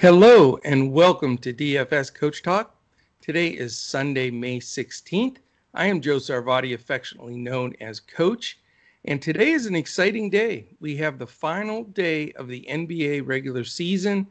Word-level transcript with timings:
Hello 0.00 0.58
and 0.62 0.92
welcome 0.92 1.38
to 1.38 1.54
DFS 1.54 2.12
Coach 2.12 2.42
Talk. 2.42 2.76
Today 3.22 3.48
is 3.48 3.78
Sunday, 3.78 4.30
May 4.30 4.60
16th. 4.60 5.38
I 5.72 5.86
am 5.86 6.02
Joe 6.02 6.18
Sarvadi, 6.18 6.74
affectionately 6.74 7.38
known 7.38 7.72
as 7.80 7.98
Coach, 7.98 8.58
and 9.06 9.22
today 9.22 9.52
is 9.52 9.64
an 9.64 9.74
exciting 9.74 10.28
day. 10.28 10.66
We 10.80 10.98
have 10.98 11.18
the 11.18 11.26
final 11.26 11.84
day 11.84 12.32
of 12.32 12.46
the 12.46 12.66
NBA 12.68 13.26
regular 13.26 13.64
season. 13.64 14.26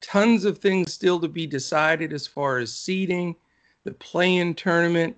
Tons 0.00 0.44
of 0.44 0.58
things 0.58 0.92
still 0.92 1.18
to 1.18 1.28
be 1.28 1.48
decided 1.48 2.12
as 2.12 2.28
far 2.28 2.58
as 2.58 2.72
seeding, 2.72 3.34
the 3.82 3.94
play 3.94 4.36
in 4.36 4.54
tournament, 4.54 5.16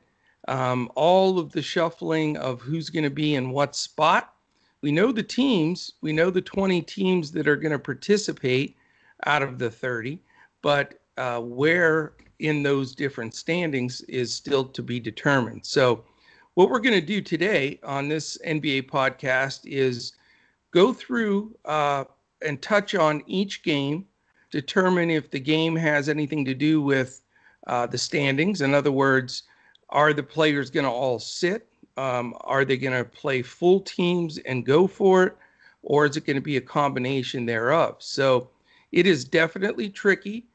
um, 0.49 0.91
all 0.95 1.39
of 1.39 1.53
the 1.53 1.61
shuffling 1.61 2.39
of 2.39 2.63
who's 2.63 2.89
going 2.89 3.05
to 3.05 3.11
be 3.11 3.35
in 3.35 3.51
what 3.51 3.77
spot. 3.77 4.33
We 4.81 4.93
know 4.93 5.13
the 5.13 5.23
teams, 5.23 5.93
we 6.01 6.15
know 6.15 6.31
the 6.31 6.41
20 6.41 6.81
teams 6.81 7.31
that 7.33 7.47
are 7.47 7.57
going 7.57 7.73
to 7.73 7.79
participate 7.79 8.79
out 9.27 9.43
of 9.43 9.59
the 9.59 9.71
30, 9.71 10.21
but 10.63 11.01
uh, 11.17 11.41
where 11.41 12.15
in 12.39 12.63
those 12.63 12.95
different 12.95 13.35
standings 13.35 14.01
is 14.03 14.35
still 14.35 14.65
to 14.65 14.83
be 14.83 14.99
determined. 14.99 15.65
So, 15.65 16.05
what 16.55 16.69
we're 16.69 16.81
going 16.81 16.99
to 16.99 17.07
do 17.07 17.21
today 17.21 17.79
on 17.85 18.09
this 18.09 18.37
NBA 18.47 18.91
podcast 18.91 19.61
is 19.65 20.15
go 20.73 20.93
through 20.93 21.57
uh, 21.65 22.05
and 22.45 22.61
touch 22.61 22.95
on 22.95 23.23
each 23.27 23.63
game, 23.63 24.07
determine 24.51 25.11
if 25.11 25.31
the 25.31 25.39
game 25.39 25.77
has 25.77 26.09
anything 26.09 26.45
to 26.45 26.55
do 26.55 26.83
with 26.83 27.23
uh, 27.67 27.87
the 27.87 27.99
standings. 27.99 28.63
In 28.63 28.75
other 28.75 28.91
words, 28.91 29.45
are 29.91 30.13
the 30.13 30.23
players 30.23 30.71
going 30.71 30.85
to 30.85 30.91
all 30.91 31.19
sit? 31.19 31.69
Um, 31.97 32.35
are 32.43 32.65
they 32.65 32.77
going 32.77 32.97
to 32.97 33.05
play 33.05 33.43
full 33.43 33.81
teams 33.81 34.39
and 34.39 34.65
go 34.67 34.87
for 34.87 35.25
it? 35.25 35.37
Or 35.83 36.05
is 36.05 36.17
it 36.17 36.27
going 36.27 36.37
to 36.37 36.43
be 36.43 36.57
a 36.57 36.61
combination 36.61 37.47
thereof? 37.47 37.97
So, 38.01 38.49
it 38.93 39.07
is 39.07 39.25
definitely 39.25 39.89
tricky, 39.89 40.47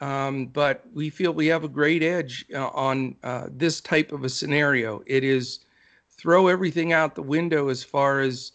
um, 0.00 0.46
but 0.46 0.84
we 0.94 1.10
feel 1.10 1.32
we 1.32 1.46
have 1.46 1.64
a 1.64 1.68
great 1.68 2.02
edge 2.02 2.46
uh, 2.54 2.68
on 2.68 3.16
uh, 3.22 3.48
this 3.50 3.80
type 3.80 4.12
of 4.12 4.24
a 4.24 4.28
scenario. 4.28 5.02
It 5.06 5.24
is 5.24 5.60
throw 6.10 6.48
everything 6.48 6.92
out 6.92 7.14
the 7.14 7.22
window 7.22 7.68
as 7.68 7.82
far 7.82 8.20
as 8.20 8.52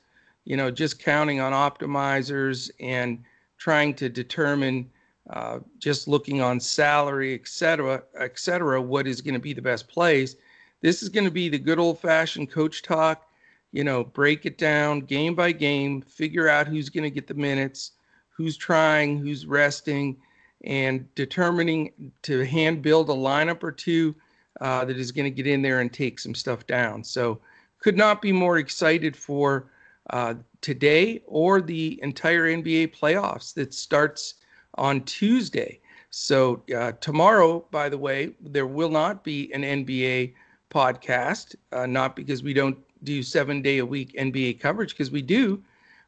you 0.47 0.55
know, 0.55 0.71
just 0.71 0.97
counting 0.97 1.41
on 1.41 1.52
optimizers 1.52 2.71
and 2.79 3.21
trying 3.57 3.94
to 3.94 4.07
determine 4.07 4.89
uh, 5.29 5.59
just 5.77 6.07
looking 6.07 6.41
on 6.41 6.57
salary, 6.57 7.33
et 7.33 7.45
cetera, 7.45 8.01
et 8.17 8.39
cetera, 8.39 8.81
what 8.81 9.07
is 9.07 9.19
going 9.19 9.33
to 9.33 9.41
be 9.41 9.51
the 9.51 9.61
best 9.61 9.89
plays. 9.89 10.38
This 10.79 11.03
is 11.03 11.09
going 11.09 11.25
to 11.25 11.31
be 11.31 11.49
the 11.49 11.59
good 11.59 11.79
old 11.79 11.99
fashioned 11.99 12.49
coach 12.49 12.81
talk, 12.81 13.27
you 13.73 13.83
know, 13.83 14.05
break 14.05 14.45
it 14.45 14.57
down 14.57 15.01
game 15.01 15.35
by 15.35 15.51
game, 15.51 16.01
figure 16.01 16.47
out 16.47 16.66
who's 16.66 16.88
going 16.88 17.03
to 17.03 17.11
get 17.11 17.27
the 17.27 17.33
minutes, 17.33 17.91
who's 18.38 18.55
trying, 18.55 19.17
who's 19.17 19.45
resting, 19.45 20.17
and 20.63 21.13
determining 21.16 22.11
to 22.21 22.45
hand 22.45 22.81
build 22.81 23.09
a 23.09 23.13
lineup 23.13 23.63
or 23.63 23.71
two 23.71 24.16
uh, 24.61 24.85
that 24.85 24.97
is 24.97 25.11
going 25.11 25.25
to 25.25 25.31
get 25.31 25.47
in 25.47 25.61
there 25.61 25.81
and 25.81 25.91
take 25.91 26.19
some 26.19 26.35
stuff 26.35 26.66
down. 26.67 27.03
So, 27.03 27.39
could 27.79 27.97
not 27.97 28.21
be 28.21 28.31
more 28.31 28.57
excited 28.57 29.16
for 29.16 29.69
uh, 30.09 30.35
today 30.61 31.21
or 31.27 31.61
the 31.61 31.99
entire 32.02 32.45
NBA 32.45 32.95
playoffs 32.97 33.53
that 33.53 33.73
starts 33.73 34.35
on 34.75 35.03
Tuesday. 35.03 35.79
So, 36.09 36.63
uh, 36.75 36.94
tomorrow, 36.94 37.66
by 37.72 37.89
the 37.89 37.97
way, 37.97 38.33
there 38.41 38.66
will 38.66 38.89
not 38.89 39.23
be 39.23 39.51
an 39.53 39.61
NBA 39.61 40.33
podcast, 40.72 41.55
uh, 41.72 41.85
not 41.85 42.16
because 42.16 42.41
we 42.44 42.53
don't 42.53 42.77
do 43.03 43.22
seven 43.22 43.61
day 43.61 43.77
a 43.77 43.85
week 43.85 44.13
NBA 44.13 44.59
coverage, 44.59 44.91
because 44.91 45.11
we 45.11 45.22
do, 45.22 45.61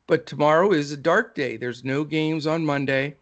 but 0.09 0.25
tomorrow 0.25 0.71
is 0.71 0.91
a 0.91 0.97
dark 0.97 1.35
day. 1.35 1.55
There's 1.55 1.83
no 1.83 2.03
games 2.03 2.47
on 2.47 2.65
Monday. 2.65 3.15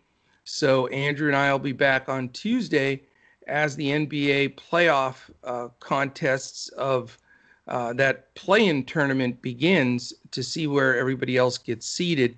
So 0.45 0.88
Andrew 0.88 1.27
and 1.27 1.36
I 1.36 1.52
will 1.52 1.59
be 1.59 1.73
back 1.73 2.08
on 2.08 2.30
Tuesday 2.30 3.02
as 3.45 3.75
the 3.75 3.89
NBA 3.89 4.55
playoff 4.55 5.17
uh, 5.43 5.67
contests 5.81 6.70
of 6.70 7.17
uh, 7.67 7.92
that 7.92 8.33
play-in 8.36 8.86
tournament 8.86 9.42
begins 9.42 10.14
to 10.31 10.42
see 10.42 10.65
where 10.65 10.97
everybody 10.97 11.36
else 11.36 11.58
gets 11.58 11.86
seeded. 11.86 12.37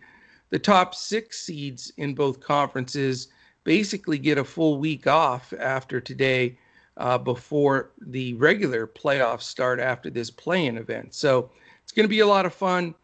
The 0.49 0.57
top 0.57 0.95
six 0.95 1.41
seeds 1.41 1.93
in 1.97 2.15
both 2.15 2.39
conferences 2.39 3.27
basically 3.65 4.17
get 4.17 4.39
a 4.39 4.43
full 4.43 4.79
week 4.79 5.05
off 5.05 5.53
after 5.59 6.01
today 6.01 6.57
uh, 6.97 7.19
before 7.19 7.91
the 8.01 8.33
regular 8.33 8.87
playoffs 8.87 9.43
start 9.43 9.79
after 9.79 10.09
this 10.09 10.31
play-in 10.31 10.75
event. 10.75 11.13
So 11.13 11.51
it's 11.83 11.91
going 11.91 12.05
to 12.05 12.09
be 12.09 12.21
a 12.21 12.27
lot 12.27 12.47
of 12.47 12.53
fun. 12.55 12.95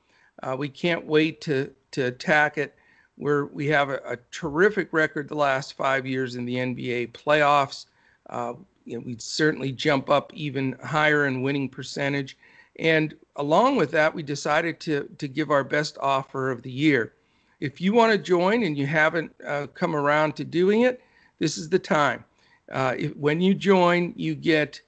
Uh, 0.44 0.56
we 0.57 0.69
can't 0.69 1.06
wait 1.06 1.41
to 1.41 1.72
to 1.91 2.06
attack 2.07 2.57
it. 2.57 2.75
We're 3.18 3.46
we 3.46 3.68
have 3.68 3.90
a, 3.90 4.00
a 4.06 4.18
terrific 4.31 4.91
record 4.91 5.29
the 5.29 5.35
last 5.35 5.73
five 5.73 6.06
years 6.06 6.35
in 6.35 6.46
the 6.46 6.56
NBA 6.56 7.13
playoffs. 7.13 7.85
Uh, 8.29 8.53
you 8.85 8.97
know, 8.97 9.03
we'd 9.06 9.22
certainly 9.22 9.72
jump 9.72 10.09
up 10.09 10.34
even 10.34 10.73
higher 10.84 11.25
in 11.25 11.41
winning 11.41 11.69
percentage. 11.69 12.38
And 12.78 13.16
along 13.38 13.78
with 13.78 13.91
that, 13.91 14.13
we 14.13 14.23
decided 14.23 14.79
to 14.81 15.09
to 15.18 15.28
give 15.28 15.51
our 15.51 15.63
best 15.63 15.97
offer 16.01 16.52
of 16.52 16.62
the 16.62 16.72
year. 16.72 17.13
If 17.62 17.79
you 17.79 17.94
want 17.94 18.12
to 18.12 18.17
join 18.17 18.63
and 18.63 18.78
you 18.78 18.85
haven't 18.85 19.34
uh, 19.46 19.67
come 19.73 19.96
around 19.96 20.35
to 20.35 20.44
doing 20.44 20.81
it, 20.81 21.02
this 21.40 21.57
is 21.57 21.69
the 21.69 21.79
time. 21.79 22.25
Uh, 22.72 22.96
if, 22.97 23.16
when 23.16 23.40
you 23.40 23.53
join, 23.53 24.13
you 24.17 24.35
get 24.35 24.81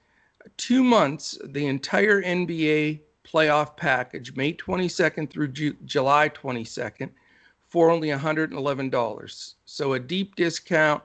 two 0.56 0.84
months, 0.84 1.38
the 1.44 1.66
entire 1.66 2.22
NBA 2.22 3.00
playoff 3.30 3.76
package, 3.76 4.34
May 4.36 4.54
22nd 4.54 5.30
through 5.30 5.48
Ju- 5.48 5.76
July 5.84 6.30
22nd, 6.30 7.10
for 7.68 7.90
only 7.90 8.08
$111. 8.08 9.54
So 9.64 9.92
a 9.92 10.00
deep 10.00 10.36
discount 10.36 11.02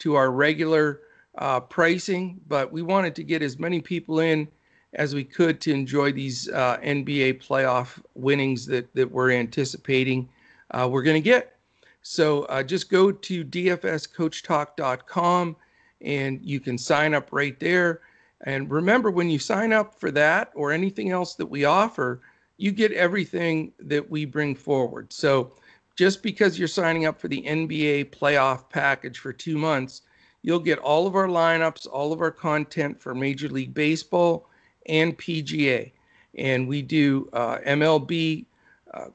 to 0.00 0.14
our 0.14 0.30
regular 0.30 1.00
uh, 1.38 1.60
pricing, 1.60 2.40
but 2.46 2.72
we 2.72 2.82
wanted 2.82 3.14
to 3.16 3.24
get 3.24 3.42
as 3.42 3.58
many 3.58 3.80
people 3.80 4.20
in 4.20 4.46
as 4.94 5.14
we 5.14 5.24
could 5.24 5.60
to 5.60 5.72
enjoy 5.72 6.12
these 6.12 6.48
uh, 6.50 6.78
NBA 6.78 7.44
playoff 7.44 8.00
winnings 8.14 8.64
that, 8.66 8.94
that 8.94 9.10
we're 9.10 9.32
anticipating 9.32 10.28
uh, 10.70 10.88
we're 10.90 11.02
going 11.02 11.20
to 11.20 11.20
get. 11.20 11.56
So 12.02 12.44
uh, 12.44 12.62
just 12.62 12.88
go 12.90 13.10
to 13.10 13.44
dfscoachtalk.com 13.44 15.56
and 16.00 16.40
you 16.42 16.60
can 16.60 16.78
sign 16.78 17.14
up 17.14 17.28
right 17.32 17.58
there. 17.58 18.02
And 18.42 18.70
remember, 18.70 19.10
when 19.10 19.30
you 19.30 19.38
sign 19.38 19.72
up 19.72 19.98
for 19.98 20.10
that 20.10 20.50
or 20.54 20.72
anything 20.72 21.10
else 21.10 21.34
that 21.36 21.46
we 21.46 21.64
offer, 21.64 22.20
you 22.56 22.72
get 22.72 22.92
everything 22.92 23.72
that 23.78 24.08
we 24.08 24.24
bring 24.24 24.54
forward. 24.54 25.12
So 25.12 25.52
just 25.96 26.22
because 26.22 26.58
you're 26.58 26.68
signing 26.68 27.06
up 27.06 27.20
for 27.20 27.28
the 27.28 27.42
NBA 27.42 28.10
playoff 28.10 28.68
package 28.68 29.18
for 29.18 29.32
two 29.32 29.56
months, 29.56 30.02
you'll 30.42 30.58
get 30.60 30.78
all 30.78 31.06
of 31.06 31.14
our 31.14 31.28
lineups, 31.28 31.86
all 31.90 32.12
of 32.12 32.20
our 32.20 32.30
content 32.30 33.00
for 33.00 33.14
Major 33.14 33.48
League 33.48 33.74
Baseball 33.74 34.48
and 34.86 35.16
PGA. 35.16 35.92
And 36.36 36.68
we 36.68 36.82
do 36.82 37.28
uh, 37.32 37.58
MLB 37.66 38.44
uh, 38.92 39.06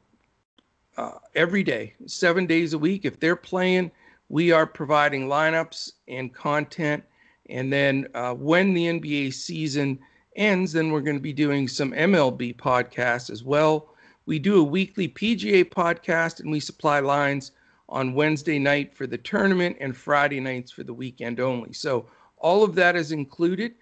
uh, 0.98 1.12
every 1.36 1.64
day, 1.64 1.94
seven 2.06 2.46
days 2.46 2.74
a 2.74 2.78
week. 2.78 3.06
If 3.06 3.20
they're 3.20 3.36
playing, 3.36 3.92
we 4.30 4.52
are 4.52 4.66
providing 4.66 5.28
lineups 5.28 5.94
and 6.08 6.34
content 6.34 7.04
and 7.50 7.74
then 7.74 8.08
uh, 8.14 8.34
when 8.34 8.74
the 8.74 8.86
NBA 8.86 9.34
season 9.34 10.00
ends, 10.36 10.72
then 10.72 10.92
we're 10.92 11.02
going 11.02 11.18
to 11.18 11.22
be 11.22 11.34
doing 11.34 11.68
some 11.68 11.92
MLB 11.92 12.56
podcasts 12.56 13.30
as 13.30 13.44
well. 13.44 13.90
We 14.26 14.40
do 14.40 14.60
a 14.60 14.64
weekly 14.64 15.08
PGA 15.08 15.66
podcast 15.66 16.40
and 16.40 16.52
we 16.52 16.60
supply 16.60 17.00
lines 17.00 17.52
on 17.90 18.14
Wednesday 18.14 18.60
night 18.60 18.96
for 18.96 19.08
the 19.08 19.18
tournament 19.18 19.78
and 19.80 19.98
Friday 19.98 20.40
nights 20.40 20.72
for 20.72 20.84
the 20.84 20.94
weekend 20.94 21.40
only. 21.40 21.74
So 21.74 22.06
all 22.38 22.64
of 22.64 22.76
that 22.76 22.96
is 22.96 23.12
included. 23.12 23.74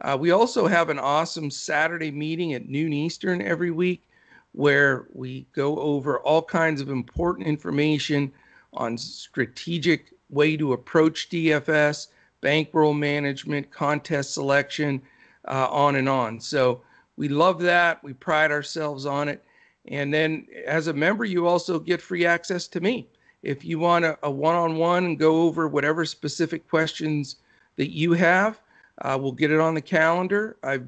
Uh, 0.00 0.16
we 0.18 0.30
also 0.30 0.66
have 0.66 0.88
an 0.88 0.98
awesome 0.98 1.50
Saturday 1.50 2.12
meeting 2.12 2.54
at 2.54 2.68
noon 2.68 2.92
Eastern 2.92 3.42
every 3.42 3.72
week 3.72 4.08
where 4.52 5.06
we 5.12 5.46
go 5.52 5.78
over 5.78 6.20
all 6.20 6.42
kinds 6.42 6.80
of 6.80 6.88
important 6.88 7.48
information 7.48 8.32
on 8.72 8.96
strategic 8.96 10.12
way 10.30 10.56
to 10.56 10.72
approach 10.72 11.28
DFS 11.28 12.08
bankroll 12.46 12.94
management, 12.94 13.68
contest 13.72 14.32
selection, 14.32 15.02
uh, 15.48 15.66
on 15.68 15.96
and 15.96 16.08
on. 16.08 16.38
So 16.38 16.80
we 17.16 17.28
love 17.28 17.60
that. 17.62 18.00
We 18.04 18.12
pride 18.12 18.52
ourselves 18.52 19.04
on 19.04 19.28
it. 19.28 19.42
And 19.88 20.14
then 20.14 20.46
as 20.64 20.86
a 20.86 20.92
member, 20.92 21.24
you 21.24 21.48
also 21.48 21.80
get 21.80 22.00
free 22.00 22.24
access 22.24 22.68
to 22.68 22.80
me. 22.80 23.08
If 23.42 23.64
you 23.64 23.80
want 23.80 24.04
a 24.22 24.30
one 24.30 24.54
on 24.54 24.76
one 24.76 25.06
and 25.06 25.18
go 25.18 25.42
over 25.42 25.66
whatever 25.66 26.04
specific 26.04 26.68
questions 26.68 27.34
that 27.74 27.90
you 27.90 28.12
have, 28.12 28.60
uh, 29.02 29.18
we'll 29.20 29.32
get 29.32 29.50
it 29.50 29.58
on 29.58 29.74
the 29.74 29.80
calendar. 29.80 30.56
I've 30.62 30.86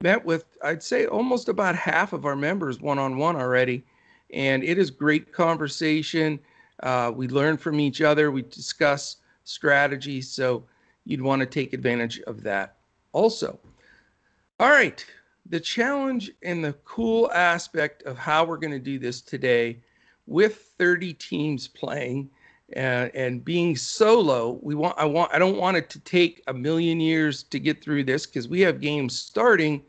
met 0.00 0.24
with, 0.24 0.46
I'd 0.62 0.82
say, 0.82 1.04
almost 1.04 1.50
about 1.50 1.76
half 1.76 2.14
of 2.14 2.24
our 2.24 2.34
members 2.34 2.80
one 2.80 2.98
on 2.98 3.18
one 3.18 3.36
already. 3.36 3.84
And 4.32 4.64
it 4.64 4.78
is 4.78 4.90
great 4.90 5.34
conversation. 5.34 6.40
Uh, 6.82 7.12
we 7.14 7.28
learn 7.28 7.58
from 7.58 7.78
each 7.78 8.00
other, 8.00 8.30
we 8.30 8.40
discuss 8.40 9.18
strategies. 9.44 10.30
So 10.30 10.64
you'd 11.04 11.22
want 11.22 11.40
to 11.40 11.46
take 11.46 11.72
advantage 11.72 12.20
of 12.20 12.42
that 12.42 12.76
also. 13.12 13.58
All 14.60 14.70
right, 14.70 15.04
the 15.46 15.60
challenge 15.60 16.30
and 16.42 16.64
the 16.64 16.72
cool 16.84 17.30
aspect 17.32 18.02
of 18.04 18.16
how 18.16 18.44
we're 18.44 18.56
going 18.56 18.72
to 18.72 18.78
do 18.78 18.98
this 18.98 19.20
today 19.20 19.78
with 20.26 20.72
30 20.78 21.12
teams 21.14 21.68
playing 21.68 22.30
and, 22.72 23.10
and 23.14 23.44
being 23.44 23.76
solo, 23.76 24.58
we 24.62 24.74
want 24.74 24.98
I 24.98 25.04
want 25.04 25.32
I 25.34 25.38
don't 25.38 25.58
want 25.58 25.76
it 25.76 25.90
to 25.90 26.00
take 26.00 26.42
a 26.46 26.54
million 26.54 26.98
years 26.98 27.42
to 27.44 27.58
get 27.58 27.82
through 27.82 28.04
this 28.04 28.26
because 28.26 28.48
we 28.48 28.60
have 28.60 28.80
games 28.80 29.18
starting 29.18 29.82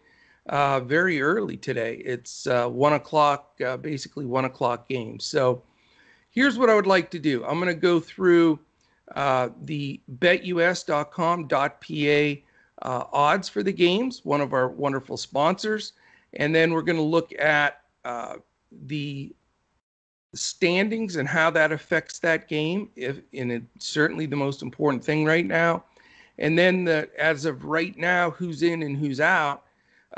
uh, 0.47 0.81
very 0.81 1.21
early 1.21 1.57
today. 1.57 2.01
It's 2.06 2.47
uh, 2.47 2.67
one 2.67 2.94
o'clock, 2.94 3.53
uh, 3.65 3.77
basically 3.77 4.25
one 4.25 4.45
o'clock 4.45 4.89
games. 4.89 5.25
So 5.25 5.63
here's 6.29 6.57
what 6.57 6.69
I 6.69 6.75
would 6.75 6.88
like 6.88 7.09
to 7.12 7.19
do. 7.19 7.44
I'm 7.45 7.59
going 7.59 7.73
to 7.73 7.79
go 7.79 8.00
through 8.00 8.59
uh, 9.13 9.50
the 9.63 10.00
betus.com.pa 10.19 11.06
uh, 12.81 13.04
odds 13.13 13.48
for 13.48 13.63
the 13.63 13.72
games, 13.72 14.22
one 14.24 14.42
of 14.42 14.54
our 14.54 14.68
wonderful 14.68 15.18
sponsors, 15.18 15.94
and 16.34 16.54
then 16.54 16.74
we're 16.74 16.81
going 16.81 16.98
to 16.98 17.02
look 17.02 17.31
at 17.40 17.81
uh, 18.04 18.36
the 18.86 19.34
standings 20.34 21.16
and 21.16 21.28
how 21.28 21.50
that 21.50 21.72
affects 21.72 22.19
that 22.19 22.48
game. 22.48 22.90
If 22.96 23.19
and 23.34 23.52
it's 23.52 23.88
certainly 23.88 24.25
the 24.25 24.36
most 24.36 24.62
important 24.62 25.04
thing 25.04 25.25
right 25.25 25.46
now. 25.46 25.86
And 26.38 26.60
then 26.60 26.84
the 26.84 27.10
as 27.18 27.46
of 27.46 27.63
right 27.63 27.98
now, 27.98 28.31
who's 28.31 28.62
in 28.62 28.84
and 28.84 28.98
who's 28.98 29.22
out. 29.22 29.63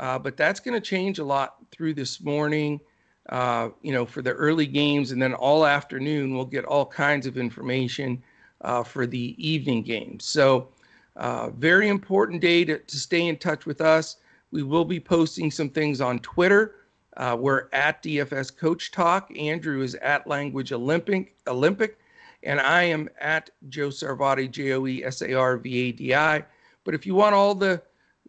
Uh, 0.00 0.18
but 0.18 0.36
that's 0.36 0.60
going 0.60 0.74
to 0.74 0.80
change 0.80 1.18
a 1.18 1.24
lot 1.24 1.56
through 1.70 1.94
this 1.94 2.20
morning. 2.20 2.80
Uh, 3.28 3.68
you 3.82 3.92
know, 3.92 4.06
for 4.06 4.22
the 4.22 4.32
early 4.32 4.66
games, 4.66 5.12
and 5.12 5.20
then 5.20 5.34
all 5.34 5.66
afternoon 5.66 6.34
we'll 6.34 6.46
get 6.46 6.64
all 6.64 6.86
kinds 6.86 7.26
of 7.26 7.36
information 7.36 8.22
uh, 8.62 8.82
for 8.82 9.06
the 9.06 9.34
evening 9.38 9.82
games. 9.82 10.24
So, 10.24 10.68
uh, 11.16 11.50
very 11.50 11.88
important 11.88 12.40
day 12.40 12.64
to, 12.64 12.78
to 12.78 12.96
stay 12.96 13.26
in 13.26 13.36
touch 13.36 13.66
with 13.66 13.80
us. 13.80 14.16
We 14.50 14.62
will 14.62 14.84
be 14.84 15.00
posting 15.00 15.50
some 15.50 15.68
things 15.68 16.00
on 16.00 16.20
Twitter. 16.20 16.76
Uh, 17.16 17.36
we're 17.38 17.68
at 17.72 18.02
DFS 18.02 18.56
Coach 18.56 18.92
Talk. 18.92 19.36
Andrew 19.36 19.82
is 19.82 19.96
at 19.96 20.26
Language 20.28 20.72
Olympic, 20.72 21.36
Olympic, 21.48 21.98
and 22.44 22.60
I 22.60 22.84
am 22.84 23.08
at 23.20 23.50
Joe 23.68 23.88
Sarvadi, 23.88 24.48
J 24.48 24.72
O 24.74 24.86
E 24.86 25.04
S 25.04 25.22
A 25.22 25.34
R 25.34 25.56
V 25.56 25.88
A 25.88 25.92
D 25.92 26.14
I. 26.14 26.44
But 26.84 26.94
if 26.94 27.04
you 27.04 27.16
want 27.16 27.34
all 27.34 27.54
the, 27.54 27.82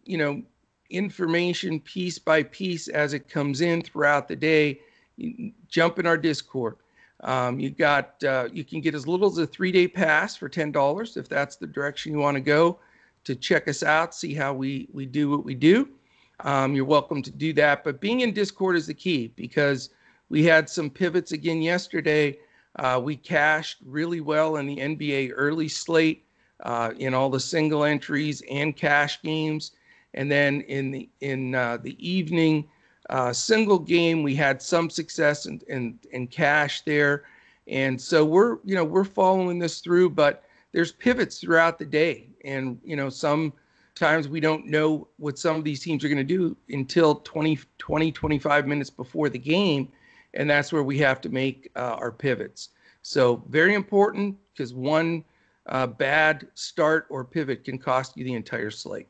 you 0.04 0.18
know, 0.18 0.42
information 0.90 1.78
piece 1.78 2.18
by 2.18 2.42
piece 2.42 2.88
as 2.88 3.14
it 3.14 3.28
comes 3.28 3.60
in 3.60 3.82
throughout 3.82 4.26
the 4.26 4.34
day, 4.34 4.80
jump 5.68 6.00
in 6.00 6.06
our 6.06 6.18
Discord. 6.18 6.76
Um, 7.22 7.60
you 7.60 7.70
got 7.70 8.22
uh, 8.24 8.48
you 8.52 8.64
can 8.64 8.80
get 8.80 8.94
as 8.94 9.06
little 9.06 9.28
as 9.28 9.38
a 9.38 9.46
three 9.46 9.72
day 9.72 9.86
pass 9.86 10.36
for 10.36 10.48
ten 10.48 10.72
dollars 10.72 11.16
if 11.16 11.28
that's 11.28 11.56
the 11.56 11.66
direction 11.66 12.12
you 12.12 12.18
want 12.18 12.36
to 12.36 12.40
go 12.40 12.78
to 13.24 13.34
check 13.34 13.68
us 13.68 13.82
out, 13.82 14.14
see 14.14 14.34
how 14.34 14.54
we 14.54 14.88
we 14.92 15.04
do 15.06 15.30
what 15.30 15.44
we 15.44 15.54
do 15.54 15.88
um, 16.44 16.74
you're 16.74 16.84
welcome 16.84 17.22
to 17.22 17.30
do 17.30 17.52
that. 17.54 17.84
But 17.84 18.00
being 18.00 18.20
in 18.20 18.32
Discord 18.32 18.76
is 18.76 18.86
the 18.86 18.94
key 18.94 19.32
because 19.36 19.90
we 20.28 20.44
had 20.44 20.68
some 20.68 20.90
pivots 20.90 21.32
again 21.32 21.60
yesterday. 21.62 22.38
Uh, 22.76 23.00
we 23.02 23.16
cashed 23.16 23.78
really 23.84 24.20
well 24.20 24.56
in 24.56 24.66
the 24.66 24.76
NBA 24.76 25.32
early 25.34 25.68
slate 25.68 26.24
uh, 26.60 26.92
in 26.98 27.14
all 27.14 27.30
the 27.30 27.40
single 27.40 27.84
entries 27.84 28.42
and 28.50 28.76
cash 28.76 29.20
games, 29.22 29.72
and 30.14 30.30
then 30.30 30.60
in 30.62 30.90
the 30.90 31.08
in 31.20 31.54
uh, 31.54 31.78
the 31.78 31.96
evening 32.06 32.68
uh, 33.10 33.32
single 33.32 33.78
game 33.78 34.22
we 34.22 34.34
had 34.34 34.62
some 34.62 34.88
success 34.88 35.46
in, 35.46 35.60
in 35.68 35.98
in 36.12 36.26
cash 36.26 36.82
there, 36.82 37.24
and 37.66 38.00
so 38.00 38.24
we're 38.24 38.58
you 38.64 38.74
know 38.74 38.84
we're 38.84 39.04
following 39.04 39.58
this 39.58 39.80
through, 39.80 40.10
but 40.10 40.44
there's 40.72 40.92
pivots 40.92 41.40
throughout 41.40 41.78
the 41.78 41.84
day, 41.84 42.28
and 42.44 42.78
you 42.84 42.94
know 42.94 43.10
sometimes 43.10 44.28
we 44.28 44.38
don't 44.38 44.66
know 44.66 45.08
what 45.18 45.38
some 45.38 45.56
of 45.56 45.64
these 45.64 45.80
teams 45.80 46.04
are 46.04 46.08
going 46.08 46.18
to 46.18 46.24
do 46.24 46.56
until 46.68 47.16
20, 47.16 47.58
20, 47.78 48.12
25 48.12 48.66
minutes 48.66 48.90
before 48.90 49.28
the 49.28 49.38
game. 49.38 49.88
And 50.34 50.48
that's 50.48 50.72
where 50.72 50.84
we 50.84 50.96
have 50.98 51.20
to 51.22 51.28
make 51.28 51.72
uh, 51.74 51.96
our 51.98 52.12
pivots. 52.12 52.68
So, 53.02 53.42
very 53.48 53.74
important 53.74 54.36
because 54.52 54.72
one 54.72 55.24
uh, 55.66 55.88
bad 55.88 56.46
start 56.54 57.06
or 57.10 57.24
pivot 57.24 57.64
can 57.64 57.78
cost 57.78 58.16
you 58.16 58.22
the 58.22 58.34
entire 58.34 58.70
slate. 58.70 59.08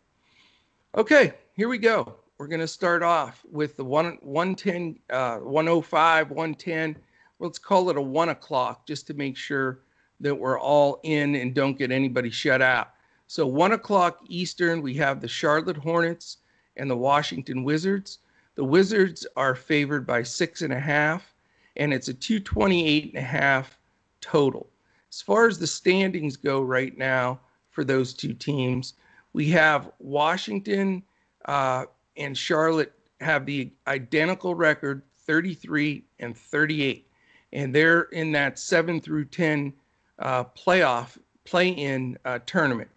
Okay, 0.96 1.34
here 1.54 1.68
we 1.68 1.76
go. 1.76 2.16
We're 2.40 2.46
going 2.46 2.60
to 2.60 2.66
start 2.66 3.02
off 3.02 3.44
with 3.52 3.76
the 3.76 3.84
one, 3.84 4.16
110, 4.22 4.98
uh, 5.10 5.40
105, 5.40 6.30
110. 6.30 6.96
Let's 7.38 7.58
call 7.58 7.90
it 7.90 7.98
a 7.98 8.00
one 8.00 8.30
o'clock 8.30 8.86
just 8.86 9.06
to 9.08 9.14
make 9.14 9.36
sure 9.36 9.80
that 10.20 10.34
we're 10.34 10.58
all 10.58 11.00
in 11.02 11.34
and 11.34 11.52
don't 11.52 11.76
get 11.76 11.90
anybody 11.90 12.30
shut 12.30 12.62
out. 12.62 12.92
So 13.26 13.46
one 13.46 13.72
o'clock 13.72 14.20
Eastern, 14.26 14.80
we 14.80 14.94
have 14.94 15.20
the 15.20 15.28
Charlotte 15.28 15.76
Hornets 15.76 16.38
and 16.78 16.90
the 16.90 16.96
Washington 16.96 17.62
Wizards. 17.62 18.20
The 18.54 18.64
Wizards 18.64 19.26
are 19.36 19.54
favored 19.54 20.06
by 20.06 20.22
six 20.22 20.62
and 20.62 20.72
a 20.72 20.80
half, 20.80 21.34
and 21.76 21.92
it's 21.92 22.08
a 22.08 22.14
228 22.14 23.12
and 23.12 23.18
a 23.18 23.20
half 23.20 23.78
total. 24.22 24.66
As 25.10 25.20
far 25.20 25.46
as 25.46 25.58
the 25.58 25.66
standings 25.66 26.38
go 26.38 26.62
right 26.62 26.96
now 26.96 27.38
for 27.68 27.84
those 27.84 28.14
two 28.14 28.32
teams, 28.32 28.94
we 29.34 29.50
have 29.50 29.92
Washington 29.98 31.02
uh, 31.44 31.84
and 32.16 32.36
Charlotte 32.36 32.92
have 33.20 33.46
the 33.46 33.70
identical 33.86 34.54
record 34.54 35.02
33 35.26 36.04
and 36.18 36.36
38 36.36 37.06
and 37.52 37.74
they're 37.74 38.02
in 38.02 38.32
that 38.32 38.58
7 38.58 39.00
through 39.00 39.24
10 39.26 39.72
uh, 40.18 40.44
playoff 40.44 41.18
play 41.44 41.68
in 41.68 42.16
uh, 42.24 42.38
tournament 42.46 42.90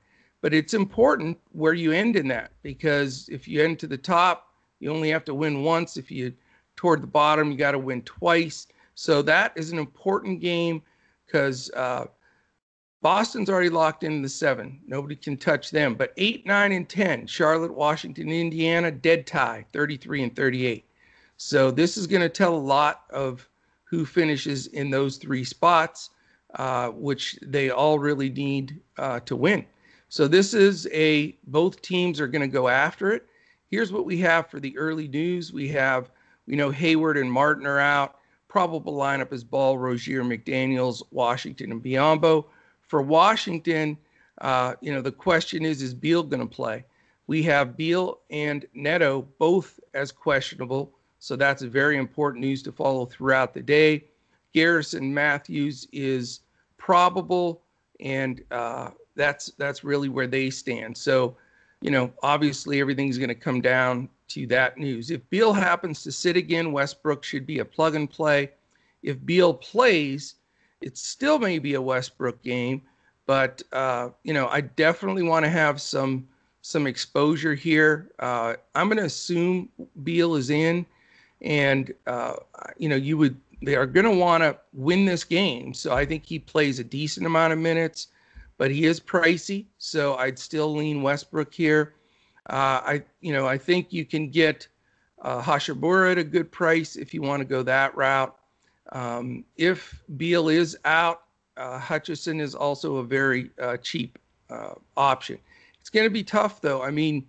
but 0.43 0.53
it's 0.53 0.73
important 0.73 1.39
where 1.53 1.73
you 1.73 1.93
end 1.93 2.17
in 2.17 2.27
that 2.27 2.51
because 2.63 3.29
if 3.31 3.47
you 3.47 3.63
end 3.63 3.79
to 3.79 3.87
the 3.87 3.97
top, 3.97 4.49
you 4.81 4.91
only 4.91 5.09
have 5.09 5.23
to 5.23 5.33
win 5.33 5.63
once. 5.63 5.95
If 5.95 6.11
you 6.11 6.33
toward 6.75 7.01
the 7.01 7.07
bottom, 7.07 7.49
you 7.49 7.57
got 7.57 7.71
to 7.71 7.79
win 7.79 8.01
twice. 8.01 8.67
So 8.93 9.21
that 9.21 9.53
is 9.55 9.71
an 9.71 9.79
important 9.79 10.41
game 10.41 10.81
because 11.25 11.71
uh, 11.71 12.07
Boston's 13.03 13.49
already 13.49 13.69
locked 13.69 14.05
in 14.05 14.21
the 14.21 14.29
seven. 14.29 14.79
Nobody 14.87 15.17
can 15.17 15.35
touch 15.35 15.71
them. 15.71 15.93
But 15.93 16.13
eight, 16.15 16.45
nine, 16.45 16.71
and 16.71 16.87
10, 16.87 17.27
Charlotte, 17.27 17.73
Washington, 17.73 18.29
Indiana, 18.29 18.91
dead 18.91 19.27
tie, 19.27 19.65
33 19.73 20.23
and 20.23 20.35
38. 20.35 20.85
So 21.35 21.69
this 21.69 21.97
is 21.97 22.07
going 22.07 22.21
to 22.21 22.29
tell 22.29 22.55
a 22.55 22.57
lot 22.57 23.01
of 23.09 23.45
who 23.83 24.05
finishes 24.05 24.67
in 24.67 24.89
those 24.89 25.17
three 25.17 25.43
spots, 25.43 26.11
uh, 26.55 26.91
which 26.91 27.37
they 27.41 27.69
all 27.69 27.99
really 27.99 28.29
need 28.29 28.79
uh, 28.97 29.19
to 29.21 29.35
win. 29.35 29.65
So 30.07 30.25
this 30.25 30.53
is 30.53 30.87
a 30.93 31.37
both 31.47 31.81
teams 31.81 32.21
are 32.21 32.27
going 32.27 32.41
to 32.41 32.47
go 32.47 32.69
after 32.69 33.11
it. 33.11 33.25
Here's 33.69 33.91
what 33.91 34.05
we 34.05 34.17
have 34.19 34.49
for 34.49 34.61
the 34.61 34.77
early 34.77 35.09
news. 35.09 35.51
We 35.51 35.67
have 35.69 36.09
you 36.47 36.55
know 36.55 36.71
Hayward 36.71 37.17
and 37.17 37.29
Martin 37.29 37.67
are 37.67 37.79
out. 37.79 38.19
Probable 38.47 38.93
lineup 38.93 39.33
is 39.33 39.43
Ball, 39.43 39.77
Rozier, 39.77 40.23
McDaniels, 40.23 41.01
Washington, 41.11 41.73
and 41.73 41.83
Biyombo. 41.83 42.45
For 42.93 43.01
Washington, 43.01 43.97
uh, 44.41 44.75
you 44.79 44.93
know 44.93 45.01
the 45.01 45.11
question 45.11 45.65
is 45.65 45.81
is 45.81 45.95
Beal 45.95 46.21
going 46.21 46.47
to 46.47 46.55
play? 46.55 46.85
We 47.25 47.41
have 47.41 47.75
Beal 47.75 48.19
and 48.29 48.67
Neto 48.75 49.27
both 49.39 49.79
as 49.95 50.11
questionable, 50.11 50.91
so 51.17 51.35
that's 51.35 51.63
very 51.63 51.97
important 51.97 52.45
news 52.45 52.61
to 52.61 52.71
follow 52.71 53.07
throughout 53.07 53.55
the 53.55 53.63
day. 53.63 54.03
Garrison 54.53 55.11
Matthews 55.11 55.87
is 55.91 56.41
probable, 56.77 57.63
and 57.99 58.43
uh, 58.51 58.91
that's 59.15 59.47
that's 59.57 59.83
really 59.83 60.09
where 60.09 60.27
they 60.27 60.51
stand. 60.51 60.95
So, 60.95 61.35
you 61.81 61.89
know, 61.89 62.13
obviously 62.21 62.79
everything's 62.79 63.17
going 63.17 63.29
to 63.29 63.33
come 63.33 63.59
down 63.59 64.07
to 64.27 64.45
that 64.49 64.77
news. 64.77 65.09
If 65.09 65.27
Beal 65.31 65.53
happens 65.53 66.03
to 66.03 66.11
sit 66.11 66.37
again, 66.37 66.71
Westbrook 66.71 67.23
should 67.23 67.47
be 67.47 67.57
a 67.57 67.65
plug 67.65 67.95
and 67.95 68.07
play. 68.07 68.51
If 69.01 69.25
Beal 69.25 69.51
plays, 69.51 70.35
it 70.83 70.97
still 70.97 71.39
may 71.39 71.59
be 71.59 71.73
a 71.73 71.81
Westbrook 71.81 72.41
game, 72.43 72.81
but 73.25 73.61
uh, 73.71 74.09
you 74.23 74.33
know, 74.33 74.47
I 74.47 74.61
definitely 74.61 75.23
want 75.23 75.45
to 75.45 75.49
have 75.49 75.81
some 75.81 76.27
some 76.61 76.87
exposure 76.87 77.55
here. 77.55 78.11
Uh, 78.19 78.55
I'm 78.75 78.87
going 78.87 78.97
to 78.97 79.05
assume 79.05 79.69
Beal 80.03 80.35
is 80.35 80.49
in, 80.49 80.85
and 81.41 81.93
uh, 82.07 82.35
you 82.77 82.89
know, 82.89 82.95
you 82.95 83.17
would 83.17 83.35
they 83.61 83.75
are 83.75 83.85
going 83.85 84.05
to 84.05 84.11
want 84.11 84.43
to 84.43 84.57
win 84.73 85.05
this 85.05 85.23
game. 85.23 85.73
So 85.73 85.93
I 85.93 86.05
think 86.05 86.25
he 86.25 86.37
plays 86.39 86.79
a 86.79 86.83
decent 86.83 87.25
amount 87.25 87.53
of 87.53 87.59
minutes 87.59 88.07
but 88.57 88.71
he 88.71 88.85
is 88.85 88.99
pricey, 88.99 89.65
so 89.77 90.15
I'd 90.15 90.37
still 90.37 90.73
lean 90.73 91.01
Westbrook 91.01 91.53
here. 91.53 91.95
Uh, 92.49 92.81
I, 92.83 93.03
you 93.21 93.33
know, 93.33 93.47
I 93.47 93.57
think 93.57 93.91
you 93.91 94.05
can 94.05 94.29
get 94.29 94.67
uh, 95.21 95.41
Hachimura 95.41 96.11
at 96.11 96.17
a 96.17 96.23
good 96.23 96.51
price 96.51 96.95
if 96.95 97.13
you 97.13 97.21
want 97.21 97.41
to 97.41 97.45
go 97.45 97.63
that 97.63 97.95
route. 97.95 98.35
Um, 98.91 99.45
if 99.57 100.03
Beal 100.17 100.49
is 100.49 100.77
out, 100.85 101.23
uh, 101.57 101.79
Hutchison 101.79 102.39
is 102.39 102.55
also 102.55 102.97
a 102.97 103.03
very 103.03 103.51
uh, 103.61 103.77
cheap 103.77 104.19
uh, 104.49 104.73
option. 104.97 105.37
It's 105.79 105.89
going 105.89 106.05
to 106.05 106.09
be 106.09 106.23
tough 106.23 106.61
though. 106.61 106.81
I 106.81 106.91
mean, 106.91 107.25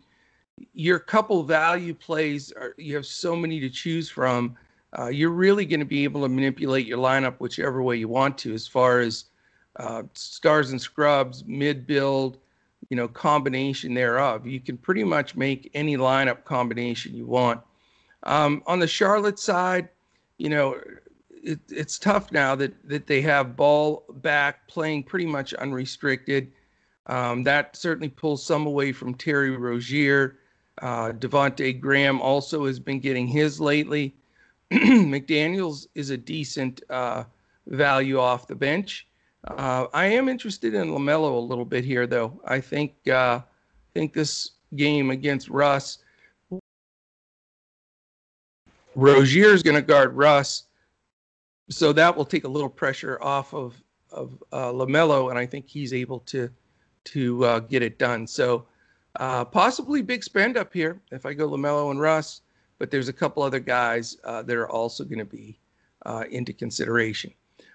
your 0.73 0.99
couple 0.99 1.43
value 1.43 1.95
plays 1.95 2.53
are 2.53 2.75
you 2.79 2.95
have 2.97 3.07
so 3.07 3.35
many 3.35 3.61
to 3.61 3.71
choose 3.71 4.09
from. 4.09 4.57
Uh, 4.97 5.09
you're 5.09 5.31
really 5.31 5.67
going 5.67 5.81
to 5.81 5.87
be 5.87 6.05
able 6.05 6.23
to 6.23 6.29
manipulate 6.29 6.87
your 6.87 6.99
lineup 6.99 7.35
whichever 7.39 7.83
way 7.83 7.97
you 7.97 8.09
want 8.09 8.39
to, 8.39 8.55
as 8.55 8.67
far 8.67 9.01
as 9.01 9.25
uh, 9.77 10.05
stars 10.13 10.71
and 10.71 10.81
scrubs, 10.81 11.45
mid 11.47 11.87
build, 11.87 12.39
you 12.91 12.97
know, 12.97 13.09
combination 13.09 13.93
thereof. 13.93 14.47
You 14.47 14.61
can 14.61 14.77
pretty 14.77 15.03
much 15.03 15.35
make 15.35 15.71
any 15.75 15.97
lineup 15.97 16.45
combination 16.45 17.15
you 17.15 17.27
want. 17.27 17.61
Um, 18.23 18.63
on 18.67 18.79
the 18.79 18.87
Charlotte 18.87 19.39
side, 19.39 19.89
you 20.39 20.49
know, 20.49 20.81
it, 21.45 21.61
it's 21.71 21.99
tough 21.99 22.33
now 22.33 22.55
that 22.57 22.73
that 22.89 23.07
they 23.07 23.21
have 23.23 23.57
ball 23.57 24.05
back 24.15 24.67
playing 24.67 25.05
pretty 25.05 25.27
much 25.27 25.55
unrestricted. 25.55 26.53
Um, 27.07 27.43
that 27.45 27.77
certainly 27.77 28.09
pulls 28.09 28.45
some 28.45 28.67
away 28.67 28.93
from 28.93 29.15
Terry 29.15 29.51
Rozier. 29.51 30.39
Uh, 30.81 31.13
Devonte 31.13 31.79
Graham 31.79 32.21
also 32.21 32.67
has 32.67 32.81
been 32.81 32.99
getting 32.99 33.27
his 33.27 33.61
lately. 33.61 34.15
McDaniels 34.73 35.87
is 35.95 36.11
a 36.11 36.17
decent 36.17 36.83
uh, 36.91 37.25
value 37.67 38.19
off 38.19 38.49
the 38.49 38.55
bench. 38.55 39.07
Uh, 39.47 39.87
I 39.93 40.07
am 40.07 40.29
interested 40.29 40.75
in 40.75 40.89
Lamelo 40.89 41.37
a 41.37 41.39
little 41.39 41.67
bit 41.67 41.85
here, 41.85 42.07
though. 42.07 42.41
I 42.47 42.61
think 42.61 42.95
uh, 43.09 43.41
think 43.93 44.15
this 44.15 44.53
game 44.75 45.11
against 45.11 45.49
Russ, 45.49 45.99
Rozier 48.95 49.49
is 49.49 49.63
going 49.63 49.77
to 49.77 49.83
guard 49.83 50.15
Russ, 50.15 50.65
so 51.69 51.93
that 51.93 52.17
will 52.17 52.25
take 52.25 52.45
a 52.45 52.49
little 52.49 52.69
pressure 52.69 53.19
off 53.23 53.55
of 53.55 53.81
of 54.11 54.43
uh, 54.53 54.71
Lamelo, 54.71 55.31
and 55.31 55.39
I 55.39 55.47
think 55.47 55.67
he's 55.69 55.93
able 55.93 56.21
to 56.21 56.51
to 57.05 57.45
uh, 57.45 57.59
get 57.61 57.83
it 57.83 57.99
done. 57.99 58.27
So 58.27 58.67
uh, 59.17 59.45
possibly 59.45 60.03
big 60.03 60.25
spend 60.25 60.57
up 60.57 60.73
here 60.73 61.01
if 61.13 61.27
I 61.27 61.35
go 61.35 61.49
Lamelo 61.49 61.91
and 61.91 62.01
Russ, 62.01 62.43
but 62.79 62.91
there's 62.91 63.09
a 63.09 63.13
couple 63.13 63.43
other 63.43 63.61
guys 63.61 64.17
uh, 64.25 64.43
that 64.43 64.57
are 64.57 64.69
also 64.69 65.05
going 65.05 65.19
to 65.19 65.25
be 65.25 65.59
uh, 66.07 66.25
into 66.31 66.53
consideration. 66.53 67.33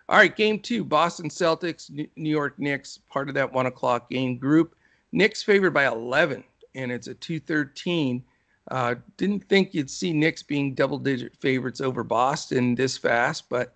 All 0.07 0.17
right, 0.17 0.35
game 0.35 0.59
two, 0.59 0.83
Boston 0.83 1.29
Celtics, 1.29 1.89
New 1.91 2.29
York 2.29 2.57
Knicks, 2.57 2.99
part 3.09 3.29
of 3.29 3.35
that 3.35 3.53
one 3.53 3.67
o'clock 3.67 4.09
game 4.09 4.37
group. 4.37 4.75
Knicks 5.11 5.43
favored 5.43 5.71
by 5.71 5.85
11, 5.87 6.43
and 6.73 6.91
it's 6.91 7.07
a 7.07 7.13
213. 7.13 8.23
Uh, 8.71 8.95
didn't 9.17 9.47
think 9.47 9.73
you'd 9.73 9.89
see 9.89 10.11
Knicks 10.11 10.41
being 10.41 10.73
double-digit 10.73 11.35
favorites 11.35 11.79
over 11.79 12.03
Boston 12.03 12.73
this 12.73 12.97
fast, 12.97 13.49
but 13.49 13.75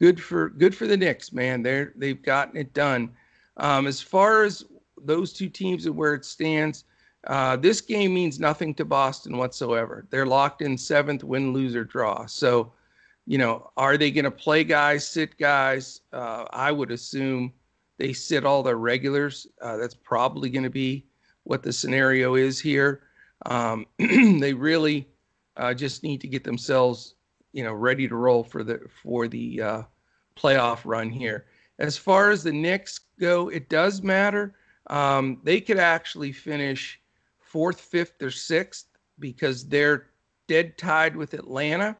good 0.00 0.22
for 0.22 0.50
good 0.50 0.74
for 0.74 0.86
the 0.86 0.96
Knicks, 0.96 1.32
man. 1.32 1.62
They're 1.62 1.92
they've 1.96 2.22
gotten 2.22 2.56
it 2.56 2.72
done. 2.74 3.10
Um, 3.56 3.86
as 3.86 4.00
far 4.00 4.44
as 4.44 4.64
those 5.02 5.32
two 5.32 5.48
teams 5.48 5.86
and 5.86 5.96
where 5.96 6.14
it 6.14 6.24
stands, 6.24 6.84
uh, 7.26 7.56
this 7.56 7.80
game 7.80 8.14
means 8.14 8.38
nothing 8.38 8.74
to 8.74 8.84
Boston 8.84 9.36
whatsoever. 9.36 10.06
They're 10.10 10.26
locked 10.26 10.62
in 10.62 10.78
seventh, 10.78 11.24
win, 11.24 11.52
lose, 11.52 11.74
or 11.74 11.84
draw. 11.84 12.26
So, 12.26 12.72
you 13.26 13.38
know, 13.38 13.70
are 13.76 13.96
they 13.96 14.10
going 14.10 14.24
to 14.24 14.30
play 14.30 14.62
guys, 14.62 15.06
sit 15.06 15.36
guys? 15.38 16.02
Uh, 16.12 16.44
I 16.50 16.70
would 16.70 16.92
assume 16.92 17.52
they 17.98 18.12
sit 18.12 18.44
all 18.44 18.62
their 18.62 18.76
regulars. 18.76 19.46
Uh, 19.60 19.76
that's 19.76 19.94
probably 19.94 20.50
going 20.50 20.62
to 20.62 20.70
be 20.70 21.06
what 21.44 21.62
the 21.62 21.72
scenario 21.72 22.36
is 22.36 22.60
here. 22.60 23.02
Um, 23.46 23.86
they 23.98 24.54
really 24.54 25.08
uh, 25.56 25.74
just 25.74 26.02
need 26.04 26.20
to 26.20 26.28
get 26.28 26.44
themselves, 26.44 27.14
you 27.56 27.64
know, 27.64 27.72
ready 27.72 28.06
to 28.06 28.14
roll 28.14 28.44
for 28.44 28.62
the 28.62 28.78
for 29.02 29.26
the 29.28 29.62
uh, 29.62 29.82
playoff 30.36 30.80
run 30.84 31.08
here. 31.08 31.46
As 31.78 31.96
far 31.96 32.30
as 32.30 32.42
the 32.42 32.52
Knicks 32.52 33.00
go, 33.18 33.48
it 33.48 33.70
does 33.70 34.02
matter. 34.02 34.54
Um, 34.88 35.40
they 35.42 35.62
could 35.62 35.78
actually 35.78 36.32
finish 36.32 37.00
fourth, 37.40 37.80
fifth, 37.80 38.20
or 38.20 38.30
sixth 38.30 38.88
because 39.18 39.66
they're 39.66 40.08
dead 40.48 40.76
tied 40.76 41.16
with 41.16 41.32
Atlanta, 41.32 41.96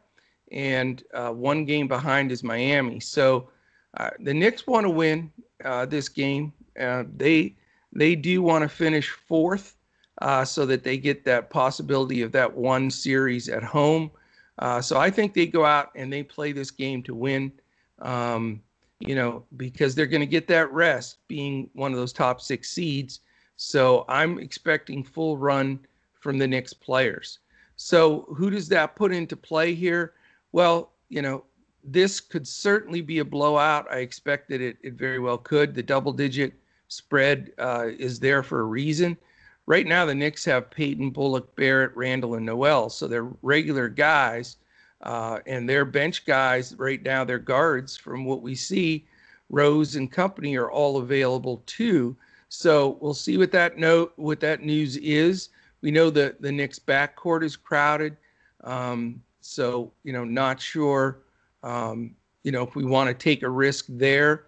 and 0.53 1.03
uh, 1.15 1.31
one 1.31 1.65
game 1.65 1.89
behind 1.89 2.31
is 2.31 2.45
Miami. 2.45 3.01
So 3.01 3.49
uh, 3.97 4.11
the 4.21 4.35
Knicks 4.35 4.67
want 4.67 4.85
to 4.85 4.91
win 4.91 5.33
uh, 5.65 5.87
this 5.87 6.11
game. 6.11 6.53
Uh, 6.79 7.05
they 7.17 7.57
they 7.95 8.15
do 8.15 8.43
want 8.43 8.61
to 8.61 8.69
finish 8.69 9.09
fourth 9.09 9.75
uh, 10.21 10.45
so 10.45 10.67
that 10.67 10.85
they 10.85 10.99
get 10.99 11.25
that 11.25 11.49
possibility 11.49 12.21
of 12.21 12.31
that 12.33 12.55
one 12.55 12.91
series 12.91 13.49
at 13.49 13.63
home. 13.63 14.11
Uh, 14.59 14.81
so 14.81 14.99
I 14.99 15.11
think 15.11 15.35
they 15.35 15.47
go 15.47 15.65
out 15.65 15.91
and 15.95 16.13
they 16.13 16.23
play 16.23 16.53
this 16.53 16.71
game 16.71 17.03
to 17.05 17.15
win. 17.15 17.53
Um, 18.01 18.63
you 19.01 19.15
know, 19.15 19.45
because 19.57 19.95
they're 19.95 20.07
going 20.07 20.21
to 20.21 20.27
get 20.27 20.47
that 20.49 20.73
rest 20.73 21.19
being 21.29 21.69
one 21.75 21.93
of 21.93 21.99
those 21.99 22.13
top 22.13 22.41
six 22.41 22.71
seeds. 22.71 23.21
So 23.57 24.05
I'm 24.09 24.39
expecting 24.39 25.05
full 25.05 25.37
run 25.37 25.81
from 26.21 26.39
the 26.39 26.47
Knicks 26.47 26.73
players. 26.73 27.41
So 27.77 28.27
who 28.37 28.51
does 28.51 28.69
that 28.69 28.97
put 28.97 29.13
into 29.13 29.37
play 29.37 29.75
here? 29.75 30.15
Well, 30.53 30.93
you 31.09 31.21
know, 31.21 31.45
this 31.85 32.21
could 32.21 32.49
certainly 32.49 33.01
be 33.03 33.19
a 33.19 33.25
blowout. 33.25 33.87
I 33.91 33.99
expect 33.99 34.49
that 34.49 34.61
it, 34.61 34.79
it 34.83 34.95
very 34.95 35.19
well 35.19 35.39
could. 35.39 35.75
The 35.75 35.83
double 35.83 36.13
digit 36.13 36.55
spread 36.89 37.53
uh, 37.59 37.89
is 37.99 38.19
there 38.19 38.43
for 38.43 38.61
a 38.61 38.65
reason. 38.65 39.17
Right 39.67 39.87
now, 39.87 40.05
the 40.07 40.15
Knicks 40.15 40.45
have 40.45 40.71
Payton, 40.71 41.11
Bullock, 41.11 41.55
Barrett, 41.57 41.97
Randle, 41.97 42.37
and 42.37 42.47
Noel. 42.47 42.89
So 42.89 43.09
they're 43.09 43.29
regular 43.43 43.89
guys. 43.89 44.57
Uh, 45.03 45.41
and 45.47 45.69
their 45.69 45.85
bench 45.85 46.25
guys 46.25 46.75
right 46.79 47.03
now, 47.03 47.25
their 47.25 47.39
guards, 47.39 47.97
from 47.97 48.25
what 48.25 48.43
we 48.43 48.55
see, 48.55 49.07
Rose 49.51 49.97
and 49.97 50.11
company 50.11 50.57
are 50.57 50.71
all 50.71 50.99
available 50.99 51.63
too. 51.67 52.17
So 52.49 52.99
we'll 53.01 53.15
see 53.15 53.37
what 53.37 53.53
that 53.53 53.77
note, 53.77 54.13
what 54.17 54.41
that 54.41 54.63
news 54.63 54.97
is. 54.97 55.51
We 55.83 55.91
know 55.91 56.11
that 56.11 56.41
the 56.41 56.51
Knicks 56.51 56.79
backcourt 56.79 57.45
is 57.45 57.57
crowded. 57.57 58.17
Um, 58.65 59.23
so 59.41 59.93
you 60.03 60.13
know, 60.13 60.25
not 60.25 60.61
sure. 60.61 61.19
Um, 61.63 62.15
you 62.43 62.53
know, 62.53 62.63
if 62.63 62.75
we 62.75 62.85
want 62.85 63.09
to 63.09 63.15
take 63.15 63.43
a 63.43 63.51
risk 63.51 63.87
there. 63.89 64.47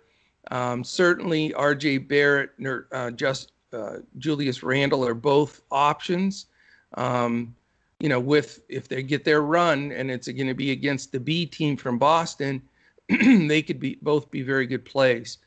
Um, 0.50 0.82
certainly, 0.82 1.52
R.J. 1.52 1.98
Barrett 1.98 2.50
uh, 2.92 3.10
just 3.10 3.52
uh, 3.72 3.96
Julius 4.18 4.62
Randle 4.62 5.06
are 5.06 5.14
both 5.14 5.62
options. 5.70 6.46
Um, 6.94 7.54
you 8.00 8.08
know, 8.08 8.20
with 8.20 8.60
if 8.68 8.88
they 8.88 9.02
get 9.02 9.25
their 9.25 9.42
run 9.42 9.92
and 9.92 10.10
it's 10.10 10.28
going 10.28 10.46
to 10.46 10.54
be 10.54 10.70
against 10.70 11.12
the 11.12 11.20
B 11.20 11.46
team 11.46 11.76
from 11.76 11.98
Boston, 11.98 12.62
they 13.08 13.62
could 13.62 13.80
be 13.80 13.98
both 14.02 14.30
be 14.30 14.42
very 14.42 14.66
good 14.66 14.84
plays. 14.84 15.38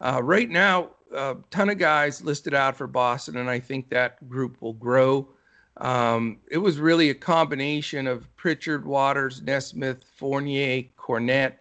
Uh, 0.00 0.20
right 0.22 0.48
now, 0.48 0.90
a 1.14 1.36
ton 1.50 1.68
of 1.68 1.78
guys 1.78 2.22
listed 2.22 2.54
out 2.54 2.76
for 2.76 2.86
Boston, 2.86 3.36
and 3.36 3.50
I 3.50 3.58
think 3.60 3.90
that 3.90 4.26
group 4.28 4.56
will 4.60 4.72
grow. 4.72 5.28
Um, 5.76 6.38
it 6.50 6.58
was 6.58 6.78
really 6.78 7.10
a 7.10 7.14
combination 7.14 8.06
of 8.06 8.34
Pritchard, 8.36 8.84
Waters, 8.84 9.42
Nesmith, 9.42 10.04
Fournier, 10.16 10.84
Kornet. 10.98 11.54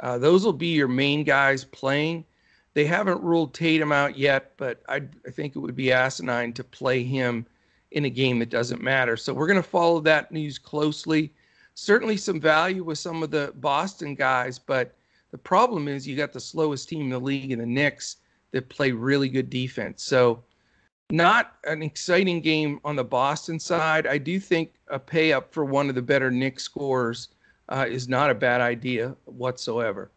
Uh, 0.00 0.18
those 0.18 0.44
will 0.44 0.52
be 0.52 0.68
your 0.68 0.88
main 0.88 1.24
guys 1.24 1.64
playing. 1.64 2.24
They 2.76 2.84
haven't 2.84 3.22
ruled 3.22 3.54
Tatum 3.54 3.90
out 3.90 4.18
yet, 4.18 4.52
but 4.58 4.82
I'd, 4.86 5.08
I 5.26 5.30
think 5.30 5.56
it 5.56 5.60
would 5.60 5.74
be 5.74 5.92
asinine 5.92 6.52
to 6.52 6.62
play 6.62 7.02
him 7.02 7.46
in 7.92 8.04
a 8.04 8.10
game 8.10 8.38
that 8.40 8.50
doesn't 8.50 8.82
matter. 8.82 9.16
So 9.16 9.32
we're 9.32 9.46
going 9.46 9.62
to 9.62 9.66
follow 9.66 9.98
that 10.00 10.30
news 10.30 10.58
closely. 10.58 11.32
Certainly 11.72 12.18
some 12.18 12.38
value 12.38 12.84
with 12.84 12.98
some 12.98 13.22
of 13.22 13.30
the 13.30 13.54
Boston 13.56 14.14
guys, 14.14 14.58
but 14.58 14.94
the 15.30 15.38
problem 15.38 15.88
is 15.88 16.06
you 16.06 16.18
got 16.18 16.34
the 16.34 16.38
slowest 16.38 16.90
team 16.90 17.04
in 17.04 17.08
the 17.08 17.18
league 17.18 17.50
in 17.50 17.60
the 17.60 17.64
Knicks 17.66 18.18
that 18.50 18.68
play 18.68 18.92
really 18.92 19.30
good 19.30 19.48
defense. 19.48 20.02
So 20.02 20.44
not 21.10 21.54
an 21.64 21.82
exciting 21.82 22.42
game 22.42 22.78
on 22.84 22.94
the 22.94 23.04
Boston 23.04 23.58
side. 23.58 24.06
I 24.06 24.18
do 24.18 24.38
think 24.38 24.74
a 24.88 24.98
pay 24.98 25.32
up 25.32 25.50
for 25.50 25.64
one 25.64 25.88
of 25.88 25.94
the 25.94 26.02
better 26.02 26.30
Knicks 26.30 26.64
scorers 26.64 27.28
uh, 27.70 27.86
is 27.88 28.06
not 28.06 28.28
a 28.28 28.34
bad 28.34 28.60
idea 28.60 29.16
whatsoever. 29.24 30.10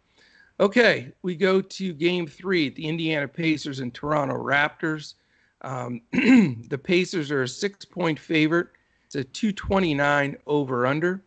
Okay, 0.60 1.14
we 1.22 1.36
go 1.36 1.62
to 1.62 1.94
game 1.94 2.28
three, 2.28 2.70
the 2.70 2.86
Indiana 2.86 3.30
Pacers 3.30 3.80
and 3.80 3.94
Toronto 3.94 4.36
Raptors. 4.36 5.14
Um, 5.62 6.02
the 6.12 6.80
Pacers 6.82 7.32
are 7.32 7.44
a 7.44 7.48
six 7.48 7.86
point 7.86 8.20
favorite. 8.20 8.68
It's 9.06 9.16
a 9.16 9.24
229 9.24 10.38
over 10.48 10.86
under. 10.86 11.24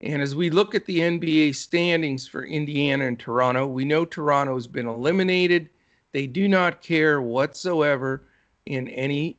And 0.00 0.20
as 0.20 0.34
we 0.34 0.50
look 0.50 0.74
at 0.74 0.84
the 0.84 0.98
NBA 0.98 1.54
standings 1.54 2.26
for 2.26 2.44
Indiana 2.44 3.06
and 3.06 3.18
Toronto, 3.18 3.68
we 3.68 3.84
know 3.84 4.04
Toronto 4.04 4.54
has 4.54 4.66
been 4.66 4.88
eliminated. 4.88 5.70
They 6.10 6.26
do 6.26 6.48
not 6.48 6.82
care 6.82 7.22
whatsoever 7.22 8.24
in 8.66 8.88
any 8.88 9.38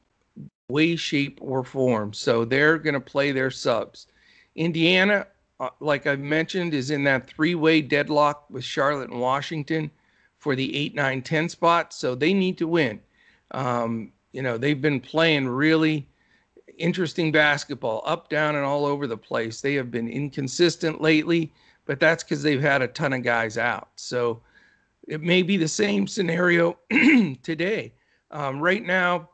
way, 0.69 0.95
shape, 0.95 1.39
or 1.41 1.65
form. 1.65 2.13
So 2.13 2.45
they're 2.45 2.77
going 2.77 2.93
to 2.93 3.01
play 3.01 3.33
their 3.33 3.51
subs. 3.51 4.07
Indiana, 4.55 5.27
uh, 5.63 5.69
like 5.79 6.07
I 6.07 6.15
mentioned, 6.15 6.73
is 6.73 6.91
in 6.91 7.03
that 7.05 7.29
three 7.29 7.55
way 7.55 7.81
deadlock 7.81 8.49
with 8.49 8.63
Charlotte 8.63 9.09
and 9.09 9.21
Washington 9.21 9.89
for 10.37 10.55
the 10.55 10.75
8, 10.75 10.95
9, 10.95 11.21
10 11.21 11.49
spot. 11.49 11.93
So 11.93 12.15
they 12.15 12.33
need 12.33 12.57
to 12.57 12.67
win. 12.67 12.99
Um, 13.51 14.11
you 14.33 14.41
know, 14.41 14.57
they've 14.57 14.81
been 14.81 14.99
playing 14.99 15.47
really 15.47 16.07
interesting 16.77 17.31
basketball, 17.31 18.03
up, 18.05 18.29
down, 18.29 18.55
and 18.55 18.65
all 18.65 18.85
over 18.85 19.07
the 19.07 19.17
place. 19.17 19.61
They 19.61 19.75
have 19.75 19.89
been 19.89 20.09
inconsistent 20.09 21.01
lately, 21.01 21.53
but 21.85 21.99
that's 21.99 22.23
because 22.23 22.43
they've 22.43 22.61
had 22.61 22.81
a 22.81 22.87
ton 22.87 23.13
of 23.13 23.23
guys 23.23 23.57
out. 23.57 23.89
So 23.95 24.41
it 25.07 25.21
may 25.21 25.43
be 25.43 25.55
the 25.55 25.67
same 25.67 26.07
scenario 26.07 26.77
today. 27.43 27.93
Um, 28.31 28.59
right 28.59 28.83
now, 28.83 29.29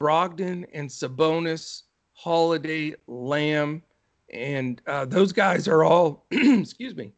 Brogdon 0.00 0.64
and 0.74 0.88
Sabonis, 0.88 1.82
Holiday, 2.12 2.94
Lamb, 3.08 3.82
and 4.32 4.80
uh, 4.86 5.04
those 5.04 5.32
guys 5.32 5.68
are 5.68 5.84
all, 5.84 6.26
excuse 6.30 6.94
me, 6.94 7.12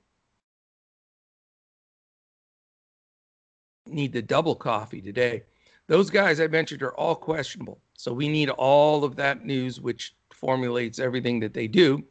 need 3.87 4.13
the 4.13 4.23
double 4.23 4.55
coffee 4.55 5.01
today. 5.01 5.45
Those 5.87 6.11
guys 6.11 6.41
I 6.41 6.47
mentioned 6.47 6.83
are 6.83 6.95
all 6.95 7.15
questionable. 7.15 7.81
So 7.95 8.13
we 8.13 8.29
need 8.29 8.51
all 8.51 9.05
of 9.05 9.17
that 9.17 9.45
news, 9.45 9.81
which 9.81 10.15
formulates 10.33 10.99
everything 10.99 11.41
that 11.41 11.55
they 11.55 11.69
do. 11.69 12.03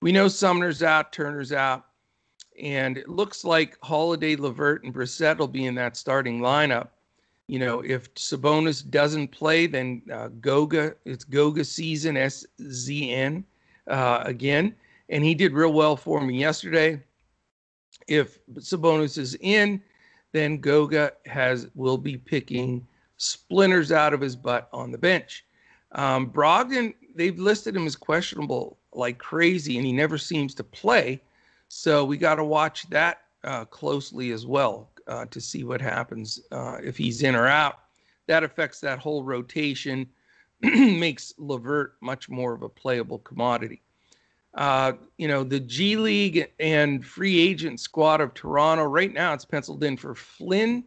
We 0.00 0.12
know 0.12 0.28
Sumner's 0.28 0.82
out, 0.82 1.12
Turner's 1.12 1.52
out, 1.52 1.86
and 2.60 2.98
it 2.98 3.08
looks 3.08 3.44
like 3.44 3.78
Holiday, 3.82 4.36
LeVert, 4.36 4.84
and 4.84 4.92
Brissett 4.92 5.38
will 5.38 5.48
be 5.48 5.66
in 5.66 5.74
that 5.76 5.96
starting 5.96 6.40
lineup. 6.40 6.88
You 7.46 7.58
know, 7.58 7.80
if 7.80 8.12
Sabonis 8.14 8.88
doesn't 8.88 9.28
play, 9.28 9.66
then 9.66 10.02
uh, 10.12 10.28
Goga, 10.40 10.94
it's 11.04 11.24
Goga 11.24 11.64
season, 11.64 12.16
S 12.16 12.44
Z 12.60 13.12
N, 13.12 13.44
uh, 13.88 14.22
again. 14.24 14.74
And 15.08 15.24
he 15.24 15.34
did 15.34 15.52
real 15.52 15.72
well 15.72 15.96
for 15.96 16.20
me 16.20 16.38
yesterday. 16.38 17.02
If 18.08 18.38
Sabonis 18.54 19.18
is 19.18 19.36
in, 19.40 19.82
then 20.32 20.58
Goga 20.58 21.12
has 21.26 21.68
will 21.74 21.98
be 21.98 22.16
picking 22.16 22.86
splinters 23.18 23.92
out 23.92 24.14
of 24.14 24.20
his 24.20 24.34
butt 24.34 24.68
on 24.72 24.90
the 24.90 24.98
bench. 24.98 25.44
Um, 25.92 26.30
Brogdon, 26.30 26.94
they've 27.14 27.38
listed 27.38 27.76
him 27.76 27.86
as 27.86 27.96
questionable 27.96 28.78
like 28.92 29.18
crazy, 29.18 29.76
and 29.76 29.86
he 29.86 29.92
never 29.92 30.18
seems 30.18 30.54
to 30.54 30.64
play. 30.64 31.20
So 31.68 32.04
we 32.04 32.16
got 32.16 32.36
to 32.36 32.44
watch 32.44 32.88
that 32.90 33.22
uh, 33.44 33.64
closely 33.66 34.32
as 34.32 34.46
well 34.46 34.90
uh, 35.06 35.26
to 35.26 35.40
see 35.40 35.64
what 35.64 35.80
happens 35.80 36.40
uh, 36.50 36.78
if 36.82 36.96
he's 36.96 37.22
in 37.22 37.34
or 37.34 37.46
out. 37.46 37.80
That 38.26 38.44
affects 38.44 38.80
that 38.80 38.98
whole 38.98 39.24
rotation, 39.24 40.08
makes 40.98 41.34
LeVert 41.38 41.94
much 42.00 42.28
more 42.28 42.52
of 42.54 42.62
a 42.62 42.68
playable 42.68 43.18
commodity. 43.18 43.82
Uh, 44.54 44.92
you 45.16 45.28
know, 45.28 45.42
the 45.42 45.60
G 45.60 45.96
League 45.96 46.50
and 46.60 47.04
free 47.04 47.40
agent 47.40 47.80
squad 47.80 48.20
of 48.20 48.34
Toronto, 48.34 48.84
right 48.84 49.12
now 49.12 49.32
it's 49.32 49.44
penciled 49.44 49.82
in 49.82 49.96
for 49.96 50.14
Flynn, 50.14 50.84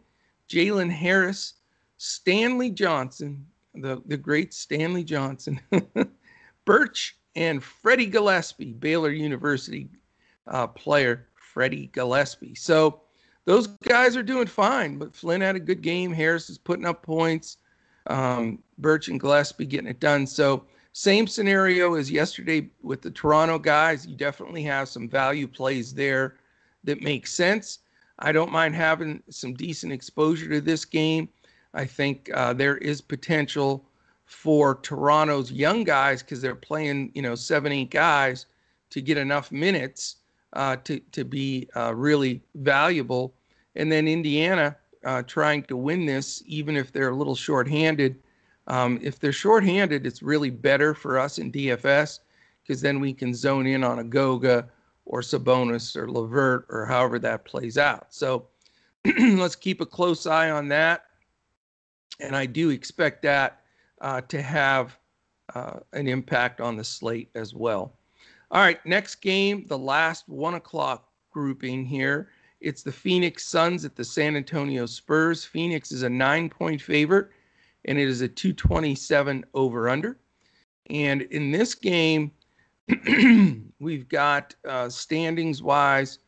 Jalen 0.48 0.90
Harris, 0.90 1.54
Stanley 1.98 2.70
Johnson, 2.70 3.44
the, 3.74 4.00
the 4.06 4.16
great 4.16 4.54
Stanley 4.54 5.02
Johnson, 5.02 5.60
Birch, 6.64 7.16
and 7.34 7.62
Freddie 7.62 8.06
Gillespie, 8.06 8.72
Baylor 8.72 9.10
University 9.10 9.88
uh, 10.46 10.68
player, 10.68 11.28
Freddie 11.34 11.90
Gillespie. 11.92 12.54
So 12.54 13.00
those 13.46 13.66
guys 13.66 14.16
are 14.16 14.22
doing 14.22 14.46
fine, 14.46 14.96
but 14.96 15.14
Flynn 15.14 15.40
had 15.40 15.56
a 15.56 15.60
good 15.60 15.82
game. 15.82 16.12
Harris 16.12 16.48
is 16.48 16.58
putting 16.58 16.86
up 16.86 17.02
points. 17.02 17.58
Um, 18.08 18.62
Birch 18.78 19.08
and 19.08 19.20
Gillespie 19.20 19.66
getting 19.66 19.88
it 19.88 20.00
done. 20.00 20.26
So 20.26 20.64
same 20.92 21.26
scenario 21.26 21.94
as 21.94 22.10
yesterday 22.10 22.70
with 22.82 23.02
the 23.02 23.10
Toronto 23.10 23.58
guys. 23.58 24.06
You 24.06 24.16
definitely 24.16 24.62
have 24.62 24.88
some 24.88 25.08
value 25.08 25.46
plays 25.46 25.92
there 25.92 26.36
that 26.84 27.02
make 27.02 27.26
sense. 27.26 27.80
I 28.18 28.32
don't 28.32 28.52
mind 28.52 28.74
having 28.74 29.22
some 29.28 29.52
decent 29.54 29.92
exposure 29.92 30.48
to 30.48 30.60
this 30.60 30.84
game. 30.84 31.28
I 31.74 31.84
think 31.84 32.30
uh, 32.32 32.54
there 32.54 32.78
is 32.78 33.00
potential 33.00 33.84
for 34.24 34.76
Toronto's 34.76 35.52
young 35.52 35.84
guys 35.84 36.22
because 36.22 36.40
they're 36.40 36.54
playing, 36.54 37.12
you 37.14 37.22
know, 37.22 37.34
seven, 37.34 37.72
eight 37.72 37.90
guys 37.90 38.46
to 38.90 39.02
get 39.02 39.18
enough 39.18 39.52
minutes 39.52 40.16
uh, 40.54 40.76
to 40.84 40.98
to 41.12 41.24
be 41.24 41.68
uh, 41.76 41.94
really 41.94 42.42
valuable. 42.54 43.34
And 43.74 43.92
then 43.92 44.08
Indiana 44.08 44.76
uh, 45.06 45.22
trying 45.22 45.62
to 45.62 45.76
win 45.76 46.04
this, 46.04 46.42
even 46.46 46.76
if 46.76 46.92
they're 46.92 47.10
a 47.10 47.16
little 47.16 47.36
shorthanded, 47.36 48.20
um, 48.66 48.98
if 49.00 49.20
they're 49.20 49.32
shorthanded, 49.32 50.04
it's 50.04 50.22
really 50.22 50.50
better 50.50 50.92
for 50.94 51.18
us 51.18 51.38
in 51.38 51.52
DFS 51.52 52.18
because 52.62 52.80
then 52.80 52.98
we 52.98 53.14
can 53.14 53.32
zone 53.32 53.66
in 53.66 53.84
on 53.84 54.00
a 54.00 54.04
Goga 54.04 54.68
or 55.04 55.20
Sabonis 55.20 55.94
or 55.94 56.10
LeVert 56.10 56.66
or 56.68 56.84
however 56.84 57.20
that 57.20 57.44
plays 57.44 57.78
out. 57.78 58.12
So 58.12 58.48
let's 59.18 59.54
keep 59.54 59.80
a 59.80 59.86
close 59.86 60.26
eye 60.26 60.50
on 60.50 60.66
that. 60.68 61.04
And 62.18 62.34
I 62.34 62.46
do 62.46 62.70
expect 62.70 63.22
that 63.22 63.60
uh, 64.00 64.22
to 64.22 64.42
have 64.42 64.98
uh, 65.54 65.78
an 65.92 66.08
impact 66.08 66.60
on 66.60 66.76
the 66.76 66.82
slate 66.82 67.30
as 67.36 67.54
well. 67.54 67.92
All 68.50 68.60
right, 68.60 68.84
next 68.84 69.16
game, 69.16 69.66
the 69.68 69.78
last 69.78 70.28
one 70.28 70.54
o'clock 70.54 71.08
grouping 71.30 71.84
here. 71.84 72.30
It's 72.60 72.82
the 72.82 72.92
Phoenix 72.92 73.46
Suns 73.46 73.84
at 73.84 73.96
the 73.96 74.04
San 74.04 74.36
Antonio 74.36 74.86
Spurs. 74.86 75.44
Phoenix 75.44 75.92
is 75.92 76.02
a 76.02 76.10
nine 76.10 76.48
point 76.48 76.80
favorite 76.80 77.28
and 77.86 77.98
it 77.98 78.08
is 78.08 78.20
a 78.20 78.28
227 78.28 79.44
over 79.54 79.88
under. 79.88 80.18
And 80.90 81.22
in 81.22 81.50
this 81.50 81.74
game, 81.74 82.32
we've 83.80 84.08
got 84.08 84.54
uh, 84.68 84.88
standings 84.88 85.62
wise, 85.62 86.18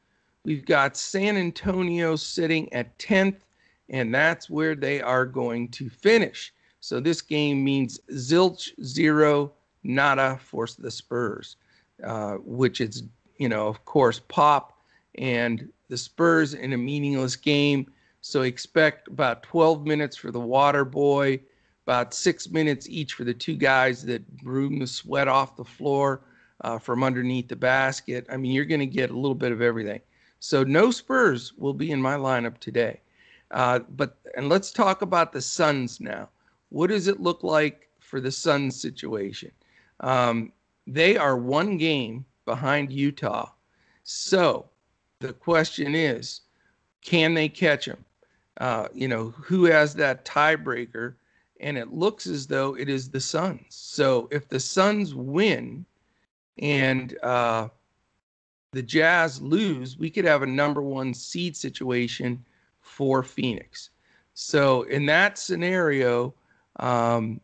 we've 0.45 0.64
got 0.64 0.97
San 0.97 1.37
Antonio 1.37 2.17
sitting 2.17 2.73
at 2.73 2.97
10th, 2.99 3.41
and 3.88 4.14
that's 4.14 4.51
where 4.51 4.75
they 4.75 5.01
are 5.01 5.25
going 5.25 5.69
to 5.69 5.88
finish. 5.88 6.53
So 6.81 7.01
this 7.01 7.23
game 7.23 7.62
means 7.64 8.01
zilch 8.12 8.71
zero 8.85 9.53
nada 9.83 10.38
for 10.43 10.67
the 10.79 10.91
Spurs, 10.91 11.57
uh, 12.05 12.35
which 12.45 12.81
is, 12.81 13.05
you 13.38 13.49
know, 13.49 13.69
of 13.69 13.85
course, 13.85 14.21
pop 14.29 14.78
and 15.16 15.68
the 15.88 15.97
Spurs 15.97 16.55
in 16.55 16.73
a 16.73 16.79
meaningless 16.79 17.37
game. 17.37 17.90
So 18.21 18.42
expect 18.42 19.09
about 19.09 19.42
12 19.42 19.87
minutes 19.87 20.16
for 20.16 20.31
the 20.31 20.40
water 20.40 20.85
boy, 20.85 21.40
about 21.87 22.12
six 22.12 22.51
minutes 22.51 22.88
each 22.88 23.14
for 23.14 23.25
the 23.25 23.35
two 23.35 23.57
guys 23.57 24.05
that 24.05 24.37
broom 24.38 24.79
the 24.79 24.87
sweat 24.87 25.29
off 25.29 25.57
the 25.57 25.64
floor 25.64 26.23
uh, 26.62 26.79
from 26.79 27.03
underneath 27.03 27.49
the 27.49 27.57
basket. 27.57 28.27
I 28.31 28.37
mean, 28.37 28.53
you're 28.53 28.64
going 28.64 28.81
to 28.81 28.87
get 28.87 29.11
a 29.11 29.16
little 29.16 29.35
bit 29.35 29.53
of 29.53 29.62
everything. 29.62 30.01
So 30.40 30.62
no 30.62 30.90
Spurs 30.90 31.53
will 31.57 31.75
be 31.75 31.90
in 31.90 32.01
my 32.01 32.14
lineup 32.14 32.59
today. 32.59 33.01
Uh, 33.51 33.81
but 33.97 34.18
and 34.37 34.49
let's 34.49 34.71
talk 34.71 35.03
about 35.03 35.33
the 35.33 35.40
Suns 35.40 36.01
now. 36.01 36.29
What 36.68 36.88
does 36.88 37.09
it 37.09 37.21
look 37.21 37.42
like 37.42 37.88
for 37.99 38.21
the 38.21 38.31
Suns 38.31 38.81
situation? 38.81 39.51
Um, 40.01 40.53
they 40.87 41.16
are 41.16 41.37
one 41.37 41.77
game 41.79 42.25
behind 42.44 42.92
Utah. 42.92 43.51
So 44.05 44.68
the 45.21 45.33
question 45.33 45.95
is, 45.95 46.43
can 47.03 47.35
they 47.35 47.49
catch 47.49 47.87
them? 47.87 48.05
Uh, 48.61 48.89
you 48.93 49.09
know, 49.09 49.31
who 49.31 49.65
has 49.65 49.95
that 49.95 50.25
tiebreaker? 50.25 51.15
and 51.61 51.77
it 51.77 51.93
looks 51.93 52.27
as 52.27 52.47
though 52.47 52.77
it 52.77 52.89
is 52.89 53.11
the 53.11 53.21
Suns. 53.21 53.67
So 53.69 54.29
if 54.31 54.49
the 54.49 54.61
Suns 54.61 55.15
win 55.15 55.85
and 56.59 57.17
uh, 57.23 57.69
the 58.73 58.83
Jazz 58.83 59.41
lose, 59.43 59.99
we 59.99 60.11
could 60.11 60.25
have 60.25 60.43
a 60.43 60.47
number 60.47 60.83
one 60.83 61.13
seed 61.15 61.57
situation 61.57 62.45
for 62.81 63.23
Phoenix. 63.23 63.91
So 64.35 64.83
in 64.83 65.07
that 65.07 65.37
scenario, 65.37 66.35
um, 66.77 67.41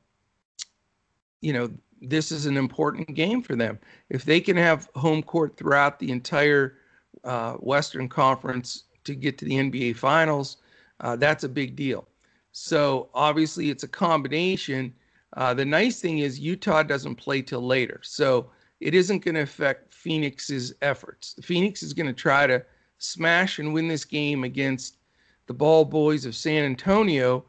you 1.41 1.53
know, 1.53 1.71
this 2.01 2.31
is 2.31 2.47
an 2.47 2.57
important 2.57 3.15
game 3.15 3.43
for 3.43 3.57
them. 3.57 3.79
If 4.11 4.25
they 4.25 4.41
can 4.41 4.57
have 4.57 4.89
home 4.95 5.23
court 5.23 5.57
throughout 5.57 5.99
the 5.99 6.13
entire 6.13 6.77
uh, 7.25 7.55
Western 7.55 8.09
Conference 8.09 8.85
to 9.05 9.15
get 9.15 9.39
to 9.39 9.45
the 9.45 9.55
NBA 9.55 9.97
Finals, 9.97 10.59
uh, 11.01 11.17
that's 11.17 11.45
a 11.45 11.49
big 11.49 11.77
deal. 11.77 12.07
So 12.53 13.09
obviously 13.15 13.71
it's 13.71 13.83
a 13.83 13.89
combination. 13.89 14.95
Uh, 15.37 15.55
the 15.55 15.65
nice 15.65 16.01
thing 16.01 16.21
is 16.21 16.39
Utah 16.39 16.83
doesn't 16.83 17.17
play 17.17 17.43
till 17.43 17.63
later, 17.63 18.01
so 18.03 18.51
it 18.81 18.95
isn't 18.95 19.25
going 19.25 19.35
to 19.35 19.43
affect 19.43 19.93
Phoenix's 19.93 20.75
efforts. 20.83 21.35
Phoenix 21.43 21.83
is 21.83 21.93
going 21.93 22.07
to 22.07 22.13
try 22.13 22.47
to 22.47 22.65
smash 22.99 23.59
and 23.59 23.75
win 23.75 23.89
this 23.89 24.05
game 24.05 24.45
against 24.45 24.99
the 25.47 25.55
Ball 25.55 25.85
Boys 25.85 26.25
of 26.25 26.35
San 26.35 26.65
Antonio 26.65 27.45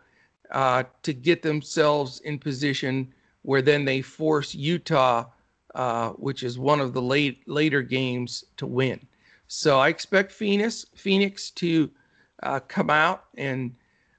uh, 0.51 0.83
to 1.03 1.13
get 1.13 1.41
themselves 1.41 2.19
in 2.21 2.39
position 2.39 3.13
where 3.43 3.61
then 3.61 3.85
they 3.85 4.01
force 4.01 4.55
Utah, 4.55 5.25
uh, 5.75 6.09
which 6.11 6.43
is 6.43 6.57
one 6.57 6.79
of 6.79 6.93
the 6.93 7.01
late 7.01 7.47
later 7.47 7.81
games, 7.81 8.43
to 8.57 8.65
win. 8.65 8.99
So 9.47 9.79
I 9.79 9.89
expect 9.89 10.31
Phoenix 10.31 10.85
Phoenix 10.95 11.51
to 11.51 11.89
uh, 12.43 12.59
come 12.61 12.89
out 12.89 13.25
and 13.37 13.75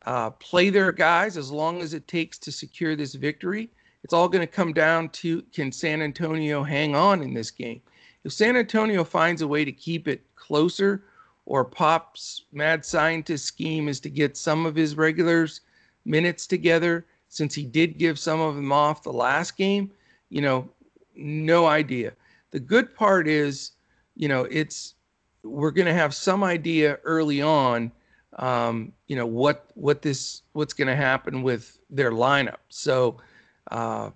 uh, 0.07 0.31
play 0.31 0.71
their 0.71 0.93
guys 0.93 1.37
as 1.37 1.51
long 1.51 1.81
as 1.81 1.95
it 1.95 2.07
takes 2.07 2.39
to 2.39 2.53
secure 2.53 2.95
this 2.95 3.15
victory. 3.15 3.69
It's 4.05 4.15
all 4.15 4.29
going 4.29 4.47
to 4.47 4.53
come 4.53 4.73
down 4.73 5.09
to 5.11 5.43
can 5.53 5.73
San 5.73 6.01
Antonio 6.01 6.63
hang 6.63 6.95
on 6.95 7.23
in 7.23 7.35
this 7.35 7.51
game? 7.51 7.81
If 8.23 8.33
San 8.33 8.57
Antonio 8.57 9.03
finds 9.05 9.43
a 9.43 9.49
way 9.49 9.65
to 9.65 9.73
keep 9.73 10.07
it 10.09 10.23
closer, 10.37 11.05
or 11.45 11.65
Pop's 11.65 12.43
mad 12.53 12.85
scientist 12.85 13.45
scheme 13.47 13.89
is 13.89 14.01
to 14.01 14.11
get 14.11 14.37
some 14.37 14.67
of 14.67 14.75
his 14.75 14.97
regulars 14.97 15.61
minutes 16.05 16.47
together, 16.47 17.07
since 17.29 17.55
he 17.55 17.65
did 17.65 17.99
give 17.99 18.19
some 18.19 18.41
of 18.41 18.55
them 18.55 18.73
off 18.73 19.03
the 19.03 19.13
last 19.13 19.57
game, 19.57 19.91
you 20.29 20.41
know, 20.41 20.69
no 21.15 21.67
idea. 21.67 22.13
The 22.51 22.61
good 22.61 22.95
part 22.95 23.29
is, 23.29 23.73
you 24.15 24.29
know, 24.29 24.45
it's 24.45 24.95
we're 25.47 25.71
going 25.71 25.87
to 25.87 25.95
have 25.95 26.15
some 26.15 26.43
idea 26.45 26.99
early 27.05 27.43
on 27.43 27.93
um, 28.37 28.93
you 29.07 29.17
know 29.17 29.27
what 29.27 29.71
what 29.75 30.03
this 30.03 30.43
what's 30.53 30.75
going 30.75 30.89
to 30.89 30.97
happen 30.97 31.43
with 31.43 31.79
their 31.91 32.13
lineup. 32.13 32.59
So 32.69 33.17
uh, 33.71 34.11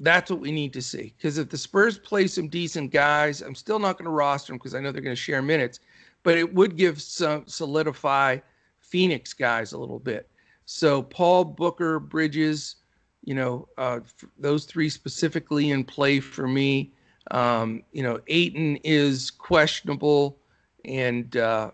that's 0.00 0.30
what 0.30 0.40
we 0.40 0.50
need 0.50 0.72
to 0.72 0.82
see. 0.82 1.14
Because 1.16 1.38
if 1.38 1.50
the 1.50 1.58
Spurs 1.58 1.98
play 1.98 2.26
some 2.26 2.48
decent 2.48 2.90
guys, 2.90 3.42
I'm 3.42 3.54
still 3.54 3.78
not 3.78 3.98
going 3.98 4.06
to 4.06 4.10
roster 4.10 4.52
them 4.52 4.58
because 4.58 4.74
I 4.74 4.80
know 4.80 4.92
they're 4.92 5.02
going 5.02 5.16
to 5.16 5.20
share 5.20 5.42
minutes, 5.42 5.80
but 6.22 6.38
it 6.38 6.52
would 6.54 6.76
give 6.76 7.00
some 7.00 7.46
solidify 7.46 8.38
Phoenix 8.80 9.32
guys 9.32 9.72
a 9.72 9.78
little 9.78 9.98
bit. 9.98 10.28
So 10.66 11.02
Paul 11.02 11.44
Booker, 11.44 12.00
Bridges, 12.00 12.76
you 13.24 13.34
know, 13.34 13.68
uh, 13.76 14.00
those 14.38 14.64
three 14.64 14.88
specifically 14.88 15.70
in 15.70 15.84
play 15.84 16.20
for 16.20 16.48
me. 16.48 16.92
Um, 17.30 17.82
you 17.92 18.02
know, 18.02 18.20
Ayton 18.28 18.76
is 18.84 19.30
questionable 19.30 20.38
and 20.84 21.36
uh, 21.36 21.70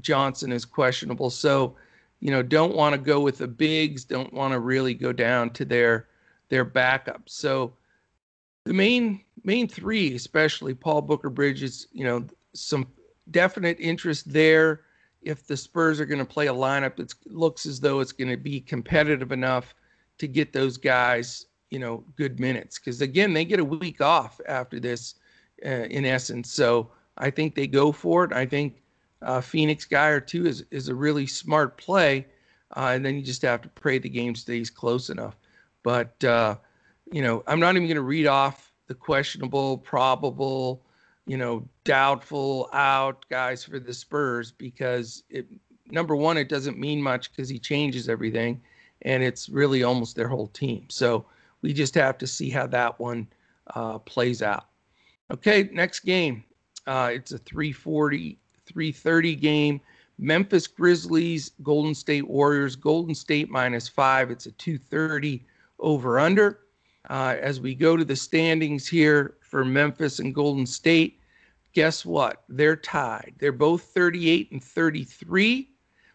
Johnson 0.00 0.52
is 0.52 0.64
questionable. 0.64 1.30
So, 1.30 1.76
you 2.20 2.30
know, 2.30 2.42
don't 2.42 2.74
want 2.74 2.94
to 2.94 2.98
go 2.98 3.20
with 3.20 3.38
the 3.38 3.48
bigs. 3.48 4.04
Don't 4.04 4.32
want 4.32 4.52
to 4.52 4.60
really 4.60 4.94
go 4.94 5.12
down 5.12 5.50
to 5.50 5.64
their 5.64 6.08
their 6.48 6.64
backups. 6.64 7.30
So, 7.30 7.74
the 8.64 8.72
main 8.72 9.22
main 9.44 9.68
three, 9.68 10.14
especially 10.14 10.74
Paul 10.74 11.02
Booker 11.02 11.30
Bridges, 11.30 11.88
you 11.92 12.04
know, 12.04 12.26
some 12.54 12.86
definite 13.30 13.78
interest 13.80 14.32
there. 14.32 14.82
If 15.22 15.46
the 15.46 15.56
Spurs 15.56 16.00
are 16.00 16.06
going 16.06 16.18
to 16.18 16.24
play 16.24 16.48
a 16.48 16.52
lineup 16.52 16.96
that 16.96 17.14
looks 17.26 17.64
as 17.64 17.80
though 17.80 18.00
it's 18.00 18.12
going 18.12 18.30
to 18.30 18.36
be 18.36 18.60
competitive 18.60 19.32
enough 19.32 19.74
to 20.18 20.28
get 20.28 20.52
those 20.52 20.76
guys, 20.76 21.46
you 21.70 21.78
know, 21.78 22.04
good 22.16 22.38
minutes, 22.38 22.78
because 22.78 23.00
again, 23.00 23.32
they 23.32 23.44
get 23.44 23.58
a 23.58 23.64
week 23.64 24.02
off 24.02 24.38
after 24.46 24.78
this, 24.78 25.14
uh, 25.64 25.68
in 25.68 26.04
essence. 26.04 26.52
So 26.52 26.90
I 27.18 27.30
think 27.30 27.54
they 27.54 27.66
go 27.66 27.92
for 27.92 28.24
it. 28.24 28.32
I 28.32 28.46
think 28.46 28.82
uh, 29.22 29.40
Phoenix 29.40 29.84
guy 29.84 30.08
or 30.08 30.20
two 30.20 30.46
is 30.46 30.64
is 30.70 30.88
a 30.88 30.94
really 30.94 31.26
smart 31.26 31.76
play, 31.76 32.26
uh, 32.76 32.92
and 32.94 33.04
then 33.04 33.16
you 33.16 33.22
just 33.22 33.42
have 33.42 33.62
to 33.62 33.68
pray 33.70 33.98
the 33.98 34.08
game 34.08 34.34
stays 34.34 34.70
close 34.70 35.10
enough. 35.10 35.36
But 35.82 36.22
uh, 36.24 36.56
you 37.12 37.22
know, 37.22 37.42
I'm 37.46 37.60
not 37.60 37.76
even 37.76 37.88
going 37.88 37.96
to 37.96 38.02
read 38.02 38.26
off 38.26 38.72
the 38.86 38.94
questionable, 38.94 39.78
probable, 39.78 40.82
you 41.26 41.36
know, 41.36 41.66
doubtful 41.84 42.68
out 42.72 43.24
guys 43.30 43.64
for 43.64 43.78
the 43.78 43.94
Spurs 43.94 44.52
because 44.52 45.22
it 45.30 45.46
number 45.90 46.16
one, 46.16 46.36
it 46.36 46.48
doesn't 46.48 46.78
mean 46.78 47.00
much 47.00 47.30
because 47.30 47.48
he 47.48 47.58
changes 47.58 48.08
everything, 48.08 48.60
and 49.02 49.22
it's 49.22 49.48
really 49.48 49.82
almost 49.82 50.16
their 50.16 50.28
whole 50.28 50.48
team. 50.48 50.86
So 50.88 51.26
we 51.62 51.72
just 51.72 51.94
have 51.94 52.18
to 52.18 52.26
see 52.26 52.50
how 52.50 52.66
that 52.68 52.98
one 52.98 53.26
uh, 53.74 53.98
plays 54.00 54.42
out. 54.42 54.66
Okay, 55.30 55.70
next 55.72 56.00
game. 56.00 56.44
Uh, 56.86 57.10
it's 57.12 57.32
a 57.32 57.38
340, 57.38 58.38
330 58.66 59.34
game. 59.36 59.80
Memphis 60.18 60.66
Grizzlies, 60.66 61.50
Golden 61.62 61.94
State 61.94 62.28
Warriors, 62.28 62.76
Golden 62.76 63.14
State 63.14 63.50
minus 63.50 63.88
five. 63.88 64.30
It's 64.30 64.46
a 64.46 64.52
230 64.52 65.44
over 65.80 66.18
under. 66.18 66.60
Uh, 67.10 67.36
as 67.40 67.60
we 67.60 67.74
go 67.74 67.96
to 67.96 68.04
the 68.04 68.16
standings 68.16 68.86
here 68.86 69.34
for 69.40 69.64
Memphis 69.64 70.20
and 70.20 70.34
Golden 70.34 70.66
State, 70.66 71.20
guess 71.72 72.04
what? 72.04 72.44
They're 72.48 72.76
tied. 72.76 73.34
They're 73.38 73.52
both 73.52 73.82
38 73.82 74.52
and 74.52 74.62
33. 74.62 75.68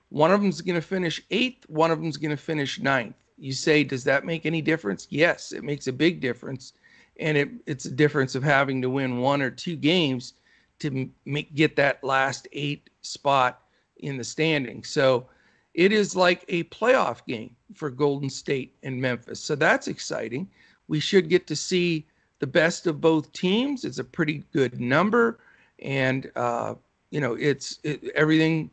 One 0.09 0.31
of 0.31 0.41
them's 0.41 0.61
going 0.61 0.75
to 0.75 0.81
finish 0.81 1.21
eighth, 1.29 1.69
one 1.69 1.91
of 1.91 1.99
them's 2.01 2.17
going 2.17 2.31
to 2.31 2.37
finish 2.37 2.79
ninth. 2.79 3.15
You 3.37 3.53
say, 3.53 3.83
does 3.83 4.03
that 4.05 4.25
make 4.25 4.45
any 4.45 4.61
difference? 4.61 5.07
Yes, 5.09 5.51
it 5.51 5.63
makes 5.63 5.87
a 5.87 5.93
big 5.93 6.19
difference. 6.19 6.73
And 7.19 7.37
it, 7.37 7.49
it's 7.67 7.85
a 7.85 7.91
difference 7.91 8.33
of 8.33 8.43
having 8.43 8.81
to 8.81 8.89
win 8.89 9.19
one 9.19 9.41
or 9.41 9.51
two 9.51 9.75
games 9.75 10.33
to 10.79 11.09
make, 11.25 11.53
get 11.55 11.75
that 11.75 12.03
last 12.03 12.47
eight 12.53 12.89
spot 13.01 13.61
in 13.97 14.17
the 14.17 14.23
standing. 14.23 14.83
So 14.83 15.27
it 15.73 15.91
is 15.91 16.15
like 16.15 16.45
a 16.47 16.63
playoff 16.65 17.25
game 17.25 17.55
for 17.73 17.89
Golden 17.89 18.29
State 18.29 18.75
and 18.83 18.99
Memphis. 18.99 19.39
So 19.39 19.55
that's 19.55 19.87
exciting. 19.87 20.49
We 20.87 20.99
should 20.99 21.29
get 21.29 21.47
to 21.47 21.55
see 21.55 22.05
the 22.39 22.47
best 22.47 22.87
of 22.87 23.01
both 23.01 23.31
teams. 23.33 23.85
It's 23.85 23.99
a 23.99 24.03
pretty 24.03 24.43
good 24.51 24.79
number, 24.79 25.39
and 25.79 26.31
uh, 26.35 26.75
you 27.11 27.21
know, 27.21 27.33
it's 27.35 27.79
it, 27.83 28.03
everything 28.15 28.71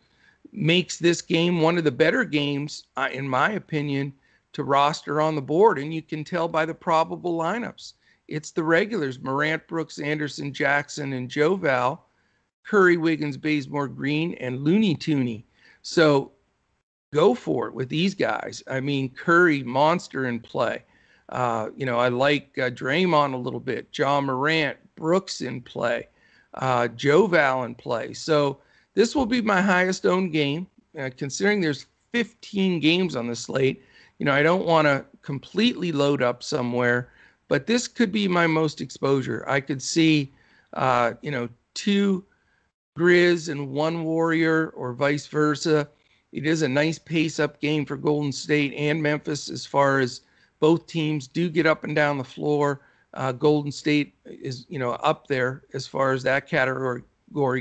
makes 0.52 0.98
this 0.98 1.20
game 1.20 1.60
one 1.60 1.76
of 1.76 1.84
the 1.84 1.90
better 1.90 2.24
games, 2.24 2.84
uh, 2.96 3.08
in 3.12 3.28
my 3.28 3.52
opinion, 3.52 4.12
to 4.52 4.64
roster 4.64 5.20
on 5.20 5.34
the 5.34 5.42
board. 5.42 5.78
And 5.78 5.92
you 5.92 6.00
can 6.00 6.24
tell 6.24 6.48
by 6.48 6.64
the 6.64 6.74
probable 6.74 7.36
lineups. 7.36 7.92
It's 8.28 8.50
the 8.50 8.62
regulars: 8.62 9.20
Morant, 9.20 9.66
Brooks, 9.68 9.98
Anderson, 9.98 10.52
Jackson, 10.52 11.12
and 11.12 11.30
Joe 11.30 11.56
Val, 11.56 12.06
Curry, 12.64 12.96
Wiggins, 12.96 13.36
Bazemore, 13.36 13.88
Green, 13.88 14.34
and 14.34 14.62
Looney 14.62 14.96
Tooney. 14.96 15.44
So 15.82 16.32
go 17.14 17.34
for 17.34 17.68
it 17.68 17.74
with 17.74 17.88
these 17.88 18.14
guys. 18.14 18.62
I 18.66 18.80
mean, 18.80 19.10
Curry, 19.10 19.62
monster 19.62 20.26
in 20.26 20.40
play. 20.40 20.84
Uh, 21.28 21.70
you 21.76 21.86
know, 21.86 21.98
I 21.98 22.08
like 22.08 22.56
uh, 22.58 22.70
Draymond 22.70 23.34
a 23.34 23.38
little 23.38 23.60
bit, 23.60 23.88
Ja 23.96 24.20
Morant, 24.20 24.76
Brooks 24.94 25.40
in 25.40 25.60
play, 25.60 26.08
uh, 26.54 26.88
Joe 26.88 27.26
Val 27.26 27.64
in 27.64 27.74
play. 27.74 28.12
So 28.12 28.58
this 28.94 29.14
will 29.14 29.26
be 29.26 29.40
my 29.40 29.60
highest 29.60 30.06
owned 30.06 30.32
game, 30.32 30.66
uh, 30.98 31.10
considering 31.16 31.60
there's 31.60 31.86
15 32.12 32.80
games 32.80 33.16
on 33.16 33.26
the 33.26 33.36
slate. 33.36 33.82
You 34.18 34.26
know, 34.26 34.32
I 34.32 34.42
don't 34.42 34.64
want 34.64 34.86
to 34.86 35.04
completely 35.22 35.92
load 35.92 36.22
up 36.22 36.42
somewhere, 36.42 37.10
but 37.48 37.66
this 37.66 37.88
could 37.88 38.12
be 38.12 38.28
my 38.28 38.46
most 38.46 38.80
exposure. 38.80 39.44
I 39.48 39.60
could 39.60 39.82
see, 39.82 40.32
uh, 40.72 41.14
you 41.22 41.30
know, 41.30 41.48
two 41.74 42.24
Grizz 42.96 43.48
and 43.48 43.70
one 43.70 44.04
Warrior, 44.04 44.70
or 44.70 44.92
vice 44.92 45.26
versa. 45.26 45.88
It 46.32 46.46
is 46.46 46.62
a 46.62 46.68
nice 46.68 46.98
pace 46.98 47.38
up 47.38 47.60
game 47.60 47.84
for 47.84 47.96
Golden 47.96 48.32
State 48.32 48.72
and 48.74 49.02
Memphis 49.02 49.48
as 49.48 49.64
far 49.64 50.00
as 50.00 50.22
both 50.60 50.86
teams 50.86 51.26
do 51.26 51.48
get 51.48 51.66
up 51.66 51.84
and 51.84 51.94
down 51.94 52.18
the 52.18 52.24
floor. 52.24 52.80
Uh, 53.14 53.32
Golden 53.32 53.70
State 53.70 54.14
is, 54.24 54.66
you 54.68 54.78
know, 54.78 54.92
up 54.92 55.26
there 55.26 55.62
as 55.72 55.86
far 55.86 56.12
as 56.12 56.22
that 56.22 56.48
category 56.48 57.02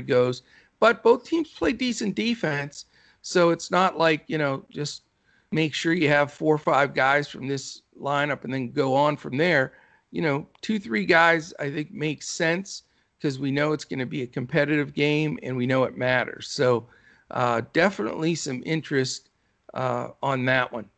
goes. 0.02 0.42
But 0.80 1.02
both 1.02 1.24
teams 1.24 1.50
play 1.50 1.72
decent 1.72 2.14
defense, 2.14 2.86
so 3.22 3.50
it's 3.50 3.70
not 3.70 3.98
like 3.98 4.24
you 4.26 4.38
know 4.38 4.64
just 4.70 5.02
make 5.52 5.72
sure 5.74 5.92
you 5.92 6.08
have 6.08 6.32
four 6.32 6.54
or 6.54 6.58
five 6.58 6.94
guys 6.94 7.28
from 7.28 7.48
this 7.48 7.82
lineup 8.00 8.44
and 8.44 8.52
then 8.52 8.70
go 8.70 8.94
on 8.94 9.16
from 9.16 9.36
there. 9.36 9.74
You 10.10 10.22
know, 10.22 10.46
two 10.62 10.78
three 10.78 11.04
guys 11.04 11.52
I 11.58 11.70
think 11.70 11.92
makes 11.92 12.28
sense 12.28 12.82
because 13.18 13.38
we 13.38 13.50
know 13.50 13.72
it's 13.72 13.84
going 13.84 13.98
to 13.98 14.06
be 14.06 14.22
a 14.22 14.26
competitive 14.26 14.94
game 14.94 15.38
and 15.42 15.56
we 15.56 15.66
know 15.66 15.84
it 15.84 15.96
matters. 15.96 16.48
So 16.48 16.86
uh, 17.30 17.62
definitely 17.72 18.34
some 18.34 18.62
interest 18.66 19.30
uh, 19.74 20.08
on 20.22 20.44
that 20.44 20.72
one. 20.72 20.88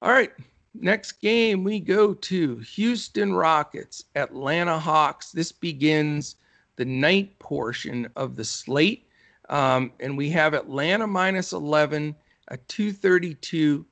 All 0.00 0.10
right, 0.10 0.32
Next 0.74 1.20
game, 1.20 1.64
we 1.64 1.80
go 1.80 2.14
to 2.14 2.56
Houston 2.58 3.34
Rockets, 3.34 4.04
Atlanta 4.14 4.78
Hawks. 4.78 5.30
This 5.30 5.52
begins 5.52 6.36
the 6.76 6.84
night 6.86 7.38
portion 7.38 8.08
of 8.16 8.36
the 8.36 8.44
slate. 8.44 9.06
Um, 9.50 9.92
and 10.00 10.16
we 10.16 10.30
have 10.30 10.54
Atlanta 10.54 11.06
minus 11.06 11.52
11, 11.52 12.16
a 12.48 12.56
232 12.56 13.84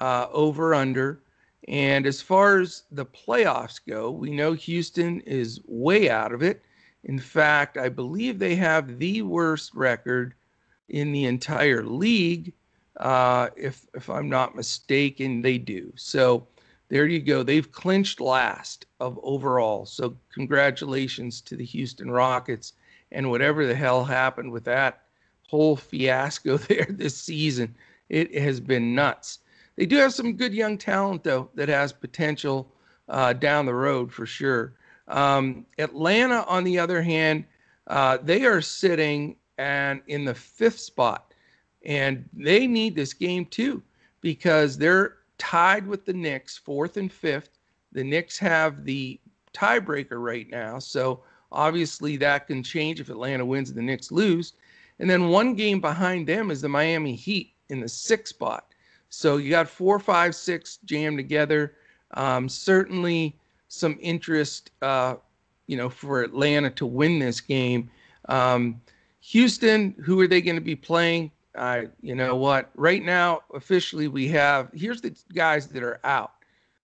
uh, 0.00 0.26
over 0.30 0.74
under. 0.74 1.22
And 1.68 2.06
as 2.06 2.22
far 2.22 2.60
as 2.60 2.84
the 2.90 3.06
playoffs 3.06 3.78
go, 3.86 4.10
we 4.10 4.30
know 4.30 4.54
Houston 4.54 5.20
is 5.20 5.60
way 5.66 6.08
out 6.10 6.32
of 6.32 6.42
it. 6.42 6.62
In 7.04 7.18
fact, 7.18 7.76
I 7.76 7.88
believe 7.88 8.38
they 8.38 8.56
have 8.56 8.98
the 8.98 9.22
worst 9.22 9.74
record 9.74 10.34
in 10.88 11.12
the 11.12 11.26
entire 11.26 11.84
league 11.84 12.52
uh, 12.98 13.48
if 13.56 13.86
if 13.94 14.10
I'm 14.10 14.28
not 14.28 14.56
mistaken, 14.56 15.40
they 15.40 15.58
do. 15.58 15.92
So 15.96 16.46
there 16.88 17.06
you 17.06 17.20
go. 17.20 17.42
They've 17.42 17.70
clinched 17.70 18.20
last 18.20 18.86
of 18.98 19.18
overall. 19.22 19.86
So 19.86 20.16
congratulations 20.32 21.40
to 21.42 21.56
the 21.56 21.64
Houston 21.64 22.10
Rockets 22.10 22.72
and 23.12 23.30
whatever 23.30 23.66
the 23.66 23.74
hell 23.74 24.04
happened 24.04 24.50
with 24.50 24.64
that 24.64 25.02
whole 25.42 25.76
fiasco 25.76 26.56
there 26.56 26.88
this 26.90 27.16
season. 27.16 27.74
It 28.08 28.34
has 28.34 28.58
been 28.58 28.94
nuts. 28.94 29.40
They 29.78 29.86
do 29.86 29.96
have 29.98 30.12
some 30.12 30.32
good 30.32 30.52
young 30.52 30.76
talent 30.76 31.22
though 31.22 31.50
that 31.54 31.68
has 31.68 31.92
potential 31.92 32.74
uh, 33.08 33.32
down 33.32 33.64
the 33.64 33.74
road 33.74 34.12
for 34.12 34.26
sure. 34.26 34.74
Um, 35.06 35.66
Atlanta, 35.78 36.44
on 36.46 36.64
the 36.64 36.80
other 36.80 37.00
hand, 37.00 37.44
uh, 37.86 38.18
they 38.20 38.44
are 38.44 38.60
sitting 38.60 39.36
and 39.56 40.02
in 40.08 40.24
the 40.24 40.34
fifth 40.34 40.80
spot 40.80 41.32
and 41.84 42.28
they 42.32 42.66
need 42.66 42.96
this 42.96 43.14
game 43.14 43.46
too 43.46 43.80
because 44.20 44.76
they're 44.76 45.18
tied 45.38 45.86
with 45.86 46.04
the 46.04 46.12
Knicks, 46.12 46.58
fourth 46.58 46.96
and 46.96 47.12
fifth. 47.12 47.50
The 47.92 48.02
Knicks 48.02 48.36
have 48.40 48.84
the 48.84 49.20
tiebreaker 49.54 50.20
right 50.20 50.50
now. 50.50 50.80
So 50.80 51.22
obviously 51.52 52.16
that 52.16 52.48
can 52.48 52.64
change 52.64 52.98
if 52.98 53.10
Atlanta 53.10 53.46
wins 53.46 53.68
and 53.68 53.78
the 53.78 53.82
Knicks 53.82 54.10
lose. 54.10 54.54
And 54.98 55.08
then 55.08 55.28
one 55.28 55.54
game 55.54 55.80
behind 55.80 56.26
them 56.26 56.50
is 56.50 56.62
the 56.62 56.68
Miami 56.68 57.14
Heat 57.14 57.52
in 57.68 57.78
the 57.78 57.88
sixth 57.88 58.34
spot. 58.34 58.67
So 59.10 59.36
you 59.36 59.50
got 59.50 59.68
four, 59.68 59.98
five, 59.98 60.34
six 60.34 60.78
jammed 60.84 61.18
together. 61.18 61.74
Um, 62.14 62.48
certainly 62.48 63.36
some 63.68 63.98
interest, 64.00 64.70
uh, 64.82 65.16
you 65.66 65.76
know, 65.76 65.88
for 65.88 66.22
Atlanta 66.22 66.70
to 66.70 66.86
win 66.86 67.18
this 67.18 67.40
game. 67.40 67.90
Um, 68.28 68.80
Houston, 69.20 69.94
who 70.04 70.20
are 70.20 70.28
they 70.28 70.40
going 70.40 70.56
to 70.56 70.62
be 70.62 70.76
playing? 70.76 71.30
uh, 71.58 71.82
you 72.00 72.14
know 72.14 72.36
what? 72.36 72.70
Right 72.76 73.04
now, 73.04 73.42
officially, 73.52 74.08
we 74.08 74.28
have 74.28 74.70
here's 74.72 75.00
the 75.00 75.14
guys 75.34 75.66
that 75.68 75.82
are 75.82 76.00
out 76.04 76.32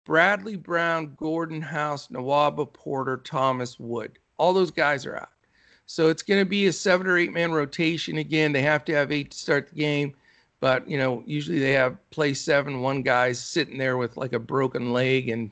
Bradley 0.05 0.57
Brown, 0.57 1.15
Gordon 1.17 1.63
House, 1.63 2.09
Nwaba 2.09 2.71
Porter, 2.71 3.19
Thomas 3.19 3.79
Wood. 3.79 4.19
All 4.39 4.53
those 4.53 4.73
guys 4.73 5.07
are 5.07 5.17
out. 5.17 5.31
So 5.87 6.09
it's 6.09 6.23
going 6.23 6.41
to 6.41 6.49
be 6.49 6.67
a 6.67 6.73
seven 6.73 7.07
or 7.07 7.17
eight 7.17 7.33
man 7.33 7.53
rotation 7.53 8.19
again. 8.19 8.53
They 8.53 8.63
have 8.63 8.85
to 8.87 8.95
have 8.95 9.13
eight 9.13 9.31
to 9.31 9.39
start 9.39 9.69
the 9.69 9.77
game. 9.77 10.15
But, 10.61 10.89
you 10.89 10.99
know, 10.99 11.23
usually 11.27 11.59
they 11.59 11.73
have 11.73 11.99
play 12.11 12.35
seven. 12.35 12.81
One 12.81 13.03
guy's 13.03 13.39
sitting 13.39 13.79
there 13.79 13.97
with 13.97 14.17
like 14.17 14.33
a 14.33 14.39
broken 14.39 14.93
leg 14.93 15.29
and 15.29 15.51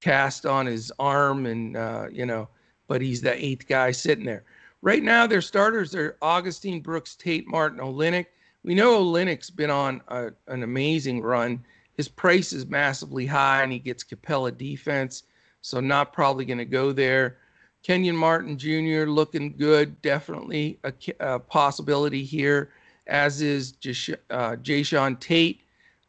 cast 0.00 0.44
on 0.44 0.66
his 0.66 0.92
arm, 0.98 1.46
and, 1.46 1.76
uh, 1.76 2.06
you 2.12 2.26
know, 2.26 2.48
but 2.86 3.00
he's 3.00 3.22
the 3.22 3.34
eighth 3.44 3.66
guy 3.66 3.90
sitting 3.90 4.26
there. 4.26 4.44
Right 4.82 5.02
now, 5.02 5.26
their 5.26 5.40
starters 5.40 5.94
are 5.94 6.16
Augustin 6.22 6.80
Brooks, 6.80 7.16
Tate 7.16 7.48
Martin, 7.48 7.80
Olynyk. 7.80 8.26
We 8.62 8.74
know 8.74 9.02
Olynyk's 9.02 9.50
been 9.50 9.70
on 9.70 10.02
a, 10.08 10.30
an 10.48 10.62
amazing 10.62 11.22
run. 11.22 11.64
His 11.96 12.08
price 12.08 12.52
is 12.52 12.66
massively 12.66 13.26
high, 13.26 13.62
and 13.62 13.72
he 13.72 13.78
gets 13.78 14.04
Capela 14.04 14.56
defense, 14.56 15.22
so 15.62 15.80
not 15.80 16.12
probably 16.12 16.44
going 16.44 16.58
to 16.58 16.64
go 16.64 16.92
there. 16.92 17.38
Kenyon 17.82 18.16
Martin 18.16 18.58
Jr. 18.58 19.08
looking 19.08 19.56
good, 19.56 20.00
definitely 20.02 20.78
a, 20.84 20.92
a 21.20 21.38
possibility 21.38 22.22
here, 22.24 22.70
as 23.06 23.42
is 23.42 23.74
uh, 24.30 24.56
Jae'Sean 24.56 25.18
Tate. 25.20 25.60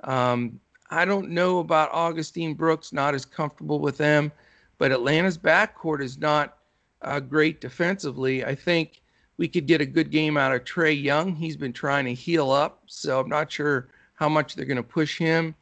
Um, 0.03 0.60
I 0.89 1.05
don't 1.05 1.29
know 1.29 1.60
about 1.60 1.91
Augustin 1.91 2.53
Brooks, 2.53 2.93
not 2.93 3.13
as 3.13 3.25
comfortable 3.25 3.79
with 3.79 3.97
them, 3.97 4.31
but 4.77 4.91
Atlanta's 4.91 5.38
backcourt 5.38 6.01
is 6.01 6.17
not 6.17 6.57
uh, 7.01 7.19
great 7.19 7.62
defensively. 7.62 8.45
I 8.45 8.55
think 8.55 9.01
we 9.38 9.47
could 9.47 9.67
get 9.67 9.81
a 9.81 9.86
good 9.86 10.12
game 10.12 10.38
out 10.38 10.53
of 10.53 10.63
Trae 10.63 11.01
Young. 11.01 11.36
He's 11.36 11.57
been 11.57 11.73
trying 11.73 12.05
to 12.05 12.13
heal 12.13 12.51
up, 12.51 12.81
so 12.88 13.19
I'm 13.19 13.29
not 13.29 13.51
sure 13.51 13.89
how 14.15 14.29
much 14.29 14.55
they're 14.55 14.65
going 14.65 14.77
to 14.77 14.83
push 14.83 15.17
him. 15.17 15.53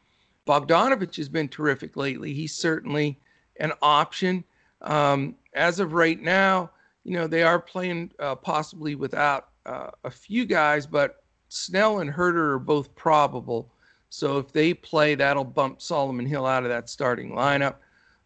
Bogdanovich 0.47 1.15
has 1.17 1.27
been 1.27 1.49
terrific 1.49 1.97
lately. 1.97 2.33
He's 2.33 2.53
certainly 2.53 3.19
an 3.59 3.73
option. 3.81 4.43
Um, 4.81 5.35
as 5.53 5.79
of 5.79 5.93
right 5.93 6.21
now, 6.21 6.69
you 7.03 7.13
know, 7.13 7.27
they 7.27 7.43
are 7.43 7.59
playing 7.59 8.11
uh, 8.19 8.35
possibly 8.35 8.95
without 8.95 9.49
uh, 9.65 9.89
a 10.03 10.11
few 10.11 10.45
guys, 10.45 10.85
but 10.85 11.23
Snell 11.55 11.99
and 11.99 12.11
Huerter 12.11 12.53
are 12.53 12.59
both 12.59 12.93
probable. 12.95 13.71
So 14.09 14.37
if 14.37 14.51
they 14.51 14.73
play, 14.73 15.15
that'll 15.15 15.43
bump 15.43 15.81
Solomon 15.81 16.25
Hill 16.25 16.45
out 16.45 16.63
of 16.63 16.69
that 16.69 16.89
starting 16.89 17.31
lineup. 17.31 17.75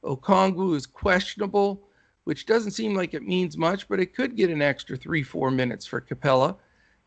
Okongwu 0.04 0.76
is 0.76 0.86
questionable 0.86 1.89
which 2.30 2.46
doesn't 2.46 2.74
seem 2.74 2.94
like 2.94 3.15
it 3.15 3.24
means 3.24 3.58
much, 3.58 3.88
but 3.88 4.00
it 4.00 4.13
could 4.15 4.36
get 4.36 4.52
an 4.52 4.62
extra 4.62 4.96
three, 4.96 5.24
four 5.24 5.50
minutes 5.50 5.88
for 5.88 6.00
Capela. 6.00 6.56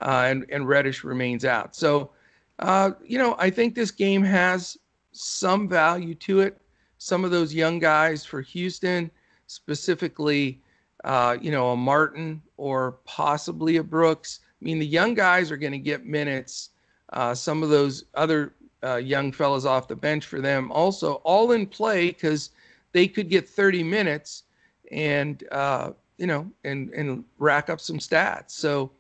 uh, 0.00 0.24
and, 0.26 0.44
and 0.50 0.66
Reddish 0.66 1.04
remains 1.04 1.44
out. 1.44 1.76
So, 1.76 2.10
uh, 2.58 2.90
you 3.04 3.18
know, 3.18 3.36
I 3.38 3.48
think 3.48 3.76
this 3.76 3.92
game 3.92 4.24
has 4.24 4.76
some 5.12 5.68
value 5.68 6.16
to 6.16 6.40
it. 6.40 6.60
Some 6.98 7.24
of 7.24 7.30
those 7.30 7.54
young 7.54 7.78
guys 7.78 8.24
for 8.24 8.42
Houston, 8.42 9.12
specifically, 9.46 10.60
uh, 11.04 11.36
you 11.40 11.52
know, 11.52 11.70
a 11.70 11.76
Martin 11.76 12.42
or 12.56 12.98
possibly 13.04 13.76
a 13.76 13.82
Brooks. 13.84 14.40
I 14.62 14.64
mean, 14.64 14.78
the 14.78 14.86
young 14.86 15.14
guys 15.14 15.50
are 15.50 15.56
going 15.56 15.72
to 15.72 15.78
get 15.78 16.06
minutes. 16.06 16.70
Uh, 17.12 17.34
some 17.34 17.64
of 17.64 17.68
those 17.68 18.04
other 18.14 18.54
uh, 18.84 18.96
young 18.96 19.32
fellas 19.32 19.64
off 19.64 19.88
the 19.88 19.96
bench 19.96 20.26
for 20.26 20.40
them 20.40 20.70
also 20.70 21.14
all 21.24 21.50
in 21.50 21.66
play 21.66 22.08
because 22.08 22.50
they 22.92 23.08
could 23.08 23.28
get 23.28 23.48
30 23.48 23.82
minutes 23.82 24.44
and 24.92 25.44
uh, 25.50 25.90
you 26.16 26.26
know 26.28 26.48
and 26.64 26.90
and 26.90 27.24
rack 27.38 27.70
up 27.70 27.80
some 27.80 27.98
stats. 27.98 28.52
So 28.52 28.92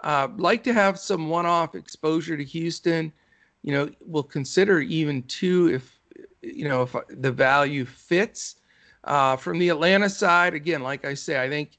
uh, 0.00 0.28
like 0.36 0.62
to 0.64 0.74
have 0.74 0.98
some 0.98 1.30
one-off 1.30 1.74
exposure 1.74 2.36
to 2.36 2.44
Houston. 2.44 3.10
You 3.62 3.72
know, 3.72 3.90
we'll 4.00 4.22
consider 4.22 4.80
even 4.80 5.22
two 5.22 5.72
if 5.72 5.98
you 6.42 6.68
know 6.68 6.82
if 6.82 6.94
the 7.08 7.32
value 7.32 7.86
fits. 7.86 8.56
Uh, 9.04 9.36
from 9.36 9.58
the 9.58 9.70
Atlanta 9.70 10.10
side, 10.10 10.52
again, 10.52 10.82
like 10.82 11.06
I 11.06 11.14
say, 11.14 11.42
I 11.42 11.48
think 11.48 11.77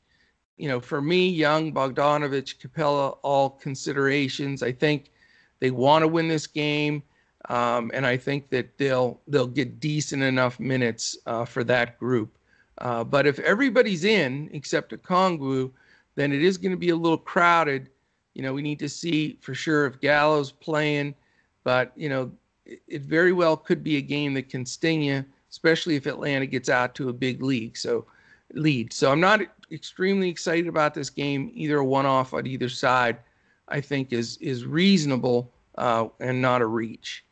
you 0.59 0.67
know 0.67 0.79
for 0.79 1.01
me, 1.01 1.27
Young, 1.29 1.73
Bogdanovich, 1.73 2.57
Capela, 2.59 3.17
all 3.23 3.49
considerations. 3.49 4.61
I 4.61 4.71
think 4.71 5.11
they 5.59 5.71
want 5.71 6.03
to 6.03 6.07
win 6.07 6.27
this 6.27 6.45
game. 6.47 7.01
Um, 7.47 7.89
and 7.93 8.05
I 8.05 8.17
think 8.17 8.49
that 8.49 8.77
they'll 8.77 9.19
they'll 9.27 9.47
get 9.47 9.79
decent 9.79 10.21
enough 10.21 10.59
minutes 10.59 11.17
uh, 11.25 11.45
for 11.45 11.63
that 11.63 11.97
group. 11.97 12.37
Uh, 12.79 13.03
but 13.03 13.25
if 13.25 13.39
everybody's 13.39 14.03
in 14.03 14.49
except 14.53 14.91
Okongwu, 14.91 15.71
then 16.15 16.31
it 16.31 16.43
is 16.43 16.57
going 16.57 16.71
to 16.71 16.77
be 16.77 16.89
a 16.89 16.95
little 16.95 17.17
crowded. 17.17 17.89
You 18.33 18.43
know, 18.43 18.53
we 18.53 18.61
need 18.61 18.79
to 18.79 18.89
see 18.89 19.37
for 19.41 19.53
sure 19.53 19.85
if 19.85 19.99
Gallo's 19.99 20.51
playing, 20.51 21.15
but 21.63 21.91
you 21.95 22.09
know, 22.09 22.31
it, 22.65 22.81
it 22.87 23.01
very 23.03 23.31
well 23.31 23.57
could 23.57 23.83
be 23.83 23.97
a 23.97 24.01
game 24.01 24.33
that 24.35 24.49
can 24.49 24.65
sting 24.65 25.01
you, 25.01 25.25
especially 25.49 25.95
if 25.95 26.05
Atlanta 26.05 26.45
gets 26.45 26.69
out 26.69 26.93
to 26.95 27.09
a 27.09 27.13
big 27.13 27.41
league. 27.41 27.77
So 27.77 28.05
lead. 28.53 28.93
So 28.93 29.11
I'm 29.11 29.19
not 29.19 29.41
extremely 29.71 30.29
excited 30.29 30.67
about 30.67 30.93
this 30.93 31.09
game. 31.09 31.51
Either 31.53 31.83
one-off 31.83 32.33
on 32.33 32.47
either 32.47 32.69
side, 32.69 33.19
I 33.67 33.81
think 33.81 34.13
is 34.13 34.37
is 34.37 34.65
reasonable 34.65 35.51
uh, 35.77 36.07
and 36.19 36.41
not 36.41 36.61
a 36.61 36.65
reach. 36.65 37.25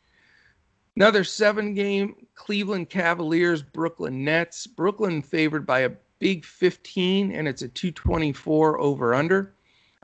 Another 0.96 1.24
seven 1.24 1.74
game 1.74 2.26
Cleveland 2.34 2.88
Cavaliers, 2.88 3.62
Brooklyn 3.62 4.24
Nets. 4.24 4.66
Brooklyn 4.66 5.22
favored 5.22 5.66
by 5.66 5.80
a 5.80 5.90
big 6.18 6.44
15, 6.44 7.32
and 7.32 7.46
it's 7.46 7.62
a 7.62 7.68
224 7.68 8.80
over 8.80 9.14
under. 9.14 9.54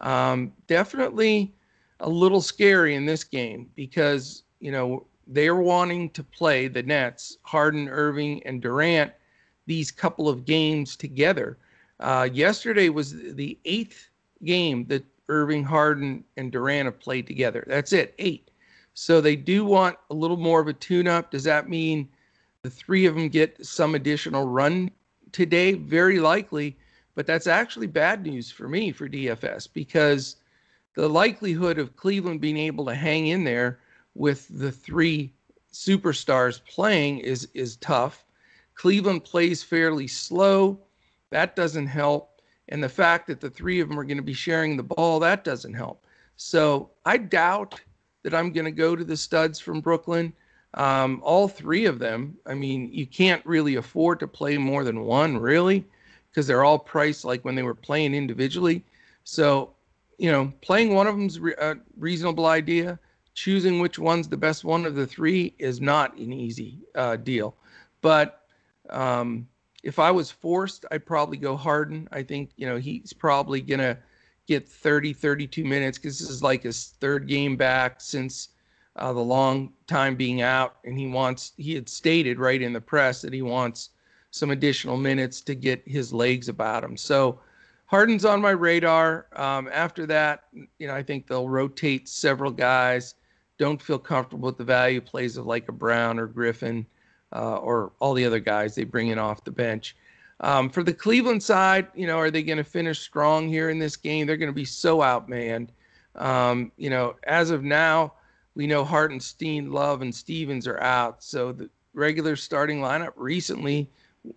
Um, 0.01 0.53
definitely 0.67 1.55
a 2.01 2.09
little 2.09 2.41
scary 2.41 2.95
in 2.97 3.07
this 3.07 3.25
game 3.25 3.71
because, 3.75 4.43
you 4.61 4.73
know, 4.73 5.07
they're 5.29 5.57
wanting 5.57 6.11
to 6.11 6.23
play 6.23 6.69
the 6.69 6.83
Nets, 6.83 7.39
Harden, 7.43 7.89
Irving, 7.89 8.43
and 8.45 8.61
Durant, 8.61 9.13
these 9.67 9.91
couple 9.91 10.29
of 10.29 10.45
games 10.45 10.97
together. 10.97 11.59
Uh, 12.01 12.29
yesterday 12.33 12.89
was 12.89 13.13
the 13.13 13.59
eighth 13.65 14.11
game 14.43 14.87
that 14.87 15.05
Irving, 15.29 15.65
Harden, 15.65 16.25
and 16.37 16.53
Durant 16.53 16.87
have 16.87 17.01
played 17.01 17.27
together. 17.27 17.65
That's 17.67 17.93
it, 17.93 18.15
eight. 18.19 18.51
So 18.95 19.21
they 19.21 19.37
do 19.37 19.65
want 19.65 19.97
a 20.11 20.15
little 20.15 20.37
more 20.37 20.61
of 20.61 20.69
a 20.69 20.73
tune 20.73 21.09
up. 21.09 21.31
Does 21.31 21.45
that 21.45 21.69
mean 21.69 22.09
the 22.63 22.71
three 22.71 23.07
of 23.07 23.15
them 23.15 23.29
get 23.29 23.65
some 23.65 23.95
additional 23.95 24.47
run 24.47 24.91
today? 25.33 25.73
Very 25.73 26.21
likely, 26.21 26.77
but 27.15 27.27
that's 27.27 27.47
actually 27.47 27.87
bad 27.87 28.23
news 28.25 28.51
for 28.51 28.69
me 28.69 28.93
for 28.93 29.09
DFS 29.09 29.69
because 29.73 30.37
the 30.95 31.09
likelihood 31.09 31.79
of 31.79 31.97
Cleveland 31.97 32.41
being 32.41 32.59
able 32.59 32.85
to 32.87 32.95
hang 32.95 33.29
in 33.29 33.45
there 33.45 33.81
with 34.15 34.47
the 34.49 34.71
three 34.71 35.33
superstars 35.73 36.61
playing 36.65 37.19
is 37.19 37.49
is 37.55 37.77
tough. 37.77 38.24
Cleveland 38.75 39.25
plays 39.25 39.63
fairly 39.63 40.07
slow. 40.07 40.79
That 41.31 41.57
doesn't 41.57 41.87
help. 41.87 42.41
And 42.69 42.83
the 42.83 42.89
fact 42.89 43.27
that 43.27 43.41
the 43.41 43.51
three 43.51 43.81
of 43.81 43.89
them 43.89 43.99
are 43.99 44.05
going 44.05 44.17
to 44.17 44.23
be 44.23 44.33
sharing 44.33 44.77
the 44.77 44.83
ball, 44.83 45.21
that 45.21 45.45
doesn't 45.45 45.75
help. 45.75 46.07
So 46.37 46.91
I 47.05 47.19
doubt 47.19 47.81
that 48.23 48.35
I'm 48.35 48.53
going 48.53 48.65
to 48.65 48.73
go 48.73 48.97
to 48.97 49.05
the 49.05 49.17
studs 49.17 49.61
from 49.61 49.81
Brooklyn. 49.81 50.33
Um, 50.75 51.21
all 51.23 51.47
three 51.47 51.85
of 51.85 51.99
them. 51.99 52.37
I 52.47 52.55
mean, 52.55 52.91
you 52.93 53.07
can't 53.07 53.45
really 53.47 53.77
afford 53.77 54.19
to 54.21 54.27
play 54.27 54.57
more 54.59 54.83
than 54.83 55.05
one, 55.05 55.39
really, 55.39 55.85
because 56.31 56.47
they're 56.47 56.65
all 56.65 56.79
priced 56.79 57.25
like 57.25 57.45
when 57.45 57.55
they 57.55 57.63
were 57.63 57.75
playing 57.75 58.15
individually. 58.15 58.83
So, 59.23 59.75
you 60.19 60.33
know, 60.33 60.53
playing 60.63 60.95
one 60.95 61.07
of 61.07 61.17
them's 61.17 61.39
re- 61.39 61.55
a 61.59 61.77
reasonable 61.97 62.47
idea. 62.47 62.99
Choosing 63.35 63.81
which 63.81 63.99
one's 63.99 64.29
the 64.29 64.37
best 64.37 64.65
one 64.65 64.87
of 64.87 64.95
the 64.95 65.07
three 65.07 65.55
is 65.59 65.81
not 65.81 66.17
an 66.17 66.33
easy 66.33 66.79
uh, 66.95 67.17
deal. 67.17 67.57
But 68.01 68.44
um, 68.91 69.49
if 69.83 69.99
I 69.99 70.11
was 70.11 70.31
forced, 70.31 70.87
I'd 70.91 71.07
probably 71.07 71.37
go 71.37 71.57
Harden. 71.57 72.09
I 72.11 72.23
think, 72.23 72.51
you 72.57 72.67
know, 72.67 72.77
he's 72.77 73.13
probably 73.13 73.61
going 73.61 73.81
to 73.81 73.99
get 74.47 74.69
30, 74.69 75.13
32 75.13 75.65
minutes 75.65 75.99
because 75.99 76.19
this 76.19 76.31
is 76.31 76.43
like 76.43 76.63
his 76.63 76.95
third 77.01 77.29
game 77.29 77.57
back 77.57 78.01
since 78.01 78.49
uh, 78.97 79.13
the 79.13 79.21
long 79.21 79.73
time 79.87 80.17
being 80.17 80.43
out. 80.43 80.77
And 80.85 80.99
he 80.99 81.07
wants, 81.07 81.53
he 81.57 81.75
had 81.75 81.89
stated 81.89 82.39
right 82.39 82.61
in 82.61 82.73
the 82.73 82.81
press 82.81 83.23
that 83.23 83.33
he 83.33 83.43
wants 83.43 83.91
some 84.31 84.51
additional 84.51 84.97
minutes 84.97 85.41
to 85.43 85.55
get 85.55 85.83
his 85.87 86.13
legs 86.13 86.49
about 86.49 86.83
him. 86.83 86.97
So 86.97 87.41
Harden's 87.87 88.25
on 88.25 88.41
my 88.41 88.51
radar. 88.51 89.27
Um, 89.35 89.69
after 89.73 90.07
that, 90.07 90.45
you 90.79 90.87
know, 90.87 90.95
I 90.95 91.03
think 91.03 91.27
they'll 91.27 91.49
rotate 91.49 92.09
several 92.09 92.51
guys. 92.51 93.15
Don't 93.59 93.81
feel 93.81 93.99
comfortable 93.99 94.47
with 94.47 94.59
the 94.59 94.65
value 94.65 95.01
plays 95.01 95.37
of 95.37 95.47
like 95.47 95.69
a 95.69 95.73
Brown 95.73 96.19
or 96.19 96.27
Griffin 96.27 96.87
uh, 97.35 97.57
or 97.57 97.93
all 97.99 98.15
the 98.15 98.25
other 98.25 98.41
guys 98.41 98.75
they 98.75 98.85
bring 98.85 99.09
in 99.09 99.19
off 99.19 99.45
the 99.45 99.51
bench. 99.51 99.97
Um, 100.41 100.69
for 100.69 100.83
the 100.83 100.93
Cleveland 100.93 101.43
side, 101.43 101.89
you 101.95 102.07
know, 102.07 102.19
are 102.19 102.31
they 102.31 102.43
going 102.43 102.59
to 102.59 102.65
finish 102.65 103.01
strong 103.01 103.49
here 103.49 103.71
in 103.71 103.79
this 103.79 103.97
game? 103.97 104.27
They're 104.27 104.37
going 104.37 104.51
to 104.51 104.53
be 104.53 104.65
so 104.65 104.99
outmanned. 104.99 105.69
Um, 106.17 106.73
you 106.77 106.91
know, 106.91 107.17
as 107.25 107.51
of 107.51 107.63
now, 107.63 108.15
we 108.55 108.67
know 108.67 108.85
Hartenstein, 108.85 109.71
Love, 109.71 110.03
and 110.03 110.15
Stevens 110.15 110.67
are 110.67 110.81
out. 110.81 111.23
So 111.23 111.53
the 111.53 111.71
regular 111.93 112.37
starting 112.37 112.81
lineup 112.81 113.13
recently, 113.17 113.91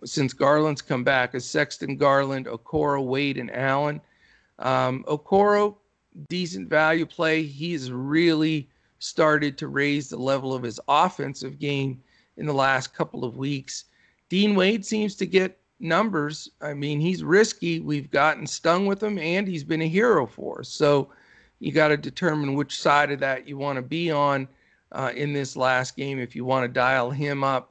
since 0.04 0.32
Garland's 0.32 0.82
come 0.82 1.04
back, 1.04 1.34
is 1.34 1.44
Sexton, 1.44 1.96
Garland, 1.96 2.46
Okoro, 2.46 3.04
Wade, 3.04 3.38
and 3.38 3.54
Allen. 3.54 4.00
Um, 4.58 5.04
Okoro, 5.06 5.76
decent 6.28 6.68
value 6.68 7.06
play. 7.06 7.42
He's 7.44 7.92
really 7.92 8.68
started 8.98 9.56
to 9.58 9.68
raise 9.68 10.08
the 10.08 10.18
level 10.18 10.52
of 10.52 10.62
his 10.62 10.80
offensive 10.88 11.58
game 11.58 12.02
in 12.38 12.46
the 12.46 12.54
last 12.54 12.94
couple 12.94 13.24
of 13.24 13.36
weeks. 13.36 13.84
Dean 14.28 14.54
Wade 14.54 14.84
seems 14.84 15.14
to 15.16 15.26
get 15.26 15.58
numbers. 15.80 16.50
I 16.60 16.74
mean, 16.74 17.00
he's 17.00 17.22
risky. 17.22 17.80
We've 17.80 18.10
gotten 18.10 18.46
stung 18.46 18.86
with 18.86 19.02
him, 19.02 19.18
and 19.18 19.46
he's 19.46 19.64
been 19.64 19.82
a 19.82 19.88
hero 19.88 20.26
for 20.26 20.60
us. 20.60 20.68
So 20.68 21.10
you 21.60 21.72
got 21.72 21.88
to 21.88 21.96
determine 21.96 22.54
which 22.54 22.80
side 22.80 23.10
of 23.10 23.20
that 23.20 23.46
you 23.46 23.58
want 23.58 23.76
to 23.76 23.82
be 23.82 24.10
on 24.10 24.48
uh, 24.92 25.12
in 25.14 25.32
this 25.32 25.56
last 25.56 25.96
game 25.96 26.18
if 26.18 26.34
you 26.34 26.44
want 26.44 26.64
to 26.64 26.68
dial 26.68 27.10
him 27.10 27.44
up. 27.44 27.70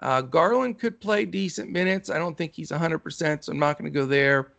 Uh, 0.00 0.20
Garland 0.20 0.78
could 0.78 1.00
play 1.00 1.24
decent 1.24 1.70
minutes. 1.70 2.10
I 2.10 2.18
don't 2.18 2.36
think 2.36 2.54
he's 2.54 2.70
100%, 2.70 3.44
so 3.44 3.52
I'm 3.52 3.58
not 3.58 3.78
going 3.78 3.92
to 3.92 3.98
go 3.98 4.06
there. 4.06 4.52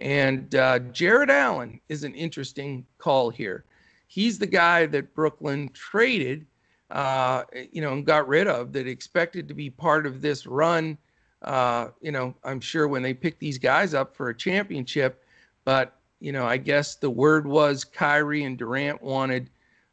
And 0.00 0.54
uh, 0.54 0.80
Jarrett 0.90 1.30
Allen 1.30 1.80
is 1.88 2.02
an 2.02 2.14
interesting 2.14 2.84
call 2.98 3.30
here. 3.30 3.64
He's 4.08 4.38
the 4.38 4.46
guy 4.46 4.86
that 4.86 5.14
Brooklyn 5.14 5.70
traded, 5.72 6.46
uh, 6.92 7.44
you 7.72 7.80
know, 7.80 7.92
and 7.92 8.04
got 8.04 8.28
rid 8.28 8.46
of 8.46 8.72
that 8.74 8.86
expected 8.86 9.48
to 9.48 9.54
be 9.54 9.70
part 9.70 10.06
of 10.06 10.20
this 10.20 10.46
run. 10.46 10.98
Uh, 11.40 11.88
you 12.00 12.12
know, 12.12 12.34
I'm 12.44 12.60
sure 12.60 12.86
when 12.86 13.02
they 13.02 13.14
picked 13.14 13.40
these 13.40 13.58
guys 13.58 13.94
up 13.94 14.14
for 14.14 14.28
a 14.28 14.36
championship, 14.36 15.24
but 15.64 15.98
you 16.20 16.30
know, 16.30 16.46
I 16.46 16.58
guess 16.58 16.94
the 16.94 17.10
word 17.10 17.46
was 17.46 17.82
Kyrie 17.82 18.44
and 18.44 18.56
Durant 18.56 19.02
wanted 19.02 19.50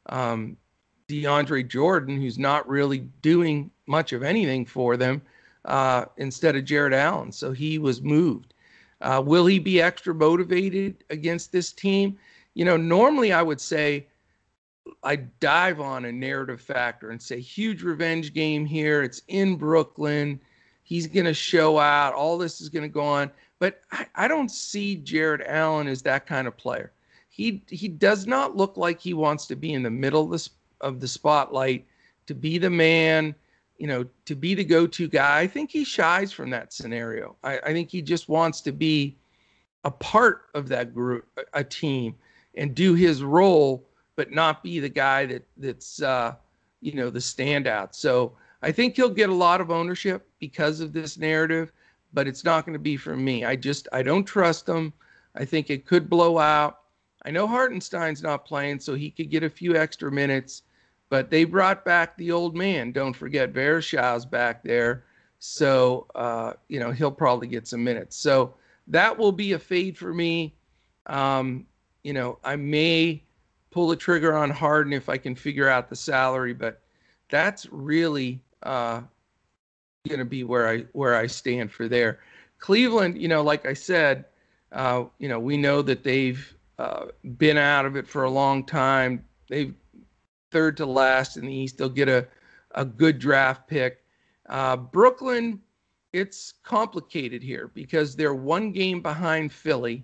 um, 0.07 0.57
DeAndre 1.07 1.67
Jordan, 1.67 2.21
who's 2.21 2.37
not 2.37 2.67
really 2.67 2.99
doing 3.21 3.71
much 3.87 4.13
of 4.13 4.21
anything 4.21 4.65
for 4.65 4.95
them, 4.95 5.21
uh, 5.65 6.05
instead 6.17 6.55
of 6.55 6.65
Jarrett 6.65 6.93
Allen. 6.93 7.31
So 7.31 7.51
he 7.51 7.79
was 7.79 8.01
moved. 8.01 8.53
Uh, 9.01 9.23
will 9.25 9.45
he 9.45 9.57
be 9.57 9.81
extra 9.81 10.13
motivated 10.13 11.03
against 11.09 11.51
this 11.51 11.71
team? 11.71 12.19
You 12.53 12.65
know, 12.65 12.77
normally 12.77 13.31
I 13.31 13.41
would 13.41 13.61
say 13.61 14.05
I 15.03 15.15
dive 15.15 15.79
on 15.79 16.05
a 16.05 16.11
narrative 16.11 16.61
factor 16.61 17.11
and 17.11 17.21
say 17.21 17.39
huge 17.39 17.83
revenge 17.83 18.33
game 18.33 18.65
here. 18.65 19.03
It's 19.03 19.21
in 19.27 19.55
Brooklyn. 19.55 20.39
He's 20.83 21.07
going 21.07 21.25
to 21.25 21.33
show 21.33 21.79
out. 21.79 22.13
All 22.13 22.37
this 22.37 22.61
is 22.61 22.69
going 22.69 22.83
to 22.83 22.89
go 22.89 23.01
on. 23.01 23.31
But 23.59 23.81
I, 23.91 24.05
I 24.15 24.27
don't 24.27 24.49
see 24.49 24.95
Jarrett 24.95 25.45
Allen 25.45 25.87
as 25.87 26.01
that 26.03 26.25
kind 26.25 26.47
of 26.47 26.57
player. 26.57 26.91
He 27.29 27.61
he 27.67 27.87
does 27.87 28.27
not 28.27 28.57
look 28.57 28.75
like 28.77 28.99
he 28.99 29.13
wants 29.13 29.47
to 29.47 29.55
be 29.55 29.73
in 29.73 29.83
the 29.83 29.89
middle 29.89 30.23
of 30.23 30.31
the, 30.31 30.49
of 30.81 30.99
the 30.99 31.07
spotlight, 31.07 31.85
to 32.27 32.33
be 32.33 32.57
the 32.57 32.69
man, 32.69 33.35
you 33.77 33.87
know, 33.87 34.05
to 34.25 34.35
be 34.35 34.55
the 34.55 34.63
go-to 34.63 35.07
guy. 35.07 35.39
I 35.39 35.47
think 35.47 35.71
he 35.71 35.83
shies 35.83 36.31
from 36.31 36.49
that 36.49 36.73
scenario. 36.73 37.35
I, 37.43 37.59
I 37.59 37.73
think 37.73 37.89
he 37.89 38.01
just 38.01 38.27
wants 38.27 38.61
to 38.61 38.71
be 38.71 39.17
a 39.85 39.91
part 39.91 40.47
of 40.53 40.67
that 40.69 40.93
group, 40.93 41.27
a 41.53 41.63
team, 41.63 42.15
and 42.55 42.75
do 42.75 42.93
his 42.93 43.23
role, 43.23 43.85
but 44.19 44.31
not 44.31 44.63
be 44.63 44.79
the 44.79 44.89
guy 44.89 45.25
that 45.25 45.47
that's 45.57 46.01
uh, 46.01 46.35
you 46.81 46.93
know 46.93 47.09
the 47.09 47.19
standout. 47.19 47.95
So 47.95 48.33
I 48.61 48.71
think 48.71 48.95
he'll 48.95 49.09
get 49.09 49.29
a 49.29 49.33
lot 49.47 49.61
of 49.61 49.71
ownership 49.71 50.27
because 50.39 50.81
of 50.81 50.93
this 50.93 51.17
narrative 51.17 51.71
but 52.13 52.27
it's 52.27 52.43
not 52.43 52.65
going 52.65 52.73
to 52.73 52.79
be 52.79 52.97
for 52.97 53.15
me. 53.15 53.45
I 53.45 53.55
just 53.55 53.87
I 53.91 54.01
don't 54.01 54.25
trust 54.25 54.67
him. 54.67 54.93
I 55.35 55.45
think 55.45 55.69
it 55.69 55.85
could 55.85 56.09
blow 56.09 56.37
out. 56.37 56.81
I 57.25 57.31
know 57.31 57.47
Hartenstein's 57.47 58.23
not 58.23 58.45
playing, 58.45 58.79
so 58.79 58.95
he 58.95 59.11
could 59.11 59.29
get 59.29 59.43
a 59.43 59.49
few 59.49 59.75
extra 59.75 60.11
minutes. 60.11 60.63
But 61.09 61.29
they 61.29 61.43
brought 61.43 61.85
back 61.85 62.15
the 62.17 62.31
old 62.31 62.55
man. 62.55 62.91
Don't 62.91 63.15
forget 63.15 63.53
Varejão's 63.53 64.25
back 64.25 64.63
there, 64.63 65.05
so 65.39 66.05
uh, 66.15 66.53
you 66.67 66.79
know 66.79 66.91
he'll 66.91 67.11
probably 67.11 67.47
get 67.47 67.67
some 67.67 67.83
minutes. 67.83 68.15
So 68.15 68.53
that 68.87 69.17
will 69.17 69.31
be 69.31 69.53
a 69.53 69.59
fade 69.59 69.97
for 69.97 70.13
me. 70.13 70.55
Um, 71.07 71.65
you 72.03 72.13
know, 72.13 72.37
I 72.43 72.55
may 72.55 73.23
pull 73.71 73.87
the 73.87 73.95
trigger 73.95 74.35
on 74.35 74.49
Harden 74.49 74.93
if 74.93 75.09
I 75.09 75.17
can 75.17 75.35
figure 75.35 75.69
out 75.69 75.89
the 75.89 75.95
salary, 75.95 76.53
but 76.53 76.81
that's 77.29 77.67
really 77.71 78.41
uh, 78.63 79.01
going 80.07 80.19
to 80.19 80.25
be 80.25 80.43
where 80.43 80.67
I 80.67 80.79
where 80.93 81.15
I 81.15 81.27
stand 81.27 81.71
for 81.71 81.87
there. 81.87 82.19
Cleveland, 82.59 83.21
you 83.21 83.27
know, 83.27 83.41
like 83.41 83.65
I 83.65 83.73
said, 83.73 84.25
uh, 84.71 85.05
you 85.17 85.29
know, 85.29 85.39
we 85.39 85.57
know 85.57 85.81
that 85.81 86.03
they've 86.03 86.53
uh, 86.77 87.07
been 87.37 87.57
out 87.57 87.85
of 87.85 87.95
it 87.95 88.07
for 88.07 88.23
a 88.23 88.29
long 88.29 88.65
time. 88.65 89.23
They've 89.49 89.73
third 90.51 90.77
to 90.77 90.85
last 90.85 91.37
in 91.37 91.45
the 91.45 91.53
East. 91.53 91.77
They'll 91.77 91.89
get 91.89 92.09
a 92.09 92.27
a 92.75 92.85
good 92.85 93.19
draft 93.19 93.67
pick. 93.67 94.03
Uh, 94.47 94.77
Brooklyn, 94.77 95.61
it's 96.13 96.53
complicated 96.63 97.43
here 97.43 97.69
because 97.73 98.15
they're 98.15 98.33
one 98.33 98.71
game 98.71 99.01
behind 99.01 99.51
Philly, 99.51 100.03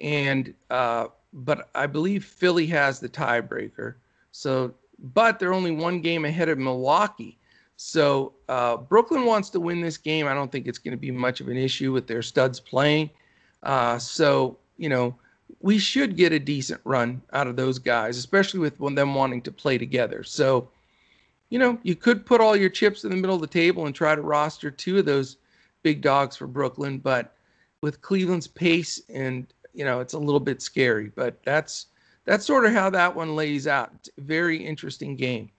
and 0.00 0.52
uh, 0.70 1.06
but 1.32 1.70
I 1.74 1.86
believe 1.86 2.24
Philly 2.24 2.66
has 2.66 3.00
the 3.00 3.08
tiebreaker. 3.08 3.94
So, 4.32 4.74
but 4.98 5.38
they're 5.38 5.54
only 5.54 5.70
one 5.72 6.00
game 6.00 6.24
ahead 6.24 6.48
of 6.48 6.58
Milwaukee. 6.58 7.38
So 7.76 8.34
uh, 8.48 8.76
Brooklyn 8.76 9.24
wants 9.24 9.50
to 9.50 9.60
win 9.60 9.80
this 9.80 9.96
game. 9.96 10.28
I 10.28 10.34
don't 10.34 10.52
think 10.52 10.66
it's 10.66 10.78
going 10.78 10.92
to 10.92 11.00
be 11.00 11.10
much 11.10 11.40
of 11.40 11.48
an 11.48 11.56
issue 11.56 11.92
with 11.92 12.06
their 12.06 12.22
studs 12.22 12.60
playing. 12.60 13.10
Uh, 13.62 13.98
so 13.98 14.56
you 14.76 14.88
know 14.88 15.14
we 15.60 15.78
should 15.78 16.16
get 16.16 16.32
a 16.32 16.38
decent 16.38 16.80
run 16.84 17.22
out 17.32 17.46
of 17.46 17.56
those 17.56 17.78
guys, 17.78 18.16
especially 18.16 18.60
with 18.60 18.78
them 18.78 19.14
wanting 19.14 19.42
to 19.42 19.52
play 19.52 19.78
together. 19.78 20.22
So 20.22 20.68
you 21.50 21.58
know 21.58 21.78
you 21.82 21.96
could 21.96 22.24
put 22.24 22.40
all 22.40 22.56
your 22.56 22.70
chips 22.70 23.04
in 23.04 23.10
the 23.10 23.16
middle 23.16 23.34
of 23.34 23.40
the 23.40 23.46
table 23.46 23.86
and 23.86 23.94
try 23.94 24.14
to 24.14 24.22
roster 24.22 24.70
two 24.70 24.98
of 24.98 25.04
those 25.04 25.38
big 25.82 26.02
dogs 26.02 26.36
for 26.36 26.46
Brooklyn, 26.46 26.98
but 26.98 27.34
with 27.80 28.00
Cleveland's 28.00 28.46
pace 28.46 29.02
and 29.08 29.52
you 29.74 29.84
know 29.84 30.00
it's 30.00 30.14
a 30.14 30.18
little 30.18 30.40
bit 30.40 30.62
scary. 30.62 31.10
But 31.14 31.42
that's 31.44 31.86
that's 32.24 32.46
sort 32.46 32.64
of 32.64 32.72
how 32.72 32.90
that 32.90 33.14
one 33.14 33.34
lays 33.34 33.66
out. 33.66 34.08
Very 34.18 34.64
interesting 34.64 35.16
game. 35.16 35.50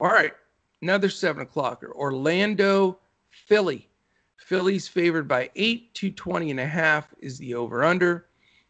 All 0.00 0.08
right, 0.08 0.32
another 0.80 1.08
seven 1.08 1.46
o'clocker. 1.46 1.90
Orlando, 1.92 2.98
Philly. 3.30 3.88
Philly's 4.36 4.88
favored 4.88 5.28
by 5.28 5.50
eight, 5.56 5.94
220 5.94 6.50
and 6.50 6.60
a 6.60 6.66
half 6.66 7.14
is 7.20 7.38
the 7.38 7.54
over 7.54 7.84
under. 7.84 8.26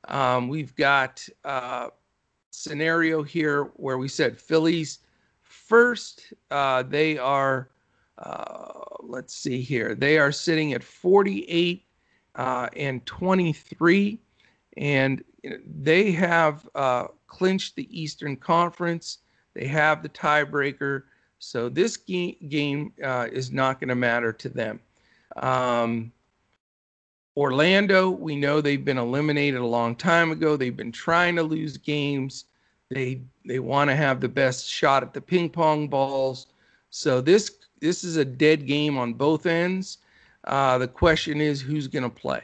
Um, 0.09 0.49
we've 0.49 0.75
got 0.77 1.27
a 1.45 1.49
uh, 1.49 1.89
scenario 2.51 3.23
here 3.23 3.65
where 3.77 3.99
we 3.99 4.09
said 4.09 4.39
Phillies 4.39 5.01
first. 5.41 6.35
Uh, 6.51 6.83
they 6.83 7.19
are, 7.19 7.71
uh, 8.19 8.81
let's 9.01 9.35
see 9.35 9.63
here, 9.63 9.95
they 9.95 10.19
are 10.19 10.33
sitting 10.33 10.73
at 10.75 10.85
48 10.85 11.85
uh, 12.35 12.69
and 12.77 13.05
23, 13.07 14.21
and 14.77 15.23
they 15.67 16.13
have 16.13 16.69
uh, 16.75 17.09
clinched 17.27 17.77
the 17.77 17.89
Eastern 18.01 18.37
Conference. 18.37 19.19
They 19.55 19.67
have 19.67 20.03
the 20.03 20.09
tiebreaker. 20.09 21.05
So 21.39 21.69
this 21.69 21.97
game, 21.97 22.37
game 22.49 22.93
uh, 23.05 23.29
is 23.31 23.51
not 23.53 23.81
going 23.81 23.89
to 23.89 23.95
matter 23.95 24.33
to 24.33 24.49
them. 24.49 24.81
Um, 25.37 26.13
Orlando, 27.37 28.11
we 28.11 28.37
know 28.37 28.61
they've 28.61 28.85
been 28.85 28.99
eliminated 28.99 29.61
a 29.61 29.67
long 29.67 29.97
time 29.97 30.31
ago. 30.31 30.57
They've 30.57 30.77
been 30.77 30.93
trying 30.93 31.37
to 31.37 31.43
lose 31.43 31.77
games. 31.77 32.45
They 32.91 33.23
they 33.47 33.59
want 33.59 33.89
to 33.89 33.97
have 33.97 34.21
the 34.21 34.29
best 34.29 34.69
shot 34.69 35.03
at 35.03 35.15
the 35.15 35.21
ping 35.21 35.49
pong 35.49 35.89
balls. 35.89 36.49
So 36.91 37.23
this 37.23 37.59
this 37.81 38.05
is 38.05 38.19
a 38.19 38.25
dead 38.25 38.67
game 38.67 38.99
on 38.99 39.15
both 39.15 39.47
ends. 39.47 39.99
Uh, 40.45 40.77
the 40.77 40.89
question 40.89 41.41
is 41.41 41.61
who's 41.61 41.89
going 41.89 42.03
to 42.03 42.11
play. 42.11 42.43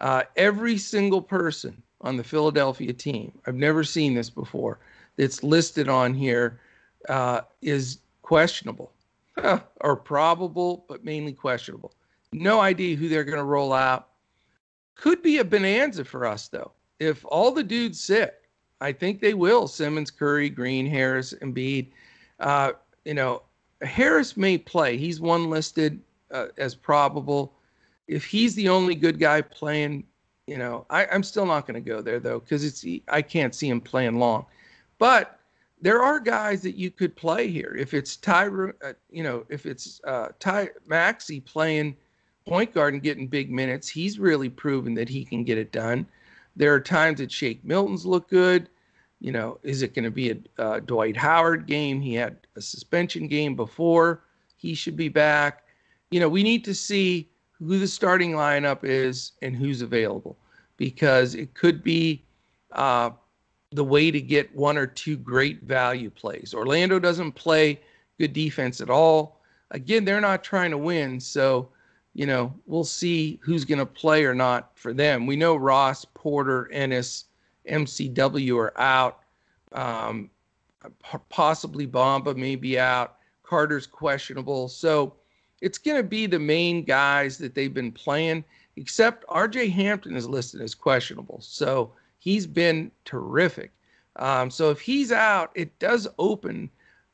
Uh, 0.00 0.22
every 0.36 0.78
single 0.78 1.22
person 1.22 1.82
on 2.00 2.16
the 2.16 2.24
Philadelphia 2.24 2.92
team, 2.92 3.32
I've 3.46 3.54
never 3.54 3.82
seen 3.82 4.14
this 4.14 4.30
before, 4.30 4.78
that's 5.16 5.42
listed 5.42 5.88
on 5.88 6.14
here 6.14 6.60
uh, 7.08 7.42
is 7.62 7.98
questionable 8.22 8.92
or 9.80 9.96
probable, 9.96 10.84
but 10.88 11.04
mainly 11.04 11.32
questionable. 11.32 11.92
No 12.32 12.60
idea 12.60 12.96
who 12.96 13.08
they're 13.08 13.24
going 13.24 13.38
to 13.38 13.44
roll 13.44 13.72
out. 13.72 14.08
Could 14.94 15.22
be 15.22 15.38
a 15.38 15.44
bonanza 15.44 16.04
for 16.04 16.26
us, 16.26 16.48
though. 16.48 16.72
If 16.98 17.24
all 17.26 17.52
the 17.52 17.62
dudes 17.62 18.00
sit, 18.00 18.42
I 18.80 18.92
think 18.92 19.20
they 19.20 19.34
will. 19.34 19.66
Simmons, 19.66 20.10
Curry, 20.10 20.50
Green, 20.50 20.86
Harris, 20.86 21.34
Embiid. 21.40 21.88
Uh, 22.40 22.72
you 23.04 23.14
know, 23.14 23.42
Harris 23.82 24.36
may 24.36 24.58
play. 24.58 24.96
He's 24.96 25.20
one 25.20 25.50
listed 25.50 26.00
uh, 26.30 26.46
as 26.58 26.74
probable. 26.74 27.52
If 28.08 28.24
he's 28.24 28.54
the 28.54 28.68
only 28.68 28.94
good 28.94 29.18
guy 29.18 29.42
playing, 29.42 30.04
you 30.46 30.56
know, 30.56 30.86
I, 30.90 31.06
I'm 31.06 31.22
still 31.22 31.46
not 31.46 31.66
going 31.66 31.82
to 31.82 31.88
go 31.88 32.00
there 32.00 32.18
though 32.18 32.40
because 32.40 32.64
it's 32.64 32.84
I 33.08 33.22
can't 33.22 33.54
see 33.54 33.68
him 33.68 33.80
playing 33.80 34.18
long. 34.18 34.46
But 34.98 35.38
there 35.80 36.02
are 36.02 36.18
guys 36.18 36.62
that 36.62 36.74
you 36.74 36.90
could 36.90 37.14
play 37.14 37.48
here. 37.48 37.76
If 37.78 37.94
it's 37.94 38.16
Ty, 38.16 38.48
uh, 38.48 38.92
you 39.10 39.22
know, 39.22 39.44
if 39.48 39.66
it's 39.66 40.00
uh, 40.04 40.28
Ty 40.40 40.70
Maxey 40.86 41.40
playing 41.40 41.96
point 42.46 42.74
guard 42.74 42.94
and 42.94 43.02
getting 43.02 43.28
big 43.28 43.50
minutes, 43.50 43.88
he's 43.88 44.18
really 44.18 44.48
proven 44.48 44.94
that 44.94 45.08
he 45.08 45.24
can 45.24 45.44
get 45.44 45.58
it 45.58 45.70
done. 45.70 46.06
There 46.56 46.74
are 46.74 46.80
times 46.80 47.18
that 47.18 47.30
Shake 47.30 47.64
Milton's 47.64 48.04
look 48.04 48.28
good. 48.28 48.68
You 49.20 49.32
know, 49.32 49.58
is 49.62 49.82
it 49.82 49.94
going 49.94 50.04
to 50.04 50.10
be 50.10 50.30
a 50.30 50.62
uh, 50.62 50.80
Dwight 50.80 51.16
Howard 51.16 51.66
game? 51.66 52.00
He 52.00 52.14
had 52.14 52.36
a 52.56 52.60
suspension 52.60 53.28
game 53.28 53.54
before. 53.54 54.22
He 54.56 54.74
should 54.74 54.96
be 54.96 55.08
back. 55.08 55.64
You 56.10 56.20
know, 56.20 56.28
we 56.28 56.42
need 56.42 56.64
to 56.64 56.74
see 56.74 57.28
who 57.58 57.78
the 57.78 57.88
starting 57.88 58.32
lineup 58.32 58.84
is 58.84 59.32
and 59.42 59.54
who's 59.54 59.82
available 59.82 60.36
because 60.76 61.34
it 61.34 61.54
could 61.54 61.82
be 61.82 62.22
uh, 62.72 63.10
the 63.72 63.84
way 63.84 64.10
to 64.10 64.20
get 64.20 64.54
one 64.54 64.78
or 64.78 64.86
two 64.86 65.16
great 65.16 65.62
value 65.62 66.10
plays. 66.10 66.54
Orlando 66.54 66.98
doesn't 66.98 67.32
play 67.32 67.80
good 68.18 68.32
defense 68.32 68.80
at 68.80 68.90
all. 68.90 69.40
Again, 69.72 70.04
they're 70.04 70.20
not 70.20 70.42
trying 70.42 70.70
to 70.70 70.78
win, 70.78 71.20
so 71.20 71.68
you 72.14 72.26
know 72.26 72.54
we'll 72.66 72.84
see 72.84 73.38
who's 73.42 73.64
going 73.64 73.78
to 73.78 73.86
play 73.86 74.24
or 74.24 74.34
not 74.34 74.70
for 74.74 74.94
them. 74.94 75.26
We 75.26 75.36
know 75.36 75.56
Ross, 75.56 76.06
Porter, 76.06 76.70
Ennis, 76.72 77.24
MCW 77.68 78.56
are 78.56 78.80
out. 78.80 79.20
Um, 79.72 80.30
possibly 81.28 81.86
Bamba 81.86 82.34
may 82.34 82.56
be 82.56 82.78
out. 82.78 83.16
Carter's 83.42 83.86
questionable, 83.86 84.68
so 84.68 85.14
it's 85.60 85.78
going 85.78 85.96
to 85.96 86.02
be 86.08 86.26
the 86.26 86.38
main 86.38 86.84
guys 86.84 87.38
that 87.38 87.54
they've 87.54 87.74
been 87.74 87.92
playing. 87.92 88.44
except 88.76 89.26
RJ 89.26 89.72
Hampton 89.72 90.16
is 90.16 90.28
listed 90.28 90.60
as 90.60 90.74
questionable. 90.74 91.40
So 91.40 91.92
he's 92.18 92.46
been 92.46 92.90
terrific. 93.04 93.72
Um, 94.16 94.50
so 94.50 94.70
if 94.70 94.80
he's 94.80 95.10
out, 95.12 95.50
it 95.54 95.76
does 95.78 96.06
open 96.18 96.70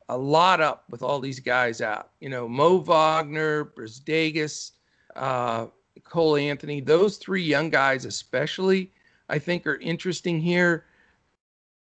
a 0.09 0.17
lot 0.17 0.61
up 0.61 0.85
with 0.91 1.03
all 1.03 1.21
these 1.21 1.41
guys 1.41 1.81
out. 1.81 2.11
You 2.21 2.29
know, 2.29 2.47
Mo 2.49 2.79
Wagner, 2.79 3.65
Brazdeikis, 3.65 4.73
uh, 5.17 5.67
Cole 6.03 6.37
Anthony, 6.37 6.81
those 6.81 7.17
three 7.17 7.43
young 7.43 7.71
guys 7.71 8.05
especially, 8.05 8.93
I 9.29 9.39
think 9.39 9.67
are 9.67 9.77
interesting 9.77 10.41
here. 10.41 10.85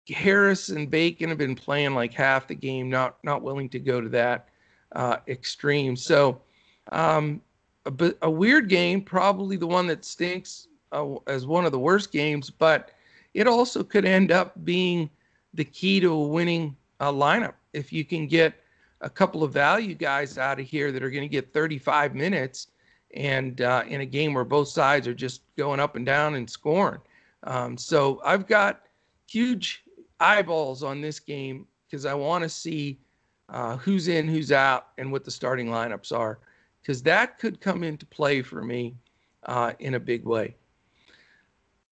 Harris 0.09 0.69
and 0.69 0.91
Bacon 0.91 1.29
have 1.31 1.39
been 1.39 1.55
playing 1.55 1.95
like 1.95 2.13
half 2.13 2.47
the 2.47 2.55
game, 2.55 2.91
not 2.91 3.17
not 3.25 3.43
willing 3.43 3.69
to 3.71 3.79
go 3.79 4.01
to 4.01 4.09
that 4.11 4.49
uh, 4.93 5.17
extreme. 5.29 5.97
So, 5.97 6.41
um, 6.93 7.41
a, 7.87 8.15
a, 8.23 8.31
weird 8.31 8.69
game, 8.69 9.03
probably 9.03 9.57
the 9.57 9.67
one 9.67 9.87
that 9.87 10.05
stinks 10.05 10.69
uh, 10.93 11.15
as 11.27 11.47
one 11.47 11.65
of 11.65 11.73
the 11.73 11.79
worst 11.79 12.13
games, 12.13 12.51
but 12.51 12.93
it 13.33 13.47
also 13.47 13.83
could 13.83 14.05
end 14.05 14.31
up 14.31 14.53
being 14.65 15.11
the 15.55 15.65
key 15.65 16.01
to 16.01 16.13
a 16.13 16.29
winning 16.29 16.77
uh, 17.01 17.11
lineup 17.11 17.55
if 17.73 17.93
you 17.93 18.05
can 18.05 18.27
get 18.27 18.55
a 19.01 19.11
couple 19.11 19.43
of 19.43 19.53
value 19.53 19.95
guys 19.95 20.39
out 20.39 20.61
of 20.61 20.67
here 20.67 20.93
that 20.93 21.03
are 21.03 21.11
going 21.11 21.23
to 21.23 21.29
get 21.29 21.53
35 21.53 22.15
minutes 22.15 22.69
and 23.15 23.61
uh, 23.61 23.83
in 23.87 24.01
a 24.01 24.07
game 24.07 24.35
where 24.35 24.45
both 24.45 24.69
sides 24.69 25.07
are 25.07 25.15
just 25.15 25.43
going 25.57 25.81
up 25.81 25.97
and 25.97 26.07
down 26.07 26.35
and 26.35 26.49
scoring. 26.49 27.01
Um, 27.45 27.77
so 27.77 28.21
I've 28.25 28.47
got 28.47 28.83
huge 29.29 29.85
eyeballs 30.21 30.83
on 30.83 31.01
this 31.01 31.21
game 31.21 31.67
because 31.87 32.07
I 32.07 32.15
want 32.15 32.43
to 32.43 32.49
see 32.49 32.99
uh, 33.49 33.77
who's 33.77 34.09
in, 34.09 34.27
who's 34.27 34.53
out, 34.53 34.89
and 34.99 35.13
what 35.13 35.25
the 35.25 35.31
starting 35.31 35.69
lineups 35.69 36.17
are, 36.17 36.39
because 36.85 37.03
that 37.03 37.39
could 37.39 37.63
come 37.63 37.83
into 37.83 38.05
play 38.05 38.43
for 38.43 38.63
me 38.63 38.95
uh, 39.45 39.73
in 39.79 39.95
a 39.95 40.01
big 40.01 40.25
way. 40.25 40.55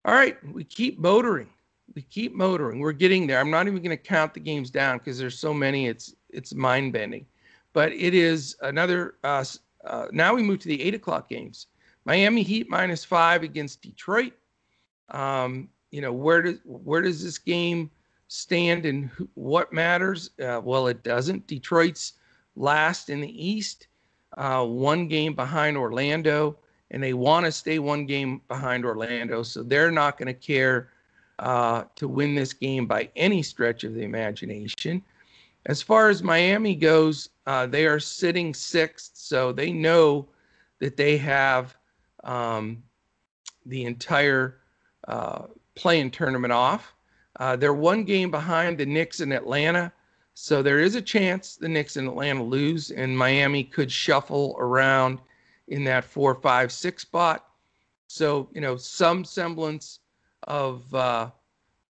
All 0.04 0.12
right, 0.12 0.36
we 0.52 0.64
keep 0.64 0.98
motoring. 0.98 1.48
We 1.94 2.02
keep 2.02 2.34
motoring. 2.34 2.78
We're 2.80 2.92
getting 2.92 3.26
there. 3.26 3.38
I'm 3.40 3.50
not 3.50 3.66
even 3.66 3.82
going 3.82 3.96
to 3.96 4.02
count 4.02 4.34
the 4.34 4.40
games 4.40 4.70
down 4.70 4.98
because 4.98 5.18
there's 5.18 5.38
so 5.38 5.54
many. 5.54 5.86
It's 5.86 6.14
it's 6.28 6.54
mind 6.54 6.92
bending, 6.92 7.24
but 7.72 7.92
it 7.92 8.12
is 8.14 8.56
another. 8.60 9.14
Uh, 9.24 9.44
uh, 9.84 10.06
now 10.12 10.34
we 10.34 10.42
move 10.42 10.58
to 10.60 10.68
the 10.68 10.82
eight 10.82 10.94
o'clock 10.94 11.28
games. 11.28 11.68
Miami 12.04 12.42
Heat 12.42 12.68
minus 12.68 13.04
five 13.04 13.42
against 13.42 13.80
Detroit. 13.82 14.32
Um, 15.10 15.68
you 15.90 16.00
know 16.00 16.12
where 16.12 16.42
does 16.42 16.58
where 16.64 17.00
does 17.02 17.22
this 17.22 17.38
game 17.38 17.90
stand 18.28 18.84
and 18.84 19.10
what 19.34 19.72
matters? 19.72 20.30
Uh, 20.42 20.60
well, 20.62 20.86
it 20.88 21.02
doesn't. 21.02 21.46
Detroit's 21.46 22.14
last 22.56 23.08
in 23.08 23.20
the 23.20 23.46
East, 23.46 23.86
uh, 24.36 24.64
one 24.64 25.08
game 25.08 25.34
behind 25.34 25.76
Orlando, 25.76 26.56
and 26.90 27.02
they 27.02 27.14
want 27.14 27.46
to 27.46 27.52
stay 27.52 27.78
one 27.78 28.06
game 28.06 28.40
behind 28.48 28.84
Orlando, 28.84 29.42
so 29.42 29.62
they're 29.62 29.90
not 29.90 30.18
going 30.18 30.26
to 30.26 30.34
care 30.34 30.90
uh, 31.38 31.84
to 31.96 32.08
win 32.08 32.34
this 32.34 32.52
game 32.52 32.86
by 32.86 33.08
any 33.16 33.42
stretch 33.42 33.84
of 33.84 33.94
the 33.94 34.02
imagination. 34.02 35.02
As 35.66 35.80
far 35.80 36.08
as 36.08 36.22
Miami 36.22 36.74
goes, 36.74 37.30
uh, 37.46 37.66
they 37.66 37.86
are 37.86 38.00
sitting 38.00 38.52
sixth, 38.52 39.12
so 39.14 39.52
they 39.52 39.72
know 39.72 40.28
that 40.80 40.96
they 40.96 41.16
have 41.16 41.76
um, 42.24 42.82
the 43.66 43.84
entire 43.84 44.58
uh, 45.08 45.42
play-in 45.74 46.10
tournament 46.10 46.52
off. 46.52 46.92
Uh, 47.38 47.56
they're 47.56 47.74
one 47.74 48.04
game 48.04 48.30
behind 48.30 48.76
the 48.76 48.86
Knicks 48.86 49.20
in 49.20 49.32
Atlanta. 49.32 49.92
So 50.34 50.62
there 50.62 50.80
is 50.80 50.94
a 50.94 51.02
chance 51.02 51.56
the 51.56 51.68
Knicks 51.68 51.96
in 51.96 52.08
Atlanta 52.08 52.42
lose, 52.42 52.90
and 52.90 53.16
Miami 53.16 53.64
could 53.64 53.92
shuffle 53.92 54.56
around 54.58 55.20
in 55.68 55.84
that 55.84 56.04
four, 56.04 56.34
five, 56.34 56.72
six 56.72 57.02
spot. 57.02 57.46
So, 58.08 58.48
you 58.52 58.60
know, 58.60 58.76
some 58.76 59.24
semblance 59.24 60.00
of, 60.48 60.92
uh, 60.94 61.30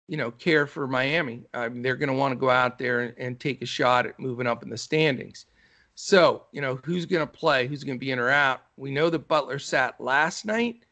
you 0.08 0.16
know, 0.16 0.30
care 0.32 0.66
for 0.66 0.86
Miami. 0.86 1.44
I 1.54 1.68
mean, 1.68 1.82
they're 1.82 1.96
going 1.96 2.08
to 2.08 2.14
want 2.14 2.32
to 2.32 2.36
go 2.36 2.50
out 2.50 2.78
there 2.78 3.00
and, 3.00 3.14
and, 3.16 3.40
take 3.40 3.62
a 3.62 3.66
shot 3.66 4.06
at 4.06 4.18
moving 4.18 4.46
up 4.46 4.62
in 4.62 4.68
the 4.68 4.76
standings. 4.76 5.46
So, 5.94 6.46
you 6.52 6.60
know, 6.60 6.80
who's 6.82 7.06
going 7.06 7.26
to 7.26 7.32
play? 7.32 7.66
Who's 7.66 7.84
going 7.84 7.96
to 7.96 8.00
be 8.00 8.10
in 8.10 8.18
or 8.18 8.30
out? 8.30 8.62
We 8.76 8.90
know 8.90 9.08
that 9.10 9.28
Butler 9.28 9.58
sat 9.58 10.00
last 10.00 10.44
night. 10.44 10.84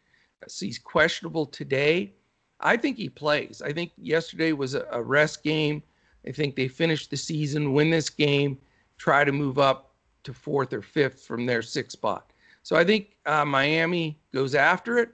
So 0.47 0.67
he's 0.67 0.79
questionable 0.79 1.47
today. 1.47 2.13
I 2.61 2.77
think 2.77 2.97
he 2.97 3.09
plays. 3.09 3.63
I 3.65 3.73
think 3.73 3.93
yesterday 3.97 4.53
was 4.53 4.75
a, 4.75 4.87
a 4.91 5.03
rest 5.03 5.43
game. 5.43 5.83
I 6.27 6.33
think 6.33 6.57
they 6.57 6.69
finish 6.69 7.07
the 7.07 7.17
season, 7.17 7.73
win 7.73 7.91
this 7.91 8.11
game, 8.11 8.59
try 8.97 9.25
to 9.25 9.33
move 9.33 9.59
up 9.59 9.95
to 10.25 10.33
fourth 10.33 10.73
or 10.73 10.83
fifth 10.83 11.25
from 11.25 11.47
their 11.47 11.63
sixth 11.63 11.93
spot. 11.93 12.33
So 12.63 12.77
I 12.77 12.85
think 12.85 13.17
uh, 13.27 13.45
Miami 13.45 14.19
goes 14.33 14.55
after 14.55 14.99
it. 14.99 15.11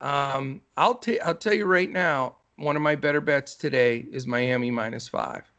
Um, 0.00 0.60
I'll, 0.76 0.94
t- 0.94 1.20
I'll 1.20 1.34
tell 1.34 1.54
you 1.54 1.66
right 1.66 1.90
now, 1.90 2.36
one 2.56 2.76
of 2.76 2.82
my 2.82 2.96
better 2.96 3.20
bets 3.20 3.54
today 3.54 4.06
is 4.10 4.26
Miami 4.26 4.70
minus 4.70 5.06
five. 5.06 5.50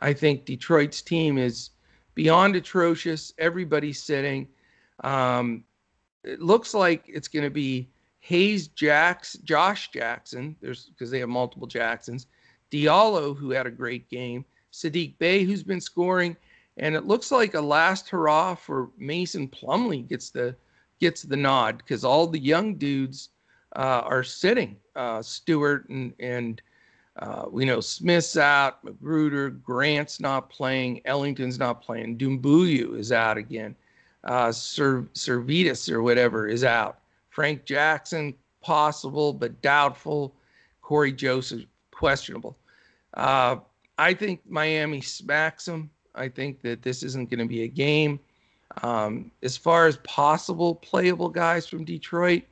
I 0.00 0.12
think 0.12 0.44
Detroit's 0.44 1.02
team 1.02 1.38
is 1.38 1.70
beyond 2.14 2.56
atrocious. 2.56 3.32
Everybody's 3.38 4.02
sitting. 4.02 4.48
Um, 5.04 5.64
it 6.24 6.40
looks 6.40 6.74
like 6.74 7.04
it's 7.06 7.28
going 7.28 7.44
to 7.44 7.50
be 7.50 7.88
Hayes 8.20 8.68
Jacks, 8.68 9.34
Josh 9.44 9.90
Jackson, 9.90 10.56
there's 10.60 10.86
because 10.86 11.10
they 11.10 11.20
have 11.20 11.28
multiple 11.28 11.66
Jacksons, 11.68 12.26
Diallo, 12.70 13.36
who 13.36 13.50
had 13.50 13.66
a 13.66 13.70
great 13.70 14.08
game, 14.08 14.44
Saddiq 14.72 15.18
Bey, 15.18 15.44
who's 15.44 15.62
been 15.62 15.80
scoring, 15.80 16.36
and 16.76 16.94
it 16.94 17.06
looks 17.06 17.30
like 17.30 17.54
a 17.54 17.60
last 17.60 18.08
hurrah 18.08 18.54
for 18.54 18.90
Mason 18.98 19.48
Plumlee 19.48 20.08
gets 20.08 20.30
the 20.30 20.54
gets 21.00 21.22
the 21.22 21.36
nod 21.36 21.78
because 21.78 22.04
all 22.04 22.26
the 22.26 22.38
young 22.38 22.74
dudes 22.74 23.30
uh, 23.76 24.02
are 24.04 24.24
sitting. 24.24 24.76
Uh, 24.96 25.22
Stewart 25.22 25.88
and 25.88 26.12
and 26.20 26.62
uh, 27.18 27.46
we 27.50 27.64
know 27.64 27.80
Smith's 27.80 28.36
out, 28.36 28.84
McGruder, 28.84 29.60
Grant's 29.62 30.20
not 30.20 30.50
playing, 30.50 31.00
Ellington's 31.04 31.58
not 31.58 31.82
playing, 31.82 32.16
Doumbouya 32.16 32.96
is 32.96 33.10
out 33.10 33.36
again, 33.36 33.74
uh, 34.22 34.48
Servetus 34.48 35.90
or 35.90 36.02
whatever 36.02 36.46
is 36.46 36.62
out. 36.62 37.00
Frank 37.30 37.64
Jackson, 37.64 38.34
possible 38.60 39.32
but 39.32 39.60
doubtful. 39.62 40.32
Cory 40.80 41.12
Joseph, 41.12 41.64
questionable. 41.98 42.56
Uh, 43.14 43.56
I 43.98 44.14
think 44.14 44.40
Miami 44.48 45.00
smacks 45.00 45.64
them. 45.64 45.90
I 46.14 46.28
think 46.28 46.62
that 46.62 46.82
this 46.82 47.02
isn't 47.02 47.28
going 47.28 47.40
to 47.40 47.46
be 47.46 47.64
a 47.64 47.68
game. 47.68 48.20
Um, 48.82 49.32
as 49.42 49.56
far 49.56 49.86
as 49.86 49.96
possible 49.98 50.76
playable 50.76 51.28
guys 51.28 51.66
from 51.66 51.84
Detroit, 51.84 52.44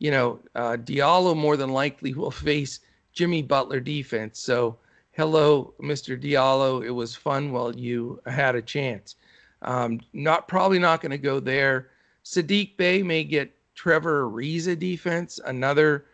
you 0.00 0.10
know, 0.10 0.40
uh, 0.56 0.76
Diallo 0.76 1.36
more 1.36 1.56
than 1.56 1.70
likely 1.70 2.12
will 2.14 2.30
face 2.50 2.80
Jimmy 3.12 3.42
Butler 3.42 3.80
defense. 3.80 4.40
So, 4.40 4.76
hello, 5.12 5.74
Mr. 5.80 6.20
Diallo. 6.20 6.84
It 6.84 6.90
was 6.90 7.14
fun 7.14 7.52
while 7.52 7.74
you 7.74 8.20
had 8.26 8.56
a 8.56 8.62
chance. 8.62 9.14
Um, 9.62 10.00
not 10.12 10.48
probably 10.48 10.78
not 10.78 11.00
going 11.00 11.10
to 11.10 11.18
go 11.18 11.38
there. 11.38 11.90
Saddiq 12.24 12.76
Bey 12.76 13.02
may 13.02 13.24
get 13.24 13.54
Trevor 13.74 14.28
Ariza 14.28 14.76
defense, 14.76 15.38
another 15.44 16.06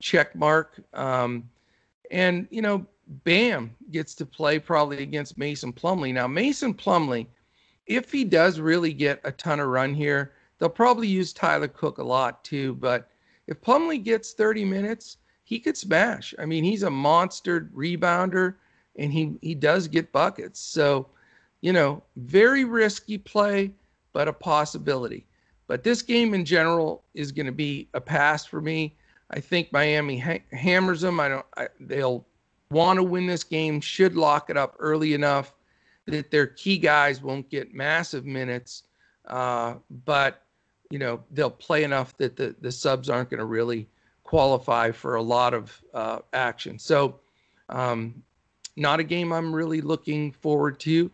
check 0.00 0.34
mark. 0.34 0.80
Um, 0.94 1.48
and, 2.12 2.46
you 2.50 2.62
know, 2.62 2.86
Bam 3.24 3.74
gets 3.90 4.14
to 4.16 4.26
play 4.26 4.58
probably 4.58 5.02
against 5.02 5.38
Mason 5.38 5.72
Plumlee. 5.72 6.14
Now, 6.14 6.28
Mason 6.28 6.72
Plumlee, 6.72 7.26
if 7.86 8.12
he 8.12 8.24
does 8.24 8.60
really 8.60 8.92
get 8.92 9.20
a 9.24 9.32
ton 9.32 9.58
of 9.58 9.68
run 9.68 9.94
here, 9.94 10.32
they'll 10.58 10.68
probably 10.68 11.08
use 11.08 11.32
Tyler 11.32 11.68
Cook 11.68 11.98
a 11.98 12.04
lot 12.04 12.44
too. 12.44 12.74
But 12.74 13.10
if 13.48 13.60
Plumlee 13.60 14.02
gets 14.02 14.34
30 14.34 14.64
minutes, 14.64 15.16
he 15.42 15.58
could 15.58 15.76
smash. 15.76 16.34
I 16.38 16.46
mean, 16.46 16.62
he's 16.62 16.84
a 16.84 16.90
monster 16.90 17.70
rebounder 17.74 18.54
and 18.96 19.12
he, 19.12 19.34
he 19.40 19.54
does 19.54 19.88
get 19.88 20.12
buckets. 20.12 20.60
So, 20.60 21.08
you 21.62 21.72
know, 21.72 22.02
very 22.16 22.64
risky 22.64 23.18
play, 23.18 23.72
but 24.12 24.28
a 24.28 24.32
possibility. 24.32 25.26
But 25.66 25.82
this 25.82 26.02
game 26.02 26.34
in 26.34 26.44
general 26.44 27.04
is 27.14 27.32
going 27.32 27.46
to 27.46 27.52
be 27.52 27.88
a 27.94 28.00
pass 28.00 28.44
for 28.44 28.60
me. 28.60 28.96
I 29.32 29.40
think 29.40 29.72
Miami 29.72 30.18
ha- 30.18 30.42
hammers 30.52 31.00
them. 31.00 31.18
I 31.20 31.28
don't. 31.28 31.46
I, 31.56 31.68
they'll 31.80 32.26
want 32.70 32.98
to 32.98 33.02
win 33.02 33.26
this 33.26 33.44
game. 33.44 33.80
Should 33.80 34.14
lock 34.14 34.50
it 34.50 34.56
up 34.56 34.76
early 34.78 35.14
enough 35.14 35.54
that 36.06 36.30
their 36.30 36.46
key 36.46 36.78
guys 36.78 37.22
won't 37.22 37.48
get 37.48 37.74
massive 37.74 38.26
minutes, 38.26 38.84
uh, 39.26 39.74
but 40.04 40.42
you 40.90 40.98
know 40.98 41.22
they'll 41.30 41.50
play 41.50 41.84
enough 41.84 42.16
that 42.18 42.36
the 42.36 42.54
the 42.60 42.72
subs 42.72 43.08
aren't 43.08 43.30
going 43.30 43.38
to 43.38 43.46
really 43.46 43.88
qualify 44.24 44.90
for 44.90 45.16
a 45.16 45.22
lot 45.22 45.54
of 45.54 45.82
uh, 45.94 46.18
action. 46.32 46.78
So, 46.78 47.20
um, 47.68 48.22
not 48.76 49.00
a 49.00 49.04
game 49.04 49.32
I'm 49.32 49.54
really 49.54 49.80
looking 49.80 50.32
forward 50.32 50.80
to, 50.80 51.10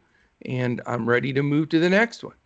and 0.47 0.81
I'm 0.87 1.09
ready 1.09 1.33
to 1.33 1.43
move 1.43 1.69
to 1.71 1.81
the 1.81 1.91
next 1.91 2.23
one. 2.23 2.37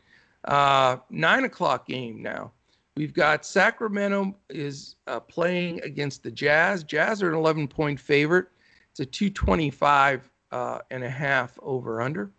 Uh, 0.45 0.97
nine 1.11 1.45
o'clock 1.45 1.87
game 1.87 2.23
now. 2.23 2.53
We've 2.97 3.14
got 3.14 3.47
Sacramento 3.47 4.36
is 4.51 4.97
uh, 5.07 5.20
playing 5.20 5.80
against 5.82 6.22
the 6.22 6.30
Jazz. 6.30 6.84
Jazz 6.84 7.22
are 7.22 7.30
an 7.30 7.34
11 7.34 7.68
point 7.68 7.99
favorite. 7.99 8.49
It's 8.90 9.01
a 9.01 9.07
225 9.07 10.30
uh, 10.51 10.78
and 10.90 11.03
a 11.03 11.09
half 11.09 11.59
over 11.62 12.03
under. 12.03 12.30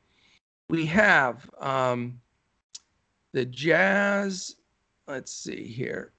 We 0.70 0.86
have 0.86 1.50
um, 1.60 2.20
the 3.32 3.46
Jazz. 3.46 4.56
Let's 5.08 5.34
see 5.34 5.68
here. 5.68 6.14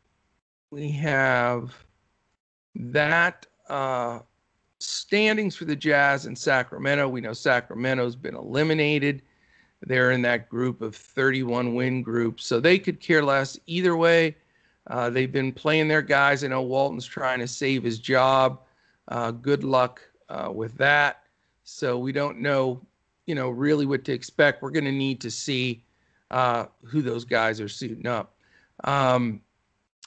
we 0.70 0.90
have 0.90 1.72
that 2.74 3.46
uh, 3.68 4.18
standings 4.80 5.54
for 5.54 5.64
the 5.64 5.76
Jazz 5.76 6.26
in 6.26 6.34
Sacramento. 6.34 7.08
We 7.08 7.20
know 7.20 7.32
Sacramento's 7.32 8.16
been 8.16 8.34
eliminated. 8.34 9.22
They're 9.86 10.12
in 10.12 10.22
that 10.22 10.48
group 10.48 10.80
of 10.80 10.96
31 10.96 11.74
win 11.74 12.02
group, 12.02 12.40
so 12.40 12.60
they 12.60 12.78
could 12.78 13.00
care 13.00 13.22
less 13.22 13.58
either 13.66 13.96
way. 13.96 14.36
Uh, 14.86 15.10
they've 15.10 15.32
been 15.32 15.52
playing 15.52 15.88
their 15.88 16.02
guys. 16.02 16.44
I 16.44 16.48
know 16.48 16.62
Walton's 16.62 17.06
trying 17.06 17.38
to 17.40 17.48
save 17.48 17.82
his 17.82 17.98
job. 17.98 18.60
Uh, 19.08 19.30
good 19.30 19.64
luck 19.64 20.00
uh, 20.28 20.50
with 20.52 20.76
that. 20.76 21.22
So 21.64 21.98
we 21.98 22.12
don't 22.12 22.40
know, 22.40 22.80
you 23.26 23.34
know, 23.34 23.50
really 23.50 23.86
what 23.86 24.04
to 24.04 24.12
expect. 24.12 24.62
We're 24.62 24.70
going 24.70 24.84
to 24.84 24.92
need 24.92 25.20
to 25.22 25.30
see 25.30 25.82
uh, 26.30 26.66
who 26.82 27.00
those 27.00 27.24
guys 27.24 27.60
are 27.60 27.68
suiting 27.68 28.06
up. 28.06 28.34
Um, 28.84 29.40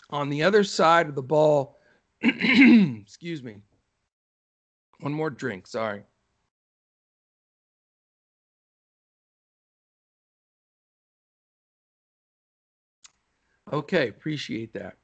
on 0.09 0.30
the 0.30 0.43
other 0.43 0.63
side 0.63 1.07
of 1.07 1.15
the 1.15 1.21
ball, 1.21 1.78
excuse 2.21 3.43
me, 3.43 3.57
one 4.99 5.13
more 5.13 5.30
drink, 5.30 5.67
sorry. 5.67 6.03
Okay, 13.74 14.07
appreciate 14.07 14.74
that. 14.74 14.95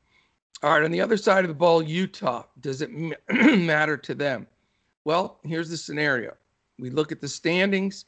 All 0.61 0.71
right, 0.71 0.83
on 0.83 0.91
the 0.91 1.01
other 1.01 1.17
side 1.17 1.43
of 1.43 1.49
the 1.49 1.53
ball, 1.53 1.81
Utah. 1.81 2.43
Does 2.61 2.81
it 2.81 2.89
matter 3.29 3.97
to 3.97 4.15
them? 4.15 4.47
Well, 5.03 5.39
here's 5.43 5.69
the 5.69 5.77
scenario. 5.77 6.35
We 6.79 6.89
look 6.89 7.11
at 7.11 7.19
the 7.19 7.27
standings. 7.27 8.05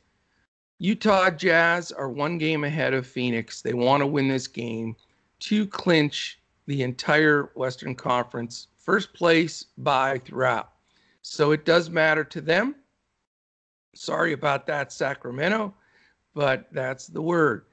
Utah 0.79 1.29
Jazz 1.29 1.91
are 1.91 2.09
one 2.09 2.37
game 2.37 2.63
ahead 2.63 2.93
of 2.93 3.05
Phoenix. 3.05 3.61
They 3.61 3.73
want 3.73 4.01
to 4.01 4.07
win 4.07 4.27
this 4.27 4.47
game 4.47 4.95
to 5.39 5.67
clinch 5.67 6.39
the 6.65 6.83
entire 6.83 7.51
Western 7.55 7.95
Conference 7.95 8.67
first 8.77 9.13
place 9.13 9.65
by 9.77 10.19
throughout. 10.19 10.71
So 11.21 11.51
it 11.51 11.65
does 11.65 11.89
matter 11.89 12.23
to 12.23 12.41
them. 12.41 12.75
Sorry 13.95 14.33
about 14.33 14.67
that, 14.67 14.91
Sacramento, 14.91 15.73
but 16.33 16.67
that's 16.71 17.07
the 17.07 17.21
word. 17.21 17.65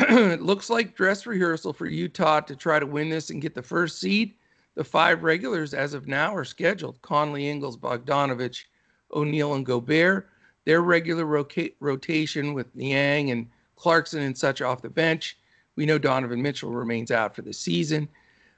It 0.00 0.42
looks 0.42 0.70
like 0.70 0.96
dress 0.96 1.26
rehearsal 1.26 1.72
for 1.72 1.86
Utah 1.86 2.40
to 2.40 2.56
try 2.56 2.78
to 2.78 2.86
win 2.86 3.08
this 3.08 3.30
and 3.30 3.42
get 3.42 3.54
the 3.54 3.62
first 3.62 4.00
seed. 4.00 4.34
The 4.74 4.84
five 4.84 5.22
regulars 5.22 5.74
as 5.74 5.94
of 5.94 6.06
now 6.06 6.34
are 6.34 6.44
scheduled 6.44 7.02
Conley, 7.02 7.48
Ingles, 7.48 7.76
Bogdanovic, 7.76 8.64
O'Neal, 9.12 9.54
and 9.54 9.66
Gobert. 9.66 10.28
Their 10.64 10.82
regular 10.82 11.24
roca- 11.24 11.70
rotation 11.80 12.54
with 12.54 12.74
Niang 12.74 13.30
and 13.30 13.48
Clarkson 13.76 14.22
and 14.22 14.36
such 14.36 14.62
off 14.62 14.82
the 14.82 14.90
bench. 14.90 15.38
We 15.76 15.86
know 15.86 15.98
Donovan 15.98 16.42
Mitchell 16.42 16.70
remains 16.70 17.10
out 17.10 17.34
for 17.34 17.42
the 17.42 17.52
season. 17.52 18.08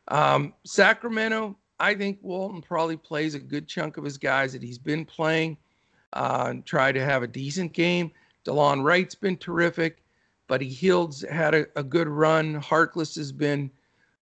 Um, 0.09 0.53
Sacramento, 0.65 1.57
I 1.79 1.95
think 1.95 2.19
Walton 2.23 2.61
probably 2.61 2.97
plays 2.97 3.35
a 3.35 3.39
good 3.39 3.69
chunk 3.69 3.97
of 3.97 4.05
his 4.05 4.19
guys 4.19 4.53
that 4.53 4.63
he's 4.63 4.79
been 4.79 5.05
playing 5.05 5.57
uh, 6.13 6.47
and 6.49 6.67
try 6.67 6.93
to 6.93 7.05
have 7.05 7.23
a 7.23 7.29
decent 7.29 7.73
game. 7.73 8.11
Delon 8.45 8.83
Wright's 8.83 9.15
been 9.15 9.37
terrific. 9.37 10.02
Buddy 10.49 10.69
Hield's 10.69 11.23
had 11.23 11.55
a, 11.55 11.67
a 11.77 11.83
good 11.83 12.09
run. 12.09 12.61
Harkless 12.61 13.17
has 13.17 13.33
been 13.33 13.71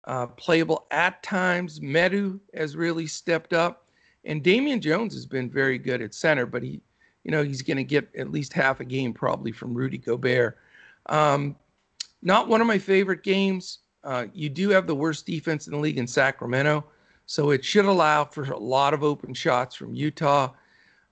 uh, 0.05 0.27
playable 0.27 0.87
at 0.91 1.23
times. 1.23 1.81
Metu 1.81 2.41
has 2.55 2.77
really 2.77 3.07
stepped 3.07 3.53
up. 3.53 3.87
And 4.25 4.43
Damian 4.43 4.81
Jones 4.81 5.15
has 5.15 5.27
been 5.27 5.49
very 5.51 5.79
good 5.79 6.03
at 6.03 6.15
center, 6.15 6.45
but 6.45 6.63
he, 6.63 6.81
you 7.25 7.31
know, 7.31 7.43
he's 7.43 7.63
going 7.63 7.77
to 7.77 7.85
get 7.85 8.09
at 8.17 8.31
least 8.31 8.53
half 8.53 8.81
a 8.81 8.85
game 8.85 9.13
probably 9.13 9.53
from 9.53 9.75
Rudy 9.75 9.99
Gobert. 9.99 10.59
Um, 11.07 11.57
not 12.23 12.49
one 12.49 12.61
of 12.61 12.67
my 12.67 12.79
favorite 12.79 13.23
games. 13.23 13.79
Uh, 14.05 14.27
you 14.33 14.49
do 14.49 14.71
have 14.71 14.87
the 14.87 14.95
worst 14.95 15.27
defense 15.27 15.67
in 15.67 15.73
the 15.73 15.79
league 15.79 15.99
in 15.99 16.07
Sacramento. 16.07 16.85
So 17.27 17.51
it 17.51 17.65
should 17.65 17.85
allow 17.85 18.25
for 18.25 18.45
a 18.45 18.59
lot 18.59 18.95
of 18.95 19.03
open 19.03 19.35
shots 19.35 19.75
from 19.75 19.95
Utah. 19.95 20.51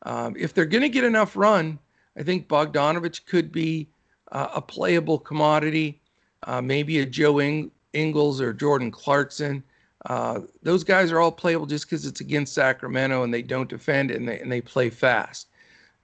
Um, 0.02 0.34
if 0.38 0.54
they're 0.54 0.64
going 0.64 0.82
to 0.82 0.88
get 0.88 1.04
enough 1.04 1.36
run, 1.36 1.78
I 2.18 2.22
think 2.22 2.48
Bogdanovic 2.48 3.26
could 3.26 3.52
be 3.52 3.88
uh, 4.33 4.49
a 4.55 4.61
playable 4.62 5.18
commodity. 5.18 6.01
Uh, 6.43 6.61
maybe 6.61 7.01
a 7.01 7.07
Joe 7.07 7.41
Ing- 7.41 7.70
Ingles 7.93 8.41
or 8.41 8.53
Jordan 8.53 8.91
Clarkson. 8.91 9.62
Uh, 10.05 10.41
those 10.62 10.85
guys 10.85 11.11
are 11.11 11.18
all 11.18 11.33
playable 11.33 11.66
just 11.66 11.87
because 11.87 12.07
it's 12.07 12.20
against 12.20 12.55
Sacramento 12.55 13.24
and 13.24 13.35
they 13.35 13.43
don't 13.43 13.68
defend 13.68 14.11
and 14.11 14.29
they, 14.29 14.39
and 14.39 14.53
they 14.53 14.61
play 14.61 14.91
fast. 14.91 15.49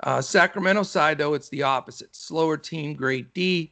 Uh, 0.03 0.21
Sacramento 0.21 0.83
side, 0.83 1.19
though, 1.19 1.35
it's 1.35 1.49
the 1.51 1.63
opposite. 1.63 2.15
Slower 2.17 2.57
team, 2.57 2.95
great 2.95 3.33
D. 3.35 3.71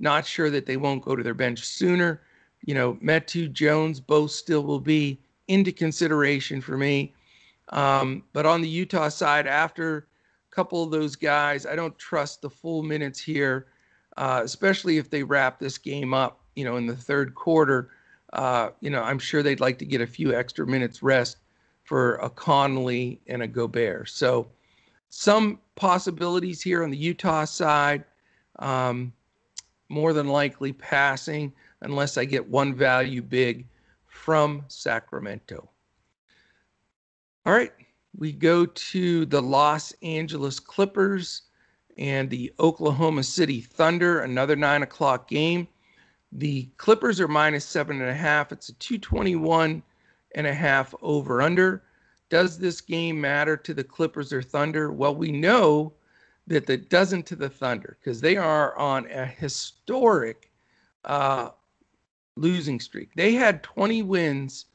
Not 0.00 0.26
sure 0.26 0.50
that 0.50 0.66
they 0.66 0.76
won't 0.76 1.04
go 1.04 1.14
to 1.14 1.22
their 1.22 1.34
bench 1.34 1.64
sooner. 1.64 2.22
You 2.64 2.74
know, 2.74 2.94
Metu, 2.94 3.52
Jones, 3.52 4.00
both 4.00 4.32
still 4.32 4.64
will 4.64 4.80
be 4.80 5.20
into 5.46 5.70
consideration 5.70 6.60
for 6.60 6.76
me. 6.76 7.14
Um, 7.68 8.24
but 8.32 8.46
on 8.46 8.60
the 8.60 8.68
Utah 8.68 9.08
side, 9.08 9.46
after 9.46 10.08
a 10.50 10.54
couple 10.54 10.82
of 10.82 10.90
those 10.90 11.14
guys, 11.14 11.66
I 11.66 11.76
don't 11.76 11.96
trust 11.98 12.42
the 12.42 12.50
full 12.50 12.82
minutes 12.82 13.20
here, 13.20 13.66
uh, 14.18 14.42
especially 14.44 14.98
if 14.98 15.08
they 15.08 15.22
wrap 15.22 15.58
this 15.58 15.78
game 15.78 16.12
up, 16.12 16.40
you 16.54 16.64
know, 16.64 16.76
in 16.76 16.86
the 16.86 16.96
third 16.96 17.34
quarter. 17.34 17.90
Uh, 18.34 18.70
you 18.80 18.90
know, 18.90 19.02
I'm 19.02 19.18
sure 19.18 19.42
they'd 19.42 19.60
like 19.60 19.78
to 19.78 19.86
get 19.86 20.02
a 20.02 20.06
few 20.06 20.34
extra 20.34 20.66
minutes 20.66 21.02
rest 21.02 21.38
for 21.84 22.16
a 22.16 22.28
Conley 22.28 23.20
and 23.26 23.42
a 23.42 23.46
Gobert. 23.46 24.10
So 24.10 24.48
some 25.08 25.58
possibilities 25.76 26.60
here 26.60 26.82
on 26.82 26.90
the 26.90 26.96
Utah 26.96 27.46
side. 27.46 28.04
Um, 28.58 29.12
more 29.88 30.12
than 30.12 30.28
likely 30.28 30.72
passing 30.72 31.52
unless 31.80 32.18
I 32.18 32.24
get 32.24 32.48
one 32.48 32.74
value 32.74 33.22
big 33.22 33.66
from 34.06 34.64
Sacramento. 34.68 35.68
All 37.46 37.52
right, 37.52 37.72
we 38.16 38.32
go 38.32 38.66
to 38.66 39.24
the 39.26 39.40
Los 39.40 39.92
Angeles 40.02 40.60
Clippers 40.60 41.42
and 41.98 42.30
the 42.30 42.52
Oklahoma 42.60 43.24
City 43.24 43.60
Thunder, 43.60 44.20
another 44.20 44.56
nine 44.56 44.82
o'clock 44.82 45.28
game. 45.28 45.66
The 46.32 46.68
Clippers 46.76 47.20
are 47.20 47.28
minus 47.28 47.64
seven 47.64 48.00
and 48.00 48.10
a 48.10 48.14
half. 48.14 48.52
It's 48.52 48.68
a 48.68 48.74
221 48.74 49.82
and 50.34 50.46
a 50.46 50.54
half 50.54 50.94
over 51.02 51.42
under. 51.42 51.82
Does 52.30 52.58
this 52.58 52.80
game 52.80 53.20
matter 53.20 53.56
to 53.56 53.74
the 53.74 53.84
Clippers 53.84 54.32
or 54.32 54.42
Thunder? 54.42 54.92
Well, 54.92 55.14
we 55.14 55.32
know 55.32 55.92
that 56.46 56.68
it 56.70 56.88
doesn't 56.88 57.26
to 57.26 57.36
the 57.36 57.48
Thunder 57.48 57.96
because 58.00 58.20
they 58.20 58.36
are 58.36 58.76
on 58.76 59.10
a 59.10 59.24
historic 59.26 60.50
uh, 61.04 61.50
losing 62.36 62.80
streak. 62.80 63.14
They 63.14 63.32
had 63.32 63.62
20 63.62 64.02
wins 64.02 64.66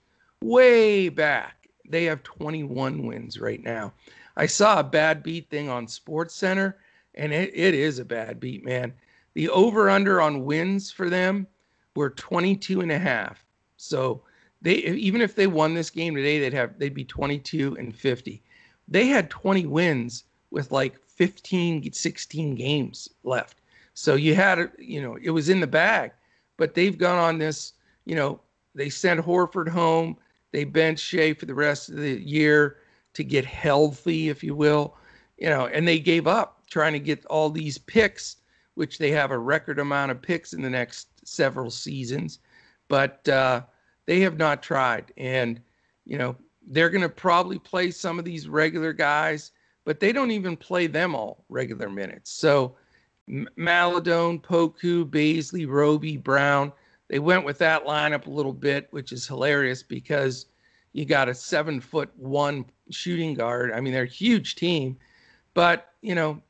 way 0.42 1.10
back. 1.10 1.70
They 1.88 2.06
have 2.06 2.24
21 2.24 3.06
wins 3.06 3.40
right 3.40 3.62
now. 3.64 3.94
I 4.36 4.48
saw 4.48 4.80
a 4.80 4.84
bad 4.84 5.22
beat 5.22 5.50
thing 5.50 5.70
on 5.70 5.88
Sports 5.88 6.34
Center, 6.34 6.78
and 7.16 7.34
it, 7.34 7.52
it 7.54 7.74
is 7.74 8.00
a 8.00 8.06
bad 8.06 8.40
beat, 8.40 8.64
man. 8.64 8.94
The 9.34 9.50
over 9.50 9.90
under 9.90 10.22
on 10.22 10.46
wins 10.46 10.92
for 10.92 11.10
them 11.10 11.48
were 11.96 12.12
22 12.12 12.82
and 12.82 12.92
a 12.92 13.00
half. 13.00 13.46
So 13.78 14.24
they 14.62 14.76
even 14.76 15.22
if 15.22 15.36
they 15.36 15.48
won 15.48 15.74
this 15.74 15.90
game 15.90 16.16
today, 16.16 16.40
they'd 16.40 16.54
have 16.54 16.78
they'd 16.80 16.94
be 16.94 17.06
22 17.06 17.76
and 17.78 17.96
50. 17.96 18.42
They 18.88 19.08
had 19.08 19.30
20 19.30 19.66
wins 19.66 20.26
with 20.52 20.72
like 20.72 21.00
15, 21.08 21.92
16 21.92 22.56
games 22.56 23.10
left. 23.24 23.58
So 23.94 24.16
you 24.16 24.36
had, 24.36 24.72
you 24.78 25.02
know, 25.02 25.18
it 25.22 25.30
was 25.30 25.50
in 25.50 25.60
the 25.60 25.68
bag 25.68 26.12
but 26.58 26.74
they've 26.74 26.98
gone 26.98 27.18
on 27.18 27.38
this, 27.38 27.74
you 28.06 28.16
know, 28.16 28.40
they 28.76 28.90
sent 28.90 29.20
Horford 29.20 29.70
home. 29.70 30.18
They 30.52 30.64
bench 30.64 31.00
Shai 31.00 31.34
for 31.34 31.46
the 31.46 31.54
rest 31.54 31.90
of 31.90 31.96
the 31.96 32.22
year 32.22 32.78
to 33.14 33.24
get 33.24 33.46
healthy, 33.46 34.30
if 34.30 34.44
you 34.44 34.56
will, 34.56 34.96
you 35.38 35.50
know, 35.50 35.68
and 35.68 35.88
they 35.88 36.00
gave 36.00 36.28
up 36.28 36.63
trying 36.74 36.94
to 36.94 37.00
get 37.00 37.24
all 37.28 37.52
these 37.52 37.78
picks, 37.78 38.38
which 38.74 38.98
they 38.98 39.12
have 39.12 39.30
a 39.30 39.38
record 39.38 39.78
amount 39.78 40.10
of 40.10 40.20
picks 40.20 40.54
in 40.54 40.62
the 40.62 40.70
next 40.70 41.08
several 41.24 41.70
seasons, 41.70 42.40
but 42.88 43.30
uh, 43.30 43.62
they 44.08 44.20
have 44.22 44.40
not 44.40 44.64
tried. 44.64 45.14
And, 45.16 45.62
you 46.04 46.18
know, 46.18 46.36
they're 46.66 46.90
going 46.90 47.04
to 47.04 47.10
probably 47.10 47.60
play 47.60 47.92
some 47.92 48.18
of 48.18 48.26
these 48.26 48.50
regular 48.50 48.92
guys, 48.92 49.52
but 49.86 50.00
they 50.00 50.12
don't 50.12 50.32
even 50.32 50.58
play 50.58 50.88
them 50.88 51.14
all 51.14 51.46
regular 51.48 51.90
minutes. 51.90 52.32
So, 52.32 52.76
Maledon, 53.28 54.40
Poku, 54.40 55.06
Bazley, 55.06 55.68
Roby, 55.68 56.18
Brown. 56.18 56.74
They 57.08 57.20
went 57.20 57.46
with 57.46 57.60
that 57.60 57.86
lineup 57.86 58.26
a 58.26 58.32
little 58.32 58.52
bit, 58.52 58.88
which 58.90 59.12
is 59.12 59.28
hilarious 59.28 59.84
because 59.84 60.48
you 60.94 61.06
got 61.06 61.30
a 61.30 61.36
seven 61.36 61.80
foot 61.80 62.10
one 62.18 62.66
shooting 62.90 63.36
guard. 63.36 63.72
I 63.72 63.80
mean, 63.80 63.94
they're 63.94 64.04
a 64.04 64.08
huge 64.08 64.56
team, 64.56 64.98
but 65.54 65.92
you 66.02 66.16
know, 66.16 66.42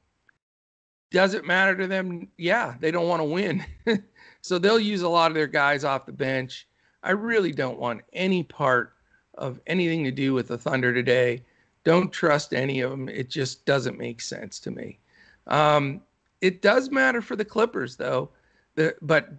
does 1.14 1.36
it 1.36 1.46
matter 1.46 1.78
to 1.78 1.88
them? 1.88 2.28
Yeah, 2.38 2.74
they 2.80 2.90
don't 2.90 3.08
want 3.08 3.22
to 3.22 3.26
win. 3.26 3.64
so 4.42 4.58
they'll 4.58 4.80
use 4.80 5.04
a 5.04 5.08
lot 5.10 5.30
of 5.30 5.36
their 5.36 5.48
guys 5.48 5.84
off 5.84 6.08
the 6.08 6.12
bench. 6.12 6.68
I 7.04 7.12
really 7.12 7.52
don't 7.52 7.80
want 7.80 8.02
any 8.14 8.42
part 8.42 8.94
of 9.36 9.62
anything 9.68 10.04
to 10.06 10.12
do 10.12 10.34
with 10.34 10.48
the 10.48 10.58
Thunder 10.58 10.92
today. 10.92 11.44
Don't 11.84 12.12
trust 12.12 12.54
any 12.54 12.82
of 12.82 12.90
them. 12.90 13.08
It 13.08 13.30
just 13.30 13.64
doesn't 13.66 13.98
make 13.98 14.22
sense 14.22 14.60
to 14.62 14.72
me. 14.72 14.98
Um, 15.46 16.02
it 16.42 16.64
does 16.64 16.90
matter 16.90 17.22
for 17.22 17.36
the 17.36 17.46
Clippers, 17.46 17.96
though. 17.96 18.30
The, 18.76 18.96
but 19.02 19.30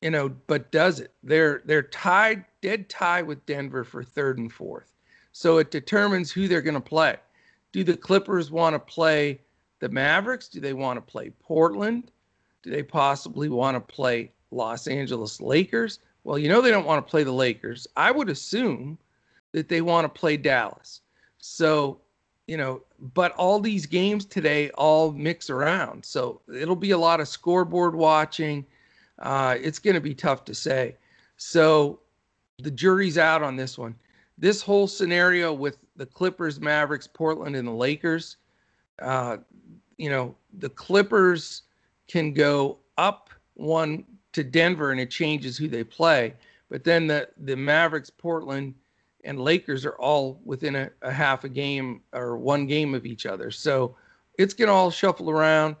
you 0.00 0.10
know, 0.10 0.30
but 0.46 0.72
does 0.72 1.00
it? 1.00 1.12
They're 1.22 1.60
they're 1.66 1.82
tied, 1.82 2.44
dead 2.62 2.88
tie 2.88 3.20
with 3.20 3.44
Denver 3.44 3.84
for 3.84 4.02
third 4.02 4.38
and 4.38 4.50
fourth. 4.50 4.94
So 5.32 5.58
it 5.58 5.70
determines 5.70 6.30
who 6.32 6.48
they're 6.48 6.62
going 6.62 6.74
to 6.74 6.80
play. 6.80 7.16
Do 7.72 7.84
the 7.84 7.96
Clippers 7.96 8.50
want 8.50 8.74
to 8.74 8.78
play 8.78 9.40
the 9.80 9.88
Mavericks? 9.88 10.48
Do 10.48 10.60
they 10.60 10.72
want 10.72 10.96
to 10.96 11.00
play 11.00 11.30
Portland? 11.30 12.10
Do 12.62 12.70
they 12.70 12.82
possibly 12.82 13.48
want 13.48 13.76
to 13.76 13.94
play 13.94 14.32
Los 14.50 14.86
Angeles 14.86 15.40
Lakers? 15.40 16.00
Well, 16.24 16.38
you 16.38 16.48
know 16.48 16.60
they 16.60 16.70
don't 16.70 16.86
want 16.86 17.04
to 17.06 17.10
play 17.10 17.24
the 17.24 17.32
Lakers. 17.32 17.86
I 17.96 18.10
would 18.10 18.28
assume 18.28 18.98
that 19.52 19.68
they 19.68 19.80
want 19.80 20.04
to 20.04 20.20
play 20.20 20.36
Dallas. 20.36 21.00
So, 21.38 22.00
you 22.46 22.56
know, 22.56 22.82
but 23.14 23.32
all 23.32 23.60
these 23.60 23.86
games 23.86 24.24
today 24.24 24.70
all 24.70 25.12
mix 25.12 25.50
around. 25.50 26.04
So 26.04 26.40
it'll 26.52 26.76
be 26.76 26.90
a 26.90 26.98
lot 26.98 27.20
of 27.20 27.28
scoreboard 27.28 27.94
watching. 27.94 28.66
Uh, 29.18 29.56
it's 29.60 29.78
going 29.78 29.94
to 29.94 30.00
be 30.00 30.14
tough 30.14 30.44
to 30.46 30.54
say. 30.54 30.96
So 31.36 32.00
the 32.58 32.70
jury's 32.70 33.18
out 33.18 33.42
on 33.42 33.56
this 33.56 33.78
one. 33.78 33.94
This 34.36 34.62
whole 34.62 34.86
scenario 34.86 35.52
with 35.52 35.78
the 35.96 36.06
Clippers, 36.06 36.60
Mavericks, 36.60 37.06
Portland, 37.06 37.56
and 37.56 37.66
the 37.66 37.72
Lakers, 37.72 38.36
uh, 39.00 39.38
you 39.98 40.08
know, 40.08 40.34
the 40.58 40.70
Clippers 40.70 41.62
can 42.06 42.32
go 42.32 42.78
up 42.96 43.30
one 43.54 44.04
to 44.32 44.42
Denver 44.42 44.92
and 44.92 45.00
it 45.00 45.10
changes 45.10 45.58
who 45.58 45.68
they 45.68 45.84
play. 45.84 46.34
But 46.70 46.84
then 46.84 47.06
the, 47.06 47.28
the 47.38 47.56
Mavericks, 47.56 48.10
Portland, 48.10 48.74
and 49.24 49.40
Lakers 49.40 49.84
are 49.84 49.96
all 49.96 50.40
within 50.44 50.76
a, 50.76 50.90
a 51.02 51.10
half 51.10 51.44
a 51.44 51.48
game 51.48 52.00
or 52.12 52.36
one 52.36 52.66
game 52.66 52.94
of 52.94 53.04
each 53.04 53.26
other. 53.26 53.50
So 53.50 53.96
it's 54.38 54.54
going 54.54 54.68
to 54.68 54.72
all 54.72 54.90
shuffle 54.90 55.30
around. 55.30 55.76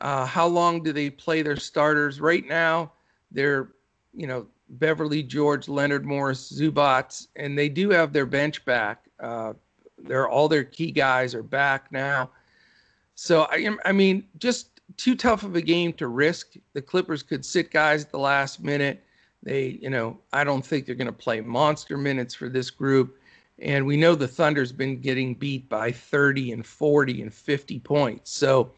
Uh, 0.00 0.26
how 0.26 0.46
long 0.46 0.82
do 0.82 0.92
they 0.92 1.08
play 1.08 1.42
their 1.42 1.56
starters? 1.56 2.20
Right 2.20 2.46
now, 2.46 2.92
they're, 3.30 3.70
you 4.12 4.26
know, 4.26 4.46
Beverley, 4.70 5.22
George, 5.22 5.68
Leonard, 5.68 6.04
Morris, 6.04 6.52
Zubac, 6.52 7.26
and 7.36 7.56
they 7.56 7.68
do 7.68 7.90
have 7.90 8.12
their 8.12 8.26
bench 8.26 8.64
back. 8.64 9.04
Uh, 9.20 9.52
they're 9.98 10.28
all 10.28 10.48
their 10.48 10.64
key 10.64 10.90
guys 10.90 11.34
are 11.34 11.42
back 11.42 11.90
now. 11.92 12.30
So 13.14 13.42
I, 13.50 13.68
I 13.84 13.92
mean, 13.92 14.24
just 14.38 14.80
too 14.96 15.14
tough 15.14 15.42
of 15.44 15.56
a 15.56 15.62
game 15.62 15.92
to 15.94 16.08
risk. 16.08 16.54
The 16.72 16.82
Clippers 16.82 17.22
could 17.22 17.44
sit 17.44 17.70
guys 17.70 18.04
at 18.04 18.10
the 18.10 18.18
last 18.18 18.62
minute. 18.62 19.04
They, 19.42 19.78
you 19.80 19.90
know, 19.90 20.18
I 20.32 20.44
don't 20.44 20.64
think 20.64 20.86
they're 20.86 20.94
going 20.94 21.06
to 21.06 21.12
play 21.12 21.40
monster 21.40 21.96
minutes 21.96 22.34
for 22.34 22.48
this 22.48 22.70
group. 22.70 23.18
And 23.58 23.86
we 23.86 23.96
know 23.96 24.14
the 24.14 24.26
Thunder's 24.26 24.72
been 24.72 25.00
getting 25.00 25.34
beat 25.34 25.68
by 25.68 25.92
30 25.92 26.52
and 26.52 26.66
40 26.66 27.22
and 27.22 27.32
50 27.32 27.78
points. 27.80 28.32
So 28.32 28.72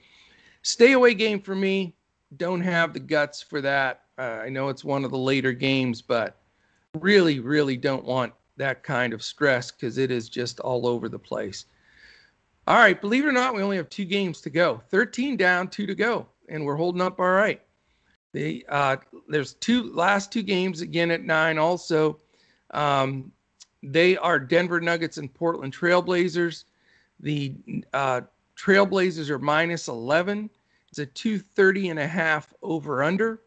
stay 0.63 0.93
away 0.93 1.15
game 1.15 1.41
for 1.41 1.55
me. 1.55 1.95
Don't 2.37 2.61
have 2.61 2.93
the 2.93 3.01
guts 3.01 3.41
for 3.41 3.61
that. 3.63 4.03
Uh, 4.19 4.41
I 4.43 4.49
know 4.49 4.69
it's 4.69 4.85
one 4.85 5.05
of 5.05 5.11
the 5.11 5.19
later 5.19 5.53
games, 5.53 6.03
but 6.03 6.39
really, 7.01 7.41
really 7.41 7.77
don't 7.77 8.05
want 8.05 8.33
that 8.57 8.83
kind 8.83 9.13
of 9.13 9.23
stress 9.23 9.71
because 9.71 9.99
it 9.99 10.11
is 10.11 10.29
just 10.29 10.61
all 10.61 10.87
over 10.87 11.09
the 11.09 11.19
place. 11.19 11.67
All 12.69 12.77
right, 12.77 13.01
believe 13.01 13.25
it 13.25 13.29
or 13.29 13.33
not, 13.33 13.55
we 13.55 13.63
only 13.63 13.77
have 13.77 13.89
two 13.89 14.05
games 14.05 14.41
to 14.41 14.51
go. 14.51 14.83
13 14.91 15.37
down, 15.37 15.69
two 15.69 15.87
to 15.87 15.95
go, 15.95 16.27
and 16.49 16.65
we're 16.65 16.75
holding 16.75 17.01
up 17.01 17.21
all 17.21 17.31
right. 17.31 17.63
The 18.33 18.67
uh, 18.69 18.97
there's 19.29 19.55
two 19.55 19.93
last 19.95 20.33
two 20.33 20.43
games 20.43 20.81
again 20.81 21.11
at 21.11 21.23
nine. 21.23 21.59
Also, 21.59 22.19
um, 22.73 23.31
they 23.83 24.17
are 24.17 24.39
Denver 24.39 24.81
Nuggets 24.81 25.17
and 25.17 25.33
Portland 25.33 25.73
Trailblazers. 25.73 26.65
The 27.21 27.55
uh, 27.93 28.23
Trailblazers 28.57 29.31
are 29.31 29.39
minus 29.39 29.87
11. 29.89 30.51
It's 30.91 30.99
a 30.99 31.07
230 31.07 31.91
and 31.91 31.99
a 32.01 32.07
half 32.07 32.53
over 32.63 33.03
under. 33.05 33.43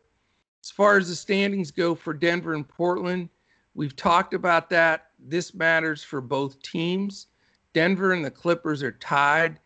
As 0.64 0.72
far 0.72 0.98
as 0.98 1.10
the 1.10 1.16
standings 1.16 1.72
go 1.72 1.94
for 1.94 2.14
Denver 2.14 2.54
and 2.54 2.68
Portland, 2.68 3.30
we've 3.74 3.96
talked 3.96 4.34
about 4.34 4.70
that. 4.70 5.08
This 5.20 5.54
matters 5.54 6.04
for 6.04 6.22
both 6.22 6.62
teams. 6.62 7.28
Denver 7.74 8.14
and 8.14 8.24
the 8.24 8.32
Clippers 8.32 8.84
are 8.84 8.94
tied. 8.94 9.60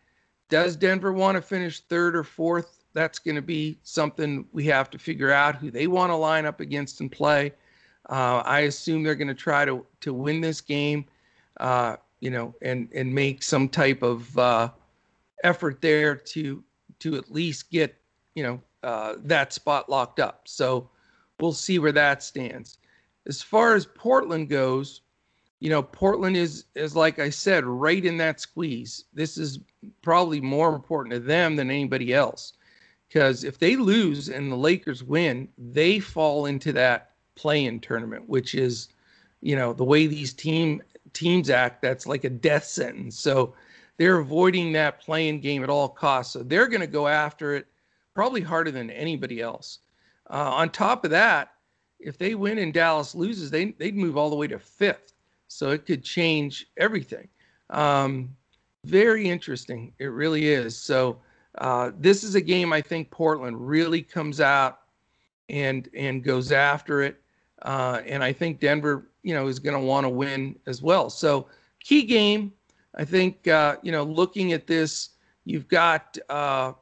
Does 0.48 0.76
Denver 0.76 1.12
want 1.12 1.36
to 1.36 1.42
finish 1.42 1.80
third 1.80 2.14
or 2.16 2.24
fourth? 2.24 2.84
That's 2.92 3.18
going 3.18 3.34
to 3.34 3.42
be 3.42 3.78
something 3.82 4.46
we 4.52 4.64
have 4.66 4.90
to 4.90 4.98
figure 4.98 5.32
out 5.32 5.56
who 5.56 5.70
they 5.70 5.86
want 5.86 6.10
to 6.10 6.16
line 6.16 6.46
up 6.46 6.60
against 6.60 7.00
and 7.00 7.10
play. 7.10 7.52
Uh, 8.08 8.42
I 8.44 8.60
assume 8.60 9.02
they're 9.02 9.14
going 9.14 9.28
to 9.28 9.34
try 9.34 9.64
to 9.64 9.84
to 10.00 10.12
win 10.12 10.40
this 10.40 10.60
game, 10.60 11.06
uh, 11.58 11.96
you 12.20 12.30
know, 12.30 12.54
and 12.62 12.88
and 12.94 13.12
make 13.12 13.42
some 13.42 13.68
type 13.68 14.02
of 14.02 14.38
uh, 14.38 14.68
effort 15.42 15.80
there 15.80 16.14
to 16.14 16.62
to 17.00 17.16
at 17.16 17.32
least 17.32 17.70
get 17.70 17.96
you 18.34 18.42
know 18.42 18.60
uh, 18.82 19.14
that 19.24 19.52
spot 19.52 19.88
locked 19.88 20.20
up. 20.20 20.42
So 20.44 20.88
we'll 21.40 21.52
see 21.52 21.78
where 21.78 21.92
that 21.92 22.22
stands. 22.22 22.78
As 23.26 23.40
far 23.40 23.74
as 23.74 23.86
Portland 23.86 24.50
goes, 24.50 25.00
you 25.64 25.70
know, 25.70 25.82
Portland 25.82 26.36
is 26.36 26.66
is 26.74 26.94
like 26.94 27.18
I 27.18 27.30
said, 27.30 27.64
right 27.64 28.04
in 28.04 28.18
that 28.18 28.38
squeeze. 28.38 29.06
This 29.14 29.38
is 29.38 29.60
probably 30.02 30.38
more 30.38 30.74
important 30.74 31.14
to 31.14 31.20
them 31.20 31.56
than 31.56 31.70
anybody 31.70 32.12
else. 32.12 32.52
Because 33.08 33.44
if 33.44 33.58
they 33.58 33.76
lose 33.76 34.28
and 34.28 34.52
the 34.52 34.56
Lakers 34.56 35.02
win, 35.02 35.48
they 35.56 36.00
fall 36.00 36.44
into 36.44 36.70
that 36.74 37.12
play-in 37.34 37.80
tournament, 37.80 38.28
which 38.28 38.54
is, 38.54 38.88
you 39.40 39.56
know, 39.56 39.72
the 39.72 39.84
way 39.84 40.06
these 40.06 40.34
team 40.34 40.82
teams 41.14 41.48
act, 41.48 41.80
that's 41.80 42.06
like 42.06 42.24
a 42.24 42.30
death 42.30 42.64
sentence. 42.64 43.18
So 43.18 43.54
they're 43.96 44.18
avoiding 44.18 44.70
that 44.72 45.00
play-in 45.00 45.40
game 45.40 45.62
at 45.62 45.70
all 45.70 45.88
costs. 45.88 46.34
So 46.34 46.42
they're 46.42 46.68
going 46.68 46.82
to 46.82 46.86
go 46.86 47.08
after 47.08 47.54
it 47.54 47.66
probably 48.12 48.42
harder 48.42 48.70
than 48.70 48.90
anybody 48.90 49.40
else. 49.40 49.78
Uh, 50.28 50.52
on 50.56 50.68
top 50.68 51.06
of 51.06 51.10
that, 51.12 51.52
if 52.00 52.18
they 52.18 52.34
win 52.34 52.58
and 52.58 52.74
Dallas 52.74 53.14
loses, 53.14 53.50
they 53.50 53.70
they'd 53.78 53.96
move 53.96 54.18
all 54.18 54.28
the 54.28 54.36
way 54.36 54.48
to 54.48 54.58
fifth. 54.58 55.13
So 55.48 55.70
it 55.70 55.86
could 55.86 56.02
change 56.02 56.66
everything. 56.76 57.28
Um, 57.70 58.34
very 58.84 59.28
interesting. 59.28 59.92
It 59.98 60.06
really 60.06 60.48
is. 60.48 60.76
So 60.76 61.18
uh, 61.58 61.92
this 61.98 62.24
is 62.24 62.34
a 62.34 62.40
game 62.40 62.72
I 62.72 62.80
think 62.80 63.10
Portland 63.10 63.66
really 63.66 64.02
comes 64.02 64.40
out 64.40 64.80
and 65.48 65.88
and 65.96 66.22
goes 66.22 66.52
after 66.52 67.02
it. 67.02 67.20
Uh, 67.62 68.02
and 68.06 68.22
I 68.22 68.32
think 68.32 68.60
Denver, 68.60 69.08
you 69.22 69.34
know, 69.34 69.46
is 69.46 69.58
going 69.58 69.74
to 69.78 69.84
want 69.84 70.04
to 70.04 70.10
win 70.10 70.56
as 70.66 70.82
well. 70.82 71.08
So 71.10 71.46
key 71.80 72.02
game. 72.02 72.52
I 72.96 73.04
think 73.04 73.48
uh, 73.48 73.76
you 73.82 73.92
know, 73.92 74.04
looking 74.04 74.52
at 74.52 74.66
this, 74.66 75.10
you've 75.44 75.68
got 75.68 76.16
uh, 76.28 76.72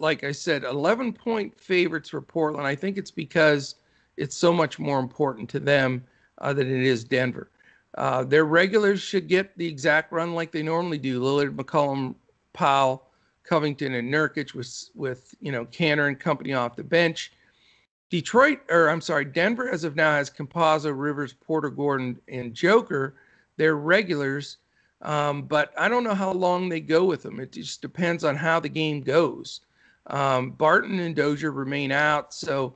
like 0.00 0.24
I 0.24 0.32
said, 0.32 0.64
11 0.64 1.12
point 1.12 1.58
favorites 1.60 2.08
for 2.08 2.20
Portland. 2.20 2.66
I 2.66 2.74
think 2.74 2.96
it's 2.96 3.10
because 3.10 3.76
it's 4.16 4.36
so 4.36 4.52
much 4.52 4.78
more 4.78 4.98
important 4.98 5.48
to 5.50 5.60
them 5.60 6.04
uh, 6.38 6.52
than 6.52 6.68
it 6.68 6.82
is 6.82 7.04
Denver. 7.04 7.50
Uh, 7.96 8.24
their 8.24 8.44
regulars 8.44 9.00
should 9.00 9.28
get 9.28 9.56
the 9.56 9.66
exact 9.66 10.12
run 10.12 10.34
like 10.34 10.52
they 10.52 10.62
normally 10.62 10.98
do. 10.98 11.20
Lillard, 11.20 11.56
McCollum, 11.56 12.14
Powell, 12.52 13.02
Covington, 13.42 13.94
and 13.94 14.12
Nurkic 14.12 14.54
with 14.54 14.90
with 14.94 15.34
you 15.40 15.50
know 15.50 15.64
Kanter 15.66 16.08
and 16.08 16.18
company 16.18 16.52
off 16.52 16.76
the 16.76 16.84
bench. 16.84 17.32
Detroit, 18.08 18.60
or 18.68 18.88
I'm 18.88 19.00
sorry, 19.00 19.24
Denver 19.24 19.68
as 19.70 19.84
of 19.84 19.96
now 19.96 20.12
has 20.12 20.30
Campazzo, 20.30 20.92
Rivers, 20.96 21.32
Porter, 21.32 21.70
Gordon, 21.70 22.20
and 22.28 22.54
Joker. 22.54 23.16
They're 23.56 23.76
regulars, 23.76 24.58
um, 25.02 25.42
but 25.42 25.72
I 25.76 25.88
don't 25.88 26.04
know 26.04 26.14
how 26.14 26.32
long 26.32 26.68
they 26.68 26.80
go 26.80 27.04
with 27.04 27.22
them. 27.22 27.38
It 27.38 27.52
just 27.52 27.82
depends 27.82 28.24
on 28.24 28.36
how 28.36 28.58
the 28.58 28.68
game 28.68 29.00
goes. 29.00 29.60
Um, 30.06 30.52
Barton 30.52 30.98
and 30.98 31.14
Dozier 31.14 31.52
remain 31.52 31.92
out, 31.92 32.34
so 32.34 32.74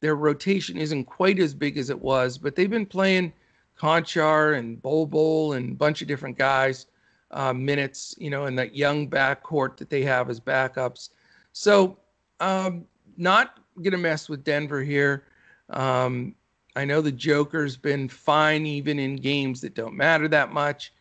their 0.00 0.14
rotation 0.14 0.76
isn't 0.76 1.04
quite 1.04 1.38
as 1.40 1.54
big 1.54 1.78
as 1.78 1.90
it 1.90 2.00
was, 2.00 2.36
but 2.36 2.56
they've 2.56 2.68
been 2.68 2.86
playing– 2.86 3.32
Cancar 3.78 4.58
and 4.58 4.80
Bol 4.80 5.06
Bol 5.06 5.54
and 5.54 5.72
a 5.72 5.74
bunch 5.74 6.02
of 6.02 6.08
different 6.08 6.38
guys 6.38 6.86
uh, 7.32 7.52
minutes, 7.52 8.14
you 8.18 8.30
know, 8.30 8.46
in 8.46 8.54
that 8.56 8.74
young 8.74 9.08
backcourt 9.08 9.76
that 9.76 9.90
they 9.90 10.02
have 10.02 10.30
as 10.30 10.40
backups. 10.40 11.10
So, 11.52 11.98
um, 12.40 12.84
not 13.16 13.60
going 13.82 13.92
to 13.92 13.98
mess 13.98 14.28
with 14.28 14.44
Denver 14.44 14.82
here. 14.82 15.24
Um, 15.70 16.34
I 16.76 16.84
know 16.84 17.00
the 17.00 17.12
Joker's 17.12 17.76
been 17.76 18.08
fine 18.08 18.66
even 18.66 18.98
in 18.98 19.16
games 19.16 19.60
that 19.62 19.74
don't 19.74 19.96
matter 19.96 20.28
that 20.28 20.52
much, 20.52 20.92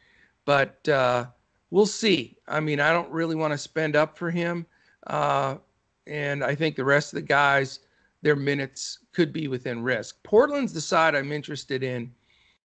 but 0.45 0.87
uh, 0.87 1.25
we'll 1.69 1.85
see. 1.85 2.37
I 2.47 2.59
mean, 2.59 2.79
I 2.79 2.91
don't 2.93 3.11
really 3.11 3.35
want 3.35 3.51
to 3.51 3.57
spend 3.57 3.95
up 3.95 4.17
for 4.17 4.31
him. 4.31 4.65
Uh, 5.07 5.57
and 6.07 6.43
I 6.43 6.55
think 6.55 6.75
the 6.75 6.85
rest 6.85 7.13
of 7.13 7.17
the 7.17 7.27
guys, 7.27 7.81
their 8.21 8.35
minutes 8.35 8.99
could 9.11 9.33
be 9.33 9.47
within 9.47 9.83
risk. 9.83 10.21
Portland's 10.23 10.73
the 10.73 10.81
side 10.81 11.15
I'm 11.15 11.31
interested 11.31 11.83
in 11.83 12.11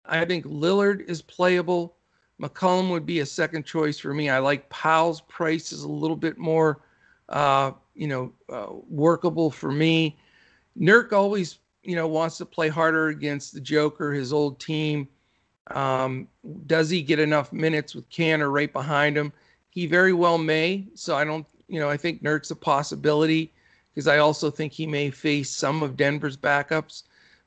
I 0.05 0.25
think 0.25 0.45
Lillard 0.45 1.01
is 1.07 1.21
playable. 1.21 1.95
McCollum 2.41 2.89
would 2.89 3.05
be 3.05 3.19
a 3.19 3.25
second 3.25 3.65
choice 3.65 3.99
for 3.99 4.13
me. 4.13 4.29
I 4.29 4.39
like 4.39 4.67
Powell's 4.69 5.21
price 5.21 5.71
is 5.71 5.83
a 5.83 5.89
little 5.89 6.15
bit 6.17 6.37
more, 6.37 6.81
uh, 7.29 7.71
you 7.93 8.07
know, 8.07 8.33
uh, 8.49 8.67
workable 8.89 9.51
for 9.51 9.71
me. 9.71 10.17
Nurk 10.79 11.13
always, 11.13 11.59
you 11.83 11.95
know, 11.95 12.07
wants 12.07 12.37
to 12.37 12.45
play 12.45 12.67
harder 12.67 13.09
against 13.09 13.53
the 13.53 13.61
Joker, 13.61 14.11
his 14.11 14.33
old 14.33 14.59
team. 14.59 15.07
Um, 15.69 16.27
does 16.65 16.89
he 16.89 17.03
get 17.03 17.19
enough 17.19 17.53
minutes 17.53 17.93
with 17.93 18.09
Kanter 18.09 18.51
right 18.51 18.73
behind 18.73 19.15
him? 19.15 19.31
He 19.69 19.85
very 19.85 20.13
well 20.13 20.37
may. 20.37 20.87
So 20.95 21.15
I 21.15 21.23
don't, 21.23 21.45
you 21.67 21.79
know, 21.79 21.89
I 21.89 21.97
think 21.97 22.23
Nurk's 22.23 22.51
a 22.51 22.55
possibility. 22.55 23.53
because 23.93 24.07
I 24.07 24.17
also 24.19 24.49
think 24.49 24.73
he 24.73 24.87
may 24.87 25.09
face 25.11 25.49
some 25.49 25.83
of 25.83 25.97
Denver's 25.97 26.37
backups. 26.37 27.03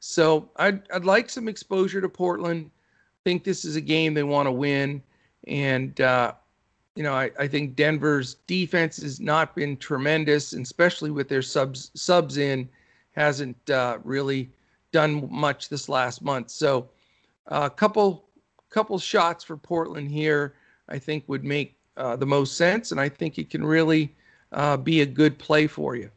So 0.07 0.51
I'd, 0.57 0.83
I'd 0.93 1.07
like 1.07 1.31
some 1.31 1.49
exposure 1.49 2.03
to 2.03 2.11
Portland. 2.11 2.71
I 2.71 3.21
think 3.25 3.43
this 3.43 3.65
is 3.65 3.77
a 3.77 3.81
game 3.81 4.13
they 4.13 4.23
want 4.23 4.47
to 4.47 4.53
win. 4.53 5.03
And, 5.49 5.99
uh, 5.99 6.35
you 6.95 7.03
know, 7.03 7.15
I, 7.15 7.31
I 7.39 7.49
think 7.49 7.75
Denver's 7.75 8.35
defense 8.47 8.99
has 9.01 9.19
not 9.19 9.57
been 9.57 9.79
tremendous, 9.79 10.53
especially 10.53 11.11
with 11.11 11.31
their 11.31 11.41
subs 11.41 11.91
subs 11.95 12.37
in, 12.37 12.69
hasn't 13.13 13.71
uh, 13.71 13.97
really 14.05 14.51
done 14.93 15.27
much 15.33 15.71
this 15.71 15.89
last 15.89 16.21
month. 16.21 16.51
So 16.51 16.91
a 17.47 17.55
uh, 17.55 17.69
couple 17.71 18.27
couple 18.69 18.99
shots 18.99 19.43
for 19.43 19.57
Portland 19.57 20.11
here, 20.11 20.55
I 20.91 20.99
think 20.99 21.25
would 21.29 21.45
make 21.45 21.79
uh, 21.97 22.17
the 22.17 22.27
most 22.27 22.59
sense, 22.59 22.93
and 22.93 23.01
I 23.01 23.09
think 23.09 23.39
it 23.39 23.49
can 23.49 23.65
really 23.65 24.15
uh, 24.53 24.77
be 24.77 25.01
a 25.01 25.07
good 25.07 25.39
play 25.39 25.67
for 25.67 25.97
you. 25.97 26.11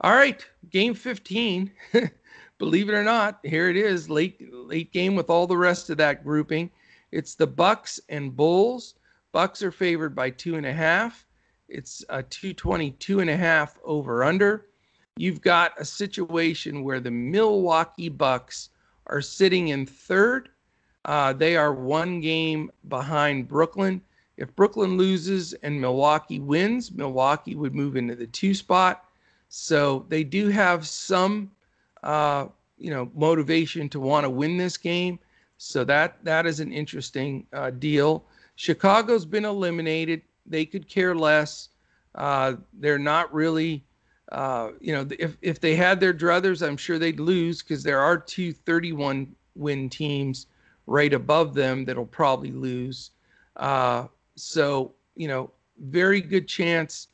All 0.00 0.14
right, 0.14 0.44
game 0.70 0.94
15. 0.94 1.70
Believe 2.60 2.90
it 2.90 2.94
or 2.94 3.02
not, 3.02 3.40
here 3.42 3.70
it 3.70 3.76
is, 3.78 4.10
late 4.10 4.52
late 4.52 4.92
game 4.92 5.16
with 5.16 5.30
all 5.30 5.46
the 5.46 5.56
rest 5.56 5.88
of 5.88 5.96
that 5.96 6.22
grouping. 6.22 6.70
It's 7.10 7.34
the 7.34 7.46
Bucks 7.46 7.98
and 8.10 8.36
Bulls. 8.36 8.96
Bucks 9.32 9.62
are 9.62 9.72
favored 9.72 10.14
by 10.14 10.28
two 10.28 10.56
and 10.56 10.66
a 10.66 10.72
half. 10.72 11.26
It's 11.70 12.04
a 12.10 12.22
222 12.22 13.20
and 13.20 13.30
a 13.30 13.36
half 13.36 13.78
over 13.82 14.22
under. 14.22 14.66
You've 15.16 15.40
got 15.40 15.72
a 15.80 15.86
situation 15.86 16.84
where 16.84 17.00
the 17.00 17.10
Milwaukee 17.10 18.10
Bucks 18.10 18.68
are 19.06 19.22
sitting 19.22 19.68
in 19.68 19.86
third. 19.86 20.50
Uh, 21.06 21.32
they 21.32 21.56
are 21.56 21.72
one 21.72 22.20
game 22.20 22.70
behind 22.88 23.48
Brooklyn. 23.48 24.02
If 24.36 24.54
Brooklyn 24.54 24.98
loses 24.98 25.54
and 25.54 25.80
Milwaukee 25.80 26.40
wins, 26.40 26.92
Milwaukee 26.92 27.54
would 27.54 27.74
move 27.74 27.96
into 27.96 28.14
the 28.14 28.26
two 28.26 28.52
spot. 28.52 29.06
So 29.48 30.04
they 30.10 30.24
do 30.24 30.48
have 30.48 30.86
some, 30.86 31.50
uh, 32.02 32.46
you 32.78 32.90
know, 32.90 33.10
motivation 33.14 33.88
to 33.90 34.00
want 34.00 34.24
to 34.24 34.30
win 34.30 34.56
this 34.56 34.76
game. 34.76 35.18
So 35.58 35.84
that 35.84 36.24
that 36.24 36.46
is 36.46 36.60
an 36.60 36.72
interesting 36.72 37.46
uh, 37.52 37.70
deal. 37.70 38.24
Chicago's 38.56 39.24
been 39.24 39.44
eliminated. 39.44 40.22
They 40.46 40.64
could 40.64 40.88
care 40.88 41.14
less. 41.14 41.68
Uh, 42.14 42.54
they're 42.74 42.98
not 42.98 43.32
really, 43.32 43.84
uh, 44.32 44.70
you 44.80 44.92
know, 44.92 45.06
if 45.18 45.36
if 45.42 45.60
they 45.60 45.76
had 45.76 46.00
their 46.00 46.14
druthers, 46.14 46.66
I'm 46.66 46.76
sure 46.76 46.98
they'd 46.98 47.20
lose 47.20 47.62
because 47.62 47.82
there 47.82 48.00
are 48.00 48.16
two 48.18 48.52
31 48.52 49.34
win 49.54 49.90
teams 49.90 50.46
right 50.86 51.12
above 51.12 51.54
them 51.54 51.84
that'll 51.84 52.06
probably 52.06 52.50
lose. 52.50 53.10
Uh, 53.56 54.06
so 54.36 54.94
you 55.14 55.28
know, 55.28 55.50
very 55.78 56.20
good 56.20 56.48
chance 56.48 57.08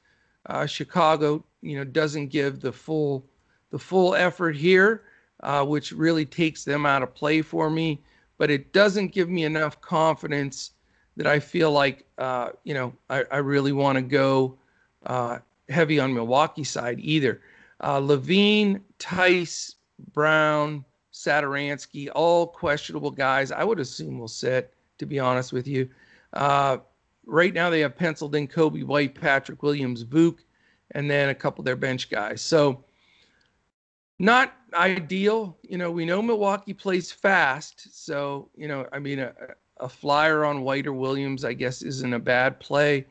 uh, 0.46 0.66
Chicago 0.66 1.44
you 1.62 1.76
know 1.76 1.84
doesn't 1.84 2.28
give 2.28 2.60
the 2.60 2.72
full 2.72 3.24
the 3.70 3.78
full 3.78 4.14
effort 4.14 4.56
here, 4.56 5.02
uh, 5.42 5.64
which 5.64 5.92
really 5.92 6.24
takes 6.24 6.64
them 6.64 6.86
out 6.86 7.02
of 7.02 7.14
play 7.14 7.42
for 7.42 7.70
me. 7.70 8.02
But 8.38 8.50
it 8.50 8.72
doesn't 8.72 9.12
give 9.12 9.28
me 9.28 9.44
enough 9.44 9.80
confidence 9.80 10.72
that 11.16 11.26
I 11.26 11.40
feel 11.40 11.72
like 11.72 12.06
uh, 12.18 12.50
you 12.64 12.74
know 12.74 12.92
I, 13.08 13.24
I 13.30 13.36
really 13.38 13.72
want 13.72 13.96
to 13.96 14.02
go 14.02 14.58
uh, 15.04 15.38
heavy 15.68 15.98
on 15.98 16.14
Milwaukee 16.14 16.64
side 16.64 16.98
either. 17.00 17.40
Uh, 17.80 18.00
LaVine, 18.00 18.80
Theis, 18.98 19.76
Brown, 20.12 20.84
Satoransky, 21.12 22.08
all 22.14 22.46
questionable 22.46 23.10
guys. 23.10 23.50
I 23.52 23.64
would 23.64 23.80
assume 23.80 24.18
will 24.18 24.28
sit. 24.28 24.72
To 24.98 25.04
be 25.04 25.18
honest 25.18 25.52
with 25.52 25.66
you, 25.66 25.90
uh, 26.32 26.78
right 27.26 27.52
now 27.52 27.68
they 27.68 27.80
have 27.80 27.96
penciled 27.96 28.34
in 28.34 28.48
Coby 28.48 28.82
White, 28.82 29.14
Patrick 29.14 29.62
Williams, 29.62 30.04
Vuk, 30.04 30.38
and 30.92 31.10
then 31.10 31.28
a 31.28 31.34
couple 31.34 31.60
of 31.60 31.66
their 31.66 31.76
bench 31.76 32.08
guys. 32.08 32.40
So 32.40 32.82
not 34.18 34.54
ideal. 34.74 35.56
You 35.62 35.78
know, 35.78 35.90
we 35.90 36.04
know 36.04 36.22
Milwaukee 36.22 36.74
plays 36.74 37.12
fast. 37.12 38.04
So, 38.04 38.48
you 38.56 38.68
know, 38.68 38.86
I 38.92 38.98
mean, 38.98 39.18
a, 39.18 39.32
a 39.78 39.88
flyer 39.88 40.44
on 40.44 40.62
White 40.62 40.86
or 40.86 40.92
Williams, 40.92 41.44
I 41.44 41.52
guess, 41.52 41.82
isn't 41.82 42.12
a 42.12 42.18
bad 42.18 42.58
play. 42.60 43.06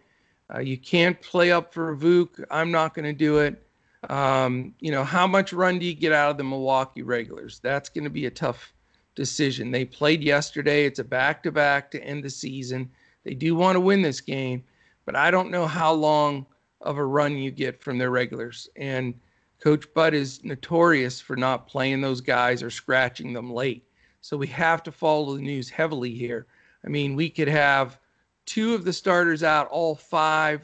Uh, 0.53 0.59
you 0.59 0.77
can't 0.77 1.19
play 1.21 1.51
up 1.51 1.73
for 1.73 1.95
Vuk. 1.95 2.43
I'm 2.51 2.71
not 2.71 2.93
going 2.93 3.05
to 3.05 3.13
do 3.13 3.39
it. 3.39 3.61
Um, 4.09 4.75
you 4.79 4.91
know, 4.91 5.03
how 5.03 5.25
much 5.25 5.53
run 5.53 5.79
do 5.79 5.85
you 5.85 5.95
get 5.95 6.11
out 6.11 6.31
of 6.31 6.37
the 6.37 6.43
Milwaukee 6.43 7.01
regulars? 7.01 7.59
That's 7.63 7.89
going 7.89 8.03
to 8.03 8.09
be 8.09 8.27
a 8.27 8.31
tough 8.31 8.73
decision. 9.15 9.71
They 9.71 9.85
played 9.85 10.21
yesterday. 10.21 10.85
It's 10.85 10.99
a 10.99 11.03
back 11.03 11.41
to 11.43 11.51
back 11.51 11.89
to 11.91 12.03
end 12.03 12.23
the 12.23 12.29
season. 12.29 12.91
They 13.23 13.33
do 13.33 13.55
want 13.55 13.75
to 13.75 13.79
win 13.79 14.03
this 14.03 14.21
game, 14.21 14.63
but 15.05 15.15
I 15.15 15.31
don't 15.31 15.49
know 15.49 15.65
how 15.65 15.93
long 15.93 16.45
of 16.81 16.97
a 16.97 17.05
run 17.05 17.35
you 17.37 17.49
get 17.49 17.81
from 17.81 17.97
their 17.97 18.11
regulars. 18.11 18.69
And 18.75 19.15
Coach 19.61 19.91
Bud 19.93 20.13
is 20.13 20.43
notorious 20.43 21.19
for 21.19 21.35
not 21.35 21.67
playing 21.67 22.01
those 22.01 22.21
guys 22.21 22.61
or 22.61 22.69
scratching 22.69 23.33
them 23.33 23.51
late. 23.51 23.83
So 24.21 24.37
we 24.37 24.47
have 24.47 24.83
to 24.83 24.91
follow 24.91 25.35
the 25.35 25.41
news 25.41 25.69
heavily 25.69 26.13
here. 26.13 26.47
I 26.85 26.89
mean, 26.89 27.15
we 27.15 27.29
could 27.29 27.47
have 27.47 27.99
two 28.45 28.73
of 28.73 28.85
the 28.85 28.93
starters 28.93 29.43
out, 29.43 29.67
all 29.69 29.95
five. 29.95 30.61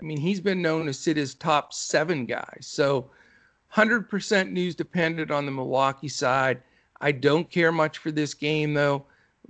I 0.00 0.04
mean, 0.04 0.18
he's 0.18 0.40
been 0.40 0.62
known 0.62 0.86
to 0.86 0.92
sit 0.92 1.16
his 1.16 1.34
top 1.34 1.72
seven 1.72 2.26
guys. 2.26 2.66
So 2.68 3.10
100% 3.74 4.50
news 4.50 4.74
dependent 4.74 5.30
on 5.30 5.46
the 5.46 5.52
Milwaukee 5.52 6.08
side. 6.08 6.62
I 7.00 7.12
don't 7.12 7.50
care 7.50 7.72
much 7.72 7.98
for 7.98 8.10
this 8.10 8.34
game, 8.34 8.74
though. 8.74 9.04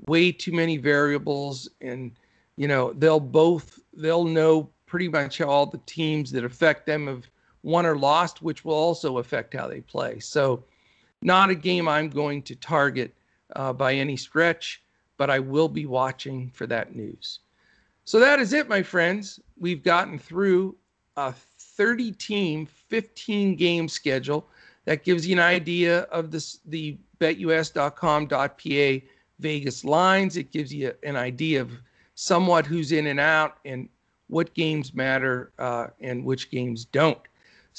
Way 0.06 0.32
too 0.32 0.52
many 0.52 0.76
variables. 0.76 1.68
And, 1.80 2.12
you 2.56 2.68
know, 2.68 2.92
they'll 2.92 3.20
both, 3.20 3.80
they'll 3.94 4.24
know 4.24 4.68
pretty 4.86 5.08
much 5.08 5.40
all 5.40 5.66
the 5.66 5.80
teams 5.86 6.30
that 6.32 6.44
affect 6.44 6.86
them 6.86 7.06
have 7.06 7.28
won 7.62 7.86
or 7.86 7.96
lost, 7.96 8.42
which 8.42 8.64
will 8.64 8.74
also 8.74 9.18
affect 9.18 9.54
how 9.54 9.68
they 9.68 9.80
play. 9.80 10.18
So, 10.18 10.64
not 11.22 11.50
a 11.50 11.54
game 11.54 11.86
I'm 11.86 12.08
going 12.08 12.42
to 12.42 12.54
target 12.54 13.14
uh, 13.54 13.72
by 13.72 13.94
any 13.94 14.16
stretch 14.16 14.82
but 15.20 15.28
I 15.28 15.38
will 15.38 15.68
be 15.68 15.84
watching 15.84 16.48
for 16.54 16.66
that 16.68 16.96
news. 16.96 17.40
So 18.06 18.18
that 18.20 18.40
is 18.40 18.54
it, 18.54 18.70
my 18.70 18.82
friends. 18.82 19.38
We've 19.58 19.82
gotten 19.82 20.18
through 20.18 20.76
a 21.18 21.34
30 21.58 22.12
team, 22.12 22.64
15 22.64 23.54
game 23.54 23.86
schedule. 23.86 24.46
That 24.86 25.04
gives 25.04 25.26
you 25.26 25.34
an 25.34 25.42
idea 25.42 26.04
of 26.04 26.30
this, 26.30 26.60
the 26.64 26.96
betus.com.pa 27.18 29.06
Vegas 29.40 29.84
lines. 29.84 30.38
It 30.38 30.50
gives 30.50 30.72
you 30.72 30.94
an 31.02 31.16
idea 31.16 31.60
of 31.60 31.70
somewhat 32.14 32.64
who's 32.64 32.90
in 32.90 33.06
and 33.08 33.20
out 33.20 33.58
and 33.66 33.90
what 34.28 34.54
games 34.54 34.94
matter 34.94 35.52
uh, 35.58 35.88
and 36.00 36.24
which 36.24 36.50
games 36.50 36.86
don't. 36.86 37.20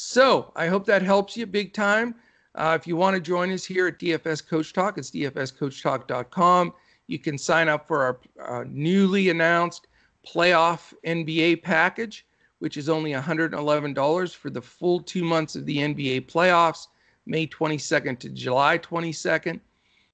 So 0.03 0.51
I 0.55 0.65
hope 0.65 0.87
that 0.87 1.03
helps 1.03 1.37
you 1.37 1.45
big 1.45 1.73
time. 1.73 2.15
Uh, 2.55 2.75
if 2.77 2.87
you 2.87 2.95
want 2.95 3.13
to 3.13 3.21
join 3.21 3.51
us 3.51 3.63
here 3.63 3.87
at 3.87 3.99
DFS 3.99 4.45
Coach 4.45 4.73
Talk, 4.73 4.97
it's 4.97 5.11
dfscoachtalk.com. 5.11 6.73
You 7.05 7.19
can 7.19 7.37
sign 7.37 7.69
up 7.69 7.87
for 7.87 8.01
our 8.01 8.19
uh, 8.43 8.65
newly 8.67 9.29
announced 9.29 9.87
playoff 10.27 10.91
NBA 11.05 11.61
package, 11.61 12.25
which 12.57 12.77
is 12.77 12.89
only 12.89 13.11
$111 13.11 14.35
for 14.35 14.49
the 14.49 14.61
full 14.61 15.01
two 15.01 15.23
months 15.23 15.55
of 15.55 15.67
the 15.67 15.77
NBA 15.77 16.25
playoffs, 16.25 16.87
May 17.27 17.45
22nd 17.45 18.17
to 18.19 18.29
July 18.29 18.79
22nd. 18.79 19.59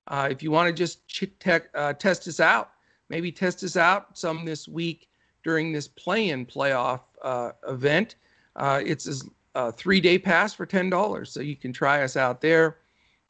Uh, 0.09 0.27
if 0.29 0.43
you 0.43 0.51
want 0.51 0.67
to 0.67 0.73
just 0.73 0.99
uh, 1.75 1.93
test 1.93 2.27
us 2.27 2.41
out, 2.41 2.71
maybe 3.07 3.31
test 3.31 3.63
us 3.63 3.77
out 3.77 4.17
some 4.17 4.43
this 4.43 4.67
week 4.67 5.07
during 5.45 5.71
this 5.71 5.87
play-in 5.87 6.45
playoff 6.45 6.99
uh, 7.23 7.51
event. 7.69 8.15
Uh, 8.57 8.81
it's 8.83 9.23
a 9.57 9.71
three-day 9.71 10.19
pass 10.19 10.53
for 10.53 10.67
$10, 10.67 11.27
so 11.27 11.41
you 11.41 11.55
can 11.55 11.73
try 11.73 12.03
us 12.03 12.15
out 12.15 12.41
there. 12.41 12.77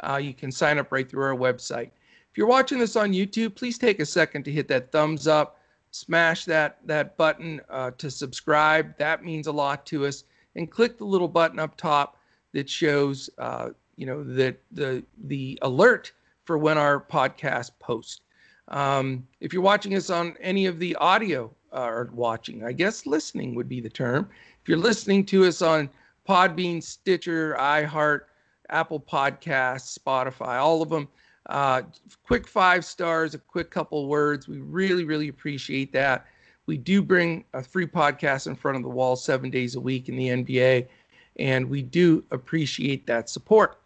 Uh, 0.01 0.17
you 0.17 0.33
can 0.33 0.51
sign 0.51 0.77
up 0.77 0.91
right 0.91 1.09
through 1.09 1.23
our 1.23 1.37
website. 1.37 1.89
If 2.29 2.37
you're 2.37 2.47
watching 2.47 2.79
this 2.79 2.97
on 2.97 3.13
YouTube, 3.13 3.55
please 3.55 3.77
take 3.77 4.01
a 4.01 4.05
second 4.05 4.43
to 4.43 4.51
hit 4.51 4.67
that 4.67 4.91
thumbs 4.91 5.25
up, 5.25 5.61
smash 5.91 6.43
that 6.43 6.79
that 6.85 7.15
button 7.15 7.61
uh, 7.69 7.91
to 7.97 8.11
subscribe. 8.11 8.95
That 8.97 9.23
means 9.23 9.47
a 9.47 9.53
lot 9.53 9.85
to 9.85 10.05
us. 10.05 10.25
And 10.57 10.69
click 10.69 10.97
the 10.97 11.05
little 11.05 11.29
button 11.29 11.59
up 11.59 11.77
top 11.77 12.19
that 12.51 12.69
shows, 12.69 13.29
uh, 13.37 13.69
you 13.95 14.05
know, 14.05 14.21
that 14.35 14.59
the 14.71 15.05
the 15.23 15.57
alert 15.61 16.11
for 16.43 16.57
when 16.57 16.77
our 16.77 16.99
podcast 16.99 17.71
posts. 17.79 18.19
Um, 18.67 19.25
if 19.39 19.53
you're 19.53 19.61
watching 19.61 19.95
us 19.95 20.09
on 20.09 20.35
any 20.41 20.65
of 20.65 20.77
the 20.77 20.93
audio 20.97 21.49
uh, 21.73 21.85
or 21.85 22.09
watching, 22.13 22.65
I 22.65 22.73
guess 22.73 23.05
listening 23.05 23.55
would 23.55 23.69
be 23.69 23.79
the 23.79 23.89
term. 23.89 24.29
If 24.61 24.67
you're 24.67 24.77
listening 24.77 25.25
to 25.27 25.45
us 25.45 25.61
on 25.61 25.89
Podbean, 26.27 26.83
Stitcher, 26.83 27.55
iHeart, 27.59 28.21
Apple 28.69 28.99
Podcasts, 28.99 29.97
Spotify, 29.97 30.59
all 30.59 30.81
of 30.81 30.89
them, 30.89 31.07
uh, 31.47 31.83
quick 32.23 32.47
five 32.47 32.83
stars, 32.83 33.33
a 33.33 33.37
quick 33.37 33.71
couple 33.71 34.07
words. 34.07 34.47
We 34.47 34.59
really, 34.59 35.05
really 35.05 35.29
appreciate 35.29 35.93
that. 35.93 36.25
We 36.65 36.77
do 36.77 37.01
bring 37.01 37.45
a 37.53 37.63
free 37.63 37.87
podcast 37.87 38.47
in 38.47 38.55
front 38.55 38.75
of 38.75 38.83
the 38.83 38.89
wall 38.89 39.15
seven 39.15 39.49
days 39.49 39.75
a 39.75 39.79
week 39.79 40.09
in 40.09 40.17
the 40.17 40.27
NBA, 40.27 40.87
and 41.39 41.69
we 41.69 41.81
do 41.81 42.25
appreciate 42.31 43.07
that 43.07 43.29
support. 43.29 43.79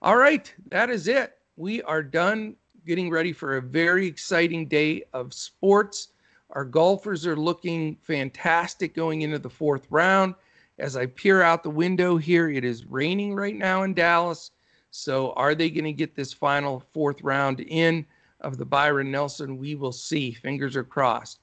All 0.00 0.16
right, 0.16 0.52
that 0.70 0.88
is 0.88 1.06
it. 1.06 1.36
We 1.56 1.82
are 1.82 2.02
done 2.02 2.56
getting 2.86 3.10
ready 3.10 3.32
for 3.32 3.56
a 3.56 3.62
very 3.62 4.06
exciting 4.06 4.66
day 4.66 5.04
of 5.12 5.34
sports. 5.34 6.08
Our 6.50 6.64
golfers 6.64 7.26
are 7.26 7.36
looking 7.36 7.96
fantastic 8.02 8.94
going 8.94 9.22
into 9.22 9.38
the 9.38 9.50
fourth 9.50 9.86
round. 9.90 10.34
As 10.78 10.96
I 10.96 11.06
peer 11.06 11.42
out 11.42 11.62
the 11.62 11.70
window 11.70 12.16
here, 12.16 12.48
it 12.48 12.64
is 12.64 12.84
raining 12.86 13.34
right 13.34 13.54
now 13.54 13.84
in 13.84 13.94
Dallas. 13.94 14.50
So, 14.90 15.32
are 15.32 15.54
they 15.54 15.70
going 15.70 15.84
to 15.84 15.92
get 15.92 16.14
this 16.14 16.32
final 16.32 16.84
fourth 16.92 17.20
round 17.22 17.60
in 17.60 18.06
of 18.40 18.58
the 18.58 18.64
Byron 18.64 19.10
Nelson? 19.10 19.58
We 19.58 19.74
will 19.74 19.92
see. 19.92 20.32
Fingers 20.32 20.76
are 20.76 20.84
crossed. 20.84 21.40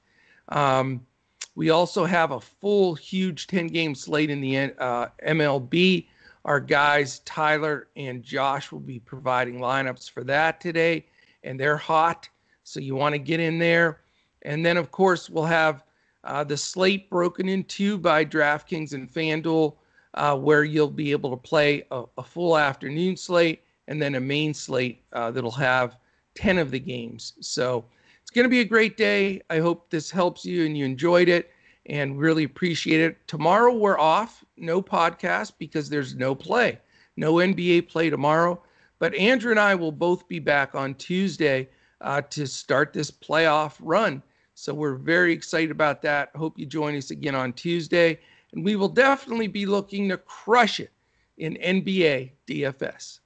Um, 0.48 1.06
we 1.54 1.70
also 1.70 2.04
have 2.04 2.30
a 2.30 2.40
full, 2.40 2.94
huge 2.94 3.46
10 3.46 3.68
game 3.68 3.94
slate 3.94 4.30
in 4.30 4.40
the 4.40 4.72
uh, 4.78 5.08
MLB. 5.26 6.06
Our 6.44 6.60
guys, 6.60 7.20
Tyler 7.20 7.88
and 7.94 8.22
Josh, 8.22 8.72
will 8.72 8.80
be 8.80 8.98
providing 8.98 9.58
lineups 9.58 10.10
for 10.10 10.24
that 10.24 10.60
today, 10.60 11.06
and 11.44 11.58
they're 11.58 11.76
hot. 11.76 12.28
So 12.64 12.80
you 12.80 12.94
want 12.94 13.14
to 13.14 13.18
get 13.18 13.38
in 13.38 13.58
there. 13.58 14.00
And 14.42 14.64
then, 14.64 14.76
of 14.76 14.90
course, 14.90 15.30
we'll 15.30 15.44
have 15.44 15.84
uh, 16.24 16.44
the 16.44 16.56
slate 16.56 17.10
broken 17.10 17.48
in 17.48 17.64
two 17.64 17.98
by 17.98 18.24
DraftKings 18.24 18.92
and 18.92 19.12
FanDuel, 19.12 19.74
uh, 20.14 20.36
where 20.36 20.64
you'll 20.64 20.88
be 20.88 21.10
able 21.10 21.30
to 21.30 21.36
play 21.36 21.84
a, 21.90 22.04
a, 22.18 22.22
full 22.22 22.56
afternoon 22.56 23.16
slate 23.16 23.62
and 23.88 24.00
then 24.00 24.14
a 24.14 24.20
main 24.20 24.52
slate 24.52 25.02
uh, 25.12 25.30
that'll 25.30 25.50
have 25.50 25.96
10 26.34 26.58
of 26.58 26.70
the 26.70 26.78
games. 26.78 27.34
So 27.40 27.84
it's 28.20 28.30
going 28.30 28.44
to 28.44 28.50
be 28.50 28.60
a 28.60 28.64
great 28.64 28.96
day. 28.96 29.40
I 29.50 29.58
hope 29.58 29.90
this 29.90 30.10
helps 30.10 30.44
you 30.44 30.66
and 30.66 30.76
you 30.76 30.84
enjoyed 30.84 31.28
it 31.28 31.50
and 31.86 32.18
really 32.18 32.44
appreciate 32.44 33.00
it. 33.00 33.26
Tomorrow 33.26 33.74
we're 33.74 33.98
off, 33.98 34.44
no 34.56 34.80
podcast 34.82 35.54
because 35.58 35.88
there's 35.88 36.14
no 36.14 36.34
play, 36.34 36.78
no 37.16 37.34
NBA 37.34 37.88
play 37.88 38.10
tomorrow. 38.10 38.62
But 38.98 39.14
Andrew 39.16 39.50
and 39.50 39.58
I 39.58 39.74
will 39.74 39.92
both 39.92 40.28
be 40.28 40.38
back 40.38 40.74
on 40.74 40.94
Tuesday 40.94 41.68
uh, 42.00 42.20
to 42.30 42.46
start 42.46 42.92
this 42.92 43.10
playoff 43.10 43.76
run. 43.80 44.22
So 44.62 44.72
we're 44.72 44.94
very 44.94 45.32
excited 45.32 45.72
about 45.72 46.02
that. 46.02 46.30
Hope 46.36 46.56
you 46.56 46.66
join 46.66 46.94
us 46.94 47.10
again 47.10 47.34
on 47.34 47.52
Tuesday. 47.52 48.20
And 48.52 48.64
we 48.64 48.76
will 48.76 48.88
definitely 48.88 49.48
be 49.48 49.66
looking 49.66 50.08
to 50.08 50.16
crush 50.16 50.78
it 50.78 50.92
in 51.36 51.54
NBA 51.54 52.30
DFS. 52.46 53.18